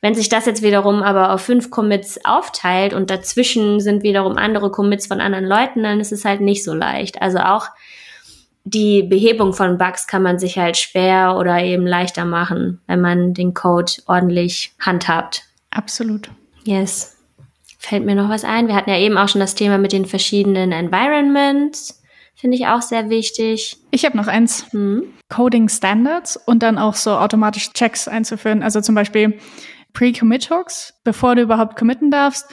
Wenn 0.00 0.14
sich 0.14 0.28
das 0.28 0.46
jetzt 0.46 0.62
wiederum 0.62 1.02
aber 1.02 1.32
auf 1.32 1.42
fünf 1.42 1.70
Commits 1.70 2.24
aufteilt 2.24 2.94
und 2.94 3.10
dazwischen 3.10 3.80
sind 3.80 4.02
wiederum 4.02 4.36
andere 4.36 4.70
Commits 4.70 5.06
von 5.06 5.20
anderen 5.20 5.44
Leuten, 5.46 5.82
dann 5.82 6.00
ist 6.00 6.12
es 6.12 6.24
halt 6.24 6.40
nicht 6.40 6.64
so 6.64 6.74
leicht. 6.74 7.22
Also 7.22 7.38
auch 7.38 7.68
die 8.64 9.02
Behebung 9.02 9.52
von 9.52 9.78
Bugs 9.78 10.06
kann 10.06 10.22
man 10.22 10.38
sich 10.38 10.56
halt 10.56 10.76
schwer 10.76 11.36
oder 11.36 11.62
eben 11.62 11.86
leichter 11.86 12.24
machen, 12.24 12.80
wenn 12.86 13.00
man 13.00 13.34
den 13.34 13.54
Code 13.54 13.92
ordentlich 14.06 14.72
handhabt. 14.78 15.44
Absolut. 15.70 16.30
Yes. 16.64 17.16
Fällt 17.78 18.04
mir 18.04 18.14
noch 18.14 18.28
was 18.28 18.44
ein? 18.44 18.68
Wir 18.68 18.76
hatten 18.76 18.90
ja 18.90 18.98
eben 18.98 19.18
auch 19.18 19.28
schon 19.28 19.40
das 19.40 19.56
Thema 19.56 19.78
mit 19.78 19.92
den 19.92 20.06
verschiedenen 20.06 20.70
Environments. 20.70 22.01
Finde 22.34 22.56
ich 22.56 22.66
auch 22.66 22.82
sehr 22.82 23.08
wichtig. 23.08 23.78
Ich 23.90 24.04
habe 24.04 24.16
noch 24.16 24.26
eins. 24.26 24.66
Hm? 24.72 25.04
Coding 25.28 25.68
Standards 25.68 26.36
und 26.36 26.62
dann 26.62 26.76
auch 26.78 26.94
so 26.94 27.12
automatisch 27.12 27.72
Checks 27.72 28.08
einzuführen. 28.08 28.62
Also 28.62 28.80
zum 28.80 28.94
Beispiel 28.94 29.38
Pre-Commit-Hooks. 29.94 30.94
Bevor 31.04 31.36
du 31.36 31.42
überhaupt 31.42 31.76
committen 31.76 32.10
darfst, 32.10 32.46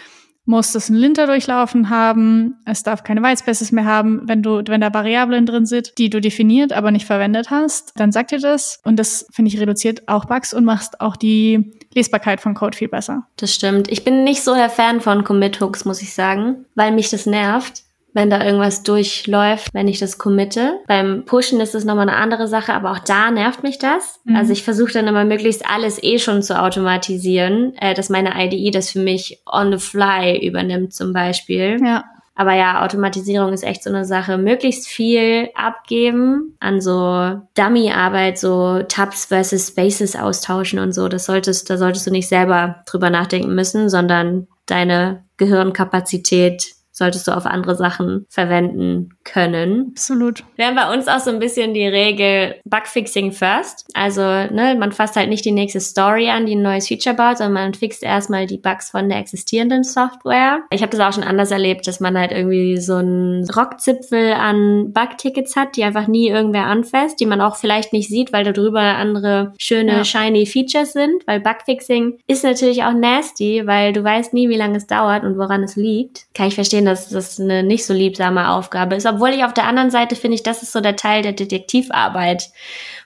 muss 0.46 0.74
es 0.74 0.90
einen 0.90 1.00
Linter 1.00 1.28
durchlaufen 1.28 1.90
haben. 1.90 2.56
Es 2.66 2.84
darf 2.84 3.04
keine 3.04 3.22
Whitespaces 3.22 3.72
mehr 3.72 3.86
haben. 3.86 4.22
Wenn 4.26 4.42
du, 4.42 4.64
wenn 4.68 4.82
da 4.82 4.94
Variablen 4.94 5.46
drin 5.46 5.66
sind, 5.66 5.98
die 5.98 6.10
du 6.10 6.22
definiert, 6.22 6.74
aber 6.74 6.92
nicht 6.92 7.06
verwendet 7.06 7.50
hast, 7.50 7.92
dann 7.96 8.12
sagt 8.12 8.32
dir 8.32 8.40
das. 8.40 8.80
Und 8.84 8.98
das, 8.98 9.28
finde 9.32 9.50
ich, 9.50 9.60
reduziert 9.60 10.08
auch 10.08 10.26
Bugs 10.26 10.54
und 10.54 10.66
macht 10.66 11.02
auch 11.02 11.16
die 11.16 11.74
Lesbarkeit 11.94 12.42
von 12.42 12.56
Code 12.56 12.78
viel 12.78 12.88
besser. 12.88 13.28
Das 13.36 13.54
stimmt. 13.54 13.92
Ich 13.92 14.04
bin 14.04 14.24
nicht 14.24 14.42
so 14.42 14.56
der 14.56 14.70
Fan 14.70 15.02
von 15.02 15.24
Commit-Hooks, 15.24 15.86
muss 15.86 16.02
ich 16.02 16.14
sagen, 16.14 16.66
weil 16.76 16.94
mich 16.94 17.10
das 17.10 17.26
nervt 17.26 17.84
wenn 18.20 18.30
da 18.30 18.43
irgendwas 18.43 18.84
durchläuft, 18.84 19.70
wenn 19.74 19.88
ich 19.88 19.97
das 19.97 20.17
committe. 20.17 20.82
Beim 20.88 21.24
Pushen 21.26 21.61
ist 21.61 21.74
es 21.74 21.86
nochmal 21.86 22.09
eine 22.09 22.17
andere 22.17 22.49
Sache, 22.49 22.74
aber 22.74 22.91
auch 22.91 22.99
da 22.99 23.32
nervt 23.32 23.63
mich 23.63 23.80
das. 23.80 24.20
Mhm. 24.26 24.36
Also 24.36 24.51
ich 24.51 24.63
versuche 24.63 24.91
dann 24.91 25.07
immer 25.07 25.24
möglichst 25.24 25.65
alles 25.65 26.03
eh 26.03 26.20
schon 26.20 26.43
zu 26.43 26.59
automatisieren, 26.61 27.76
äh, 27.80 27.93
dass 27.93 28.09
meine 28.09 28.34
IDE 28.36 28.72
das 28.72 28.89
für 28.91 28.99
mich 28.99 29.41
on 29.49 29.72
the 29.72 29.78
fly 29.78 30.38
übernimmt 30.45 30.93
zum 30.93 31.13
Beispiel. 31.13 31.78
Ja. 31.82 32.03
Aber 32.36 32.55
ja, 32.55 32.84
Automatisierung 32.84 33.53
ist 33.53 33.63
echt 33.63 33.84
so 33.84 33.89
eine 33.89 34.03
Sache. 34.03 34.38
Möglichst 34.38 34.89
viel 34.89 35.49
abgeben 35.55 36.57
an 36.59 36.82
so 36.82 37.39
Dummy-Arbeit, 37.55 38.38
so 38.38 38.84
Tabs 38.84 39.26
versus 39.26 39.70
Spaces 39.70 40.17
austauschen 40.17 40.80
und 40.80 40.93
so. 40.93 41.07
Das 41.07 41.26
solltest, 41.26 41.70
da 41.70 41.78
solltest 41.78 42.05
du 42.05 42.11
nicht 42.11 42.28
selber 42.28 42.84
drüber 42.86 43.09
nachdenken 43.09 43.55
müssen, 43.55 43.88
sondern 43.88 44.47
deine 44.65 45.24
Gehirnkapazität 45.38 46.79
solltest 47.00 47.28
du 47.28 47.32
auf 47.32 47.47
andere 47.47 47.76
Sachen 47.76 48.26
verwenden 48.30 49.10
können. 49.32 49.90
Absolut. 49.92 50.44
Wir 50.56 50.68
haben 50.68 50.76
bei 50.76 50.94
uns 50.94 51.08
auch 51.08 51.20
so 51.20 51.30
ein 51.30 51.40
bisschen 51.40 51.74
die 51.74 51.88
Regel 51.88 52.56
Bugfixing 52.66 53.32
first. 53.32 53.86
Also, 53.94 54.22
ne, 54.22 54.76
man 54.78 54.92
fasst 54.92 55.16
halt 55.16 55.30
nicht 55.30 55.46
die 55.46 55.52
nächste 55.52 55.80
Story 55.80 56.30
an, 56.30 56.46
die 56.46 56.56
ein 56.56 56.62
neues 56.62 56.88
Feature 56.88 57.16
baut, 57.16 57.38
sondern 57.38 57.54
man 57.54 57.74
fixt 57.74 58.04
erstmal 58.04 58.46
die 58.46 58.58
Bugs 58.58 58.90
von 58.90 59.10
der 59.10 59.20
existierenden 59.20 59.84
Software. 59.84 60.62
Ich 60.72 60.82
habe 60.82 60.96
das 60.96 61.00
auch 61.00 61.14
schon 61.14 61.28
anders 61.28 61.52
erlebt, 61.52 61.88
dass 61.88 62.00
man 62.00 62.18
halt 62.18 62.32
irgendwie 62.32 62.78
so 62.78 62.96
einen 62.96 63.48
Rockzipfel 63.50 64.34
an 64.34 64.92
Bugtickets 64.94 65.56
hat, 65.56 65.76
die 65.76 65.84
einfach 65.84 66.08
nie 66.08 66.30
irgendwer 66.30 66.66
anfasst, 66.66 67.20
die 67.20 67.26
man 67.26 67.42
auch 67.42 67.56
vielleicht 67.56 67.94
nicht 67.94 68.10
sieht, 68.10 68.34
weil 68.34 68.44
da 68.44 68.52
drüber 68.52 68.82
andere 68.82 69.54
schöne, 69.60 69.98
ja. 69.98 70.04
shiny 70.04 70.46
Features 70.46 70.94
sind, 70.94 71.26
weil 71.28 71.40
Bugfixing 71.40 72.20
ist 72.28 72.44
natürlich 72.44 72.84
auch 72.84 72.94
nasty, 72.94 73.66
weil 73.66 73.94
du 73.94 74.04
weißt 74.04 74.34
nie, 74.34 74.50
wie 74.50 74.58
lange 74.58 74.78
es 74.78 74.88
dauert 74.88 75.24
und 75.24 75.38
woran 75.38 75.64
es 75.64 75.76
liegt. 75.76 76.26
Kann 76.34 76.48
ich 76.48 76.56
verstehen, 76.56 76.86
dass 76.86 77.10
das 77.10 77.40
eine 77.40 77.64
nicht 77.64 77.86
so 77.86 77.94
liebsame 77.94 78.50
Aufgabe 78.50 78.96
ist. 78.96 79.06
Obwohl 79.06 79.18
ich 79.28 79.43
auf 79.43 79.53
der 79.53 79.65
anderen 79.65 79.91
Seite 79.91 80.15
finde 80.15 80.36
ich, 80.36 80.43
das 80.43 80.63
ist 80.63 80.72
so 80.72 80.82
der 80.82 80.95
Teil 80.95 81.22
der 81.22 81.34
Detektivarbeit, 81.34 82.49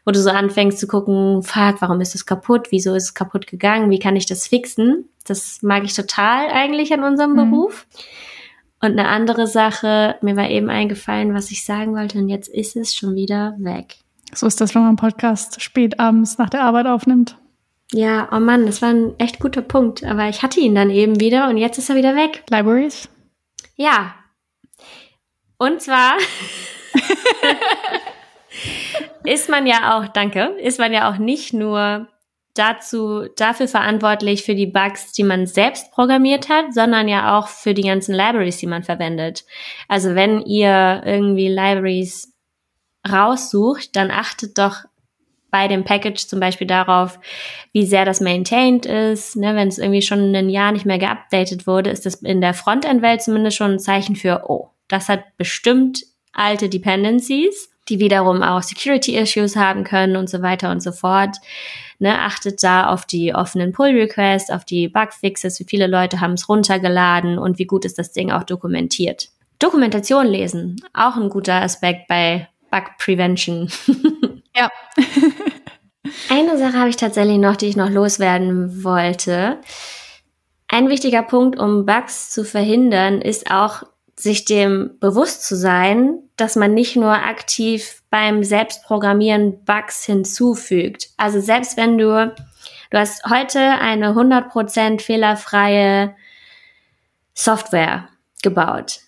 wo 0.06 0.12
du 0.12 0.20
so 0.20 0.30
anfängst 0.30 0.80
zu 0.80 0.88
gucken, 0.88 1.44
fuck, 1.44 1.82
warum 1.82 2.02
ist 2.02 2.14
das 2.14 2.26
kaputt? 2.26 2.68
Wieso 2.72 2.94
ist 2.96 3.04
es 3.04 3.14
kaputt 3.14 3.48
gegangen? 3.48 3.90
Wie 3.90 4.00
kann 4.00 4.16
ich 4.16 4.26
das 4.26 4.48
fixen? 4.48 5.10
Das 5.26 5.62
mag 5.62 5.84
ich 5.84 5.94
total 5.94 6.50
eigentlich 6.50 6.94
an 6.94 7.04
unserem 7.04 7.32
mhm. 7.32 7.52
Beruf. 7.52 7.88
Und 8.82 9.00
eine 9.00 9.08
andere 9.08 9.48
Sache, 9.48 10.16
mir 10.22 10.36
war 10.36 10.50
eben 10.50 10.70
eingefallen, 10.70 11.34
was 11.34 11.52
ich 11.52 11.64
sagen 11.64 11.96
wollte 11.96 12.18
und 12.18 12.28
jetzt 12.28 12.50
ist 12.50 12.76
es 12.76 12.94
schon 12.94 13.16
wieder 13.16 13.56
weg. 13.58 13.96
So 14.34 14.46
ist 14.46 14.60
das, 14.60 14.76
wenn 14.76 14.82
man 14.82 14.90
einen 14.90 14.98
Podcast 14.98 15.62
spät 15.62 16.00
abends 16.00 16.38
nach 16.38 16.50
der 16.50 16.64
Arbeit 16.64 16.88
aufnimmt. 16.88 17.38
Ja, 17.94 18.28
oh 18.32 18.40
Mann, 18.40 18.66
das 18.66 18.82
war 18.82 18.90
ein 18.90 19.18
echt 19.20 19.40
guter 19.40 19.62
Punkt. 19.62 20.04
Aber 20.04 20.28
ich 20.28 20.42
hatte 20.42 20.60
ihn 20.60 20.76
dann 20.76 20.90
eben 20.90 21.20
wieder 21.20 21.48
und 21.50 21.58
jetzt 21.58 21.78
ist 21.78 21.90
er 21.90 21.96
wieder 21.96 22.16
weg. 22.16 22.44
Libraries? 22.50 23.08
Ja. 23.76 24.16
Und 25.58 25.82
zwar 25.82 26.18
ist 29.26 29.50
man 29.50 29.66
ja 29.66 29.98
auch, 29.98 30.08
danke, 30.10 30.56
ist 30.60 30.80
man 30.80 30.94
ja 30.94 31.12
auch 31.12 31.18
nicht 31.18 31.54
nur 31.54 32.08
dazu, 32.54 33.28
dafür 33.36 33.68
verantwortlich 33.68 34.44
für 34.44 34.56
die 34.56 34.68
Bugs, 34.68 35.12
die 35.12 35.24
man 35.24 35.48
selbst 35.48 35.92
programmiert 35.92 36.50
hat, 36.50 36.74
sondern 36.74 37.08
ja 37.08 37.38
auch 37.38 37.48
für 37.48 37.74
die 37.74 37.84
ganzen 37.84 38.14
Libraries, 38.14 38.58
die 38.58 38.68
man 38.68 38.84
verwendet. 38.84 39.46
Also 39.88 40.16
wenn 40.16 40.42
ihr 40.42 41.02
irgendwie 41.06 41.48
Libraries 41.48 42.34
raussucht, 43.10 43.96
dann 43.96 44.12
achtet 44.12 44.58
doch 44.58 44.84
bei 45.50 45.68
dem 45.68 45.84
Package 45.84 46.26
zum 46.28 46.40
Beispiel 46.40 46.66
darauf, 46.66 47.20
wie 47.74 47.86
sehr 47.86 48.06
das 48.06 48.22
maintained 48.22 48.86
ist. 48.88 49.36
Ne, 49.36 49.56
wenn 49.56 49.68
es 49.68 49.78
irgendwie 49.78 50.02
schon 50.02 50.36
ein 50.36 50.50
Jahr 50.50 50.72
nicht 50.72 50.86
mehr 50.86 50.98
geupdatet 50.98 51.68
wurde, 51.68 51.92
ist 51.92 52.06
das 52.06 52.16
in 52.16 52.42
der 52.42 52.56
Frontend-Welt 52.56 53.22
zumindest 53.22 53.58
schon 53.58 53.74
ein 53.74 53.80
Zeichen 53.80 54.16
für, 54.16 54.46
oh, 54.48 54.73
das 54.94 55.10
hat 55.10 55.24
bestimmt 55.38 56.04
alte 56.34 56.70
Dependencies, 56.70 57.70
die 57.90 58.00
wiederum 58.00 58.44
auch 58.44 58.62
Security-Issues 58.62 59.56
haben 59.56 59.84
können 59.84 60.16
und 60.16 60.30
so 60.30 60.42
weiter 60.42 60.72
und 60.72 60.82
so 60.82 60.92
fort. 60.92 61.38
Ne, 62.00 62.20
achtet 62.20 62.64
da 62.64 62.88
auf 62.88 63.06
die 63.06 63.34
offenen 63.34 63.72
Pull-Requests, 63.72 64.52
auf 64.52 64.66
die 64.66 64.88
Bugfixes, 64.88 65.60
wie 65.60 65.66
viele 65.66 65.88
Leute 65.88 66.22
haben 66.22 66.34
es 66.34 66.48
runtergeladen 66.48 67.38
und 67.38 67.60
wie 67.60 67.66
gut 67.66 67.86
ist 67.86 67.98
das 67.98 68.12
Ding 68.12 68.32
auch 68.32 68.44
dokumentiert. 68.44 69.30
Dokumentation 69.60 70.28
lesen, 70.28 70.76
auch 70.94 71.16
ein 71.16 71.30
guter 71.30 71.62
Aspekt 71.62 72.08
bei 72.08 72.48
Bug 72.72 72.92
Prevention. 72.98 73.70
Ja. 74.56 74.70
Eine 76.30 76.60
Sache 76.60 76.78
habe 76.78 76.90
ich 76.90 76.96
tatsächlich 76.96 77.40
noch, 77.40 77.56
die 77.56 77.66
ich 77.66 77.76
noch 77.76 77.90
loswerden 77.90 78.84
wollte. 78.84 79.58
Ein 80.68 80.90
wichtiger 80.90 81.24
Punkt, 81.24 81.58
um 81.58 81.88
Bugs 81.88 82.30
zu 82.30 82.44
verhindern, 82.44 83.20
ist 83.22 83.50
auch, 83.50 83.84
sich 84.24 84.46
dem 84.46 84.98
bewusst 85.00 85.46
zu 85.46 85.56
sein, 85.56 86.20
dass 86.38 86.56
man 86.56 86.74
nicht 86.74 86.96
nur 86.96 87.12
aktiv 87.12 88.02
beim 88.10 88.44
Selbstprogrammieren 88.44 89.64
Bugs 89.66 90.06
hinzufügt. 90.06 91.10
Also 91.18 91.40
selbst 91.40 91.78
wenn 91.78 91.98
du, 91.98 92.34
du 92.90 92.98
hast 92.98 93.26
heute 93.30 93.60
eine 93.60 94.14
100% 94.14 95.02
fehlerfreie 95.02 96.16
Software 97.34 98.08
gebaut. 98.42 99.02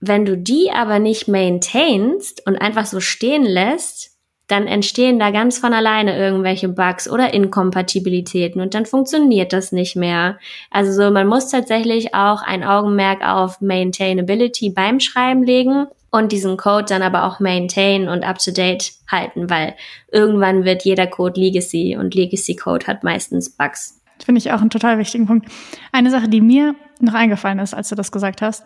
Wenn 0.00 0.24
du 0.24 0.36
die 0.36 0.70
aber 0.70 0.98
nicht 0.98 1.28
maintainst 1.28 2.46
und 2.46 2.56
einfach 2.56 2.86
so 2.86 3.00
stehen 3.00 3.44
lässt, 3.44 4.13
dann 4.46 4.66
entstehen 4.66 5.18
da 5.18 5.30
ganz 5.30 5.58
von 5.58 5.72
alleine 5.72 6.18
irgendwelche 6.18 6.68
Bugs 6.68 7.08
oder 7.08 7.32
Inkompatibilitäten 7.32 8.60
und 8.60 8.74
dann 8.74 8.84
funktioniert 8.84 9.52
das 9.52 9.72
nicht 9.72 9.96
mehr. 9.96 10.38
Also 10.70 10.92
so, 10.92 11.10
man 11.10 11.26
muss 11.26 11.48
tatsächlich 11.48 12.14
auch 12.14 12.42
ein 12.42 12.62
Augenmerk 12.62 13.26
auf 13.26 13.60
Maintainability 13.60 14.70
beim 14.70 15.00
Schreiben 15.00 15.42
legen 15.44 15.86
und 16.10 16.30
diesen 16.30 16.56
Code 16.56 16.84
dann 16.88 17.02
aber 17.02 17.24
auch 17.24 17.40
maintain 17.40 18.08
und 18.08 18.22
up 18.22 18.38
to 18.38 18.52
date 18.52 18.92
halten, 19.10 19.48
weil 19.48 19.74
irgendwann 20.12 20.64
wird 20.64 20.84
jeder 20.84 21.06
Code 21.06 21.40
Legacy 21.40 21.96
und 21.98 22.14
Legacy 22.14 22.54
Code 22.54 22.86
hat 22.86 23.02
meistens 23.02 23.50
Bugs. 23.50 24.00
Finde 24.24 24.38
ich 24.38 24.52
auch 24.52 24.60
einen 24.60 24.70
total 24.70 24.98
wichtigen 24.98 25.26
Punkt. 25.26 25.48
Eine 25.90 26.10
Sache, 26.10 26.28
die 26.28 26.40
mir 26.40 26.74
noch 27.00 27.14
eingefallen 27.14 27.58
ist, 27.58 27.74
als 27.74 27.88
du 27.88 27.94
das 27.94 28.12
gesagt 28.12 28.42
hast, 28.42 28.64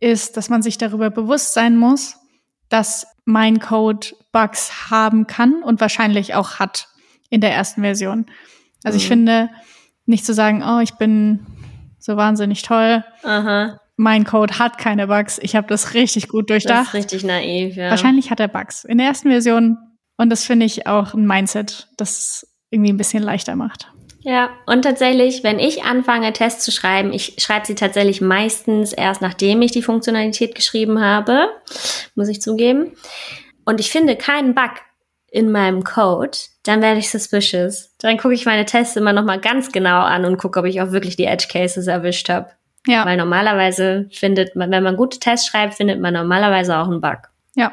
ist, 0.00 0.36
dass 0.36 0.48
man 0.48 0.62
sich 0.62 0.78
darüber 0.78 1.10
bewusst 1.10 1.54
sein 1.54 1.76
muss, 1.76 2.16
dass 2.70 3.06
mein 3.26 3.60
Code 3.60 4.08
Bugs 4.32 4.90
haben 4.90 5.26
kann 5.26 5.62
und 5.62 5.80
wahrscheinlich 5.80 6.34
auch 6.34 6.58
hat 6.58 6.88
in 7.28 7.40
der 7.40 7.52
ersten 7.52 7.82
Version. 7.82 8.26
Also 8.82 8.96
mhm. 8.96 9.00
ich 9.02 9.08
finde, 9.08 9.50
nicht 10.06 10.24
zu 10.24 10.32
sagen, 10.32 10.62
oh, 10.66 10.80
ich 10.80 10.94
bin 10.94 11.46
so 11.98 12.16
wahnsinnig 12.16 12.62
toll. 12.62 13.04
Aha. 13.22 13.78
Mein 13.96 14.24
Code 14.24 14.58
hat 14.58 14.78
keine 14.78 15.08
Bugs. 15.08 15.38
Ich 15.42 15.54
habe 15.54 15.66
das 15.66 15.92
richtig 15.92 16.28
gut 16.28 16.48
durchdacht. 16.48 16.86
Das 16.86 16.88
ist 16.88 16.94
richtig 16.94 17.24
naiv, 17.24 17.76
ja. 17.76 17.90
Wahrscheinlich 17.90 18.30
hat 18.30 18.40
er 18.40 18.48
Bugs. 18.48 18.84
In 18.84 18.98
der 18.98 19.08
ersten 19.08 19.28
Version. 19.28 19.76
Und 20.16 20.30
das 20.30 20.44
finde 20.44 20.66
ich 20.66 20.86
auch 20.86 21.12
ein 21.12 21.26
Mindset, 21.26 21.88
das 21.96 22.46
irgendwie 22.70 22.92
ein 22.92 22.96
bisschen 22.96 23.22
leichter 23.22 23.56
macht. 23.56 23.92
Ja, 24.22 24.50
und 24.66 24.82
tatsächlich, 24.82 25.42
wenn 25.42 25.58
ich 25.58 25.84
anfange, 25.84 26.32
Tests 26.32 26.64
zu 26.64 26.72
schreiben, 26.72 27.12
ich 27.12 27.36
schreibe 27.38 27.66
sie 27.66 27.74
tatsächlich 27.74 28.20
meistens 28.20 28.92
erst 28.92 29.22
nachdem 29.22 29.62
ich 29.62 29.72
die 29.72 29.82
Funktionalität 29.82 30.54
geschrieben 30.54 31.00
habe, 31.00 31.48
muss 32.14 32.28
ich 32.28 32.42
zugeben. 32.42 32.92
Und 33.64 33.80
ich 33.80 33.90
finde 33.90 34.16
keinen 34.16 34.54
Bug 34.54 34.72
in 35.30 35.50
meinem 35.50 35.84
Code, 35.84 36.36
dann 36.64 36.82
werde 36.82 36.98
ich 36.98 37.10
suspicious. 37.10 37.94
Dann 37.98 38.18
gucke 38.18 38.34
ich 38.34 38.44
meine 38.44 38.64
Tests 38.64 38.96
immer 38.96 39.12
noch 39.12 39.24
mal 39.24 39.40
ganz 39.40 39.72
genau 39.72 40.00
an 40.00 40.24
und 40.24 40.38
gucke, 40.38 40.58
ob 40.58 40.66
ich 40.66 40.82
auch 40.82 40.90
wirklich 40.90 41.16
die 41.16 41.24
Edge 41.24 41.46
Cases 41.50 41.86
erwischt 41.86 42.28
habe. 42.28 42.50
Ja. 42.86 43.04
Weil 43.06 43.16
normalerweise 43.16 44.08
findet 44.12 44.56
man, 44.56 44.70
wenn 44.70 44.82
man 44.82 44.96
gute 44.96 45.18
Tests 45.18 45.46
schreibt, 45.46 45.74
findet 45.74 46.00
man 46.00 46.14
normalerweise 46.14 46.76
auch 46.78 46.88
einen 46.88 47.00
Bug. 47.00 47.18
Ja. 47.54 47.72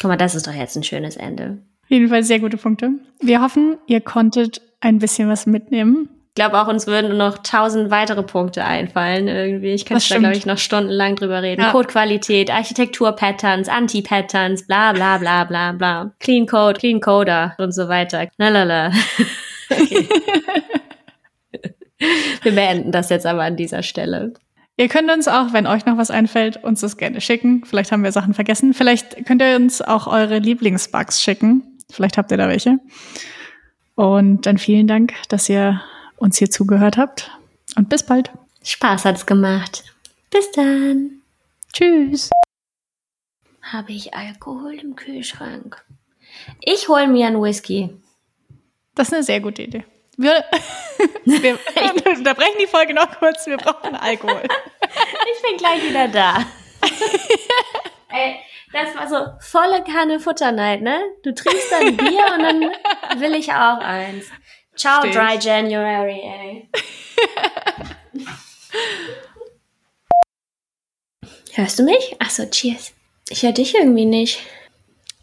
Guck 0.00 0.08
mal, 0.08 0.16
das 0.16 0.34
ist 0.34 0.46
doch 0.46 0.52
jetzt 0.52 0.76
ein 0.76 0.84
schönes 0.84 1.16
Ende. 1.16 1.58
Auf 1.84 1.90
jeden 1.90 2.08
Fall 2.08 2.22
sehr 2.22 2.40
gute 2.40 2.56
Punkte. 2.56 2.92
Wir 3.20 3.42
hoffen, 3.42 3.76
ihr 3.86 4.00
konntet 4.00 4.62
ein 4.84 4.98
bisschen 4.98 5.28
was 5.28 5.46
mitnehmen. 5.46 6.08
Ich 6.36 6.42
glaube 6.42 6.60
auch, 6.60 6.66
uns 6.66 6.86
würden 6.88 7.16
noch 7.16 7.38
tausend 7.38 7.92
weitere 7.92 8.24
Punkte 8.24 8.64
einfallen 8.64 9.28
irgendwie. 9.28 9.72
Ich 9.72 9.86
könnte 9.86 10.04
da, 10.08 10.18
glaube 10.18 10.36
ich, 10.36 10.46
noch 10.46 10.58
stundenlang 10.58 11.14
drüber 11.14 11.42
reden. 11.42 11.62
Ja. 11.62 11.70
Codequalität, 11.70 12.50
Architektur-Patterns, 12.50 13.68
Anti-Patterns, 13.68 14.66
bla 14.66 14.92
bla 14.92 15.18
bla 15.18 15.44
bla 15.44 15.72
bla. 15.72 16.12
Clean 16.18 16.44
Code, 16.46 16.80
Clean 16.80 17.00
Coder 17.00 17.54
und 17.58 17.72
so 17.72 17.88
weiter. 17.88 18.28
Lalala. 18.36 18.92
Okay. 19.70 20.06
Wir 22.42 22.52
beenden 22.52 22.92
das 22.92 23.08
jetzt 23.08 23.24
aber 23.24 23.44
an 23.44 23.56
dieser 23.56 23.82
Stelle. 23.82 24.34
Ihr 24.76 24.88
könnt 24.88 25.10
uns 25.10 25.26
auch, 25.26 25.54
wenn 25.54 25.66
euch 25.66 25.86
noch 25.86 25.96
was 25.96 26.10
einfällt, 26.10 26.62
uns 26.62 26.82
das 26.82 26.98
gerne 26.98 27.22
schicken. 27.22 27.64
Vielleicht 27.64 27.92
haben 27.92 28.04
wir 28.04 28.12
Sachen 28.12 28.34
vergessen. 28.34 28.74
Vielleicht 28.74 29.24
könnt 29.24 29.40
ihr 29.40 29.56
uns 29.56 29.80
auch 29.80 30.06
eure 30.06 30.38
Lieblingsbugs 30.38 31.22
schicken. 31.22 31.78
Vielleicht 31.90 32.18
habt 32.18 32.30
ihr 32.30 32.36
da 32.36 32.48
welche. 32.48 32.78
Und 33.94 34.46
dann 34.46 34.58
vielen 34.58 34.86
Dank, 34.86 35.14
dass 35.28 35.48
ihr 35.48 35.80
uns 36.16 36.38
hier 36.38 36.50
zugehört 36.50 36.96
habt. 36.96 37.30
Und 37.76 37.88
bis 37.88 38.04
bald. 38.04 38.30
Spaß 38.62 39.04
hat's 39.04 39.26
gemacht. 39.26 39.84
Bis 40.30 40.50
dann. 40.52 41.22
Tschüss. 41.72 42.30
Habe 43.62 43.92
ich 43.92 44.14
Alkohol 44.14 44.74
im 44.74 44.96
Kühlschrank? 44.96 45.84
Ich 46.60 46.88
hole 46.88 47.06
mir 47.06 47.26
einen 47.26 47.40
Whisky. 47.40 47.90
Das 48.94 49.08
ist 49.08 49.14
eine 49.14 49.22
sehr 49.22 49.40
gute 49.40 49.62
Idee. 49.62 49.84
Wir, 50.16 50.44
wir 51.24 51.58
unterbrechen 52.16 52.56
die 52.60 52.66
Folge 52.66 52.94
noch 52.94 53.18
kurz. 53.18 53.46
Wir 53.46 53.56
brauchen 53.56 53.94
Alkohol. 53.94 54.42
ich 54.42 55.42
bin 55.42 55.56
gleich 55.56 55.88
wieder 55.88 56.08
da. 56.08 56.46
Ey, 58.10 58.36
das 58.74 58.94
war 58.94 59.08
so 59.08 59.16
volle 59.40 59.82
Kanne 59.84 60.20
Futterneid, 60.20 60.82
ne? 60.82 61.00
Du 61.22 61.32
trinkst 61.32 61.70
dann 61.70 61.96
Bier 61.96 62.26
und 62.34 62.42
dann 62.42 62.60
will 63.20 63.34
ich 63.34 63.50
auch 63.52 63.78
eins. 63.78 64.26
Ciao, 64.76 65.00
Steht. 65.00 65.14
Dry 65.14 65.38
January, 65.40 66.20
ey. 66.20 66.68
Hörst 71.54 71.78
du 71.78 71.84
mich? 71.84 72.16
Achso, 72.18 72.44
cheers. 72.46 72.92
Ich 73.28 73.44
höre 73.44 73.52
dich 73.52 73.74
irgendwie 73.76 74.06
nicht. 74.06 74.40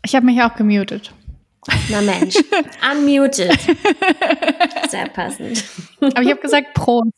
Ich 0.04 0.16
habe 0.16 0.26
mich 0.26 0.42
auch 0.42 0.56
gemutet. 0.56 1.14
Na 1.90 2.02
Mensch, 2.02 2.36
unmuted. 2.92 3.56
Sehr 4.90 5.10
passend. 5.10 5.64
Aber 6.00 6.22
ich 6.22 6.32
habe 6.32 6.42
gesagt 6.42 6.74
Prost. 6.74 7.12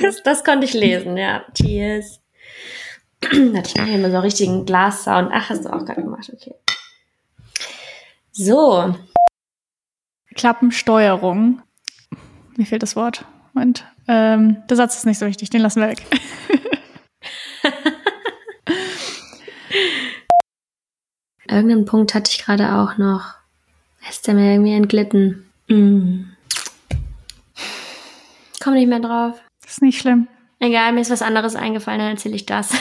Das, 0.00 0.22
das 0.22 0.44
konnte 0.44 0.66
ich 0.66 0.74
lesen, 0.74 1.16
ja. 1.16 1.44
Cheers. 1.54 2.21
Warte, 3.22 3.70
ich 3.70 3.76
mache 3.76 3.88
hier 3.88 3.98
mal 3.98 4.10
so 4.10 4.16
einen 4.16 4.24
richtigen 4.24 4.64
Glas-Sound. 4.66 5.30
Ach, 5.32 5.48
hast 5.48 5.64
du 5.64 5.72
auch 5.72 5.84
gerade 5.84 6.02
gemacht, 6.02 6.30
okay. 6.32 6.54
So. 8.32 8.96
Klappensteuerung. 10.34 11.62
Mir 12.56 12.66
fehlt 12.66 12.82
das 12.82 12.96
Wort. 12.96 13.24
Und 13.54 13.84
ähm, 14.08 14.62
der 14.68 14.76
Satz 14.76 14.96
ist 14.96 15.06
nicht 15.06 15.18
so 15.18 15.26
wichtig, 15.26 15.50
den 15.50 15.60
lassen 15.60 15.80
wir 15.82 15.88
weg. 15.88 16.02
Irgendeinen 21.48 21.84
Punkt 21.84 22.14
hatte 22.14 22.30
ich 22.30 22.38
gerade 22.44 22.74
auch 22.76 22.96
noch. 22.96 23.34
Ist 24.08 24.26
der 24.26 24.34
mir 24.34 24.52
irgendwie 24.52 24.72
entglitten? 24.72 25.50
Mm. 25.68 26.24
Komm 28.62 28.74
nicht 28.74 28.88
mehr 28.88 29.00
drauf. 29.00 29.40
ist 29.66 29.82
nicht 29.82 30.00
schlimm. 30.00 30.28
Egal, 30.62 30.92
mir 30.92 31.00
ist 31.00 31.10
was 31.10 31.22
anderes 31.22 31.56
eingefallen, 31.56 31.98
dann 31.98 32.10
erzähle 32.10 32.36
ich 32.36 32.46
das. 32.46 32.70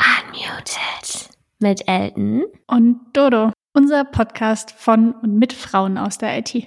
Unmuted. 0.00 1.28
Mit 1.58 1.86
Elton. 1.86 2.44
Und 2.66 2.98
Dodo. 3.12 3.52
Unser 3.74 4.04
Podcast 4.04 4.70
von 4.70 5.12
und 5.12 5.36
mit 5.36 5.52
Frauen 5.52 5.98
aus 5.98 6.16
der 6.16 6.38
IT. 6.38 6.66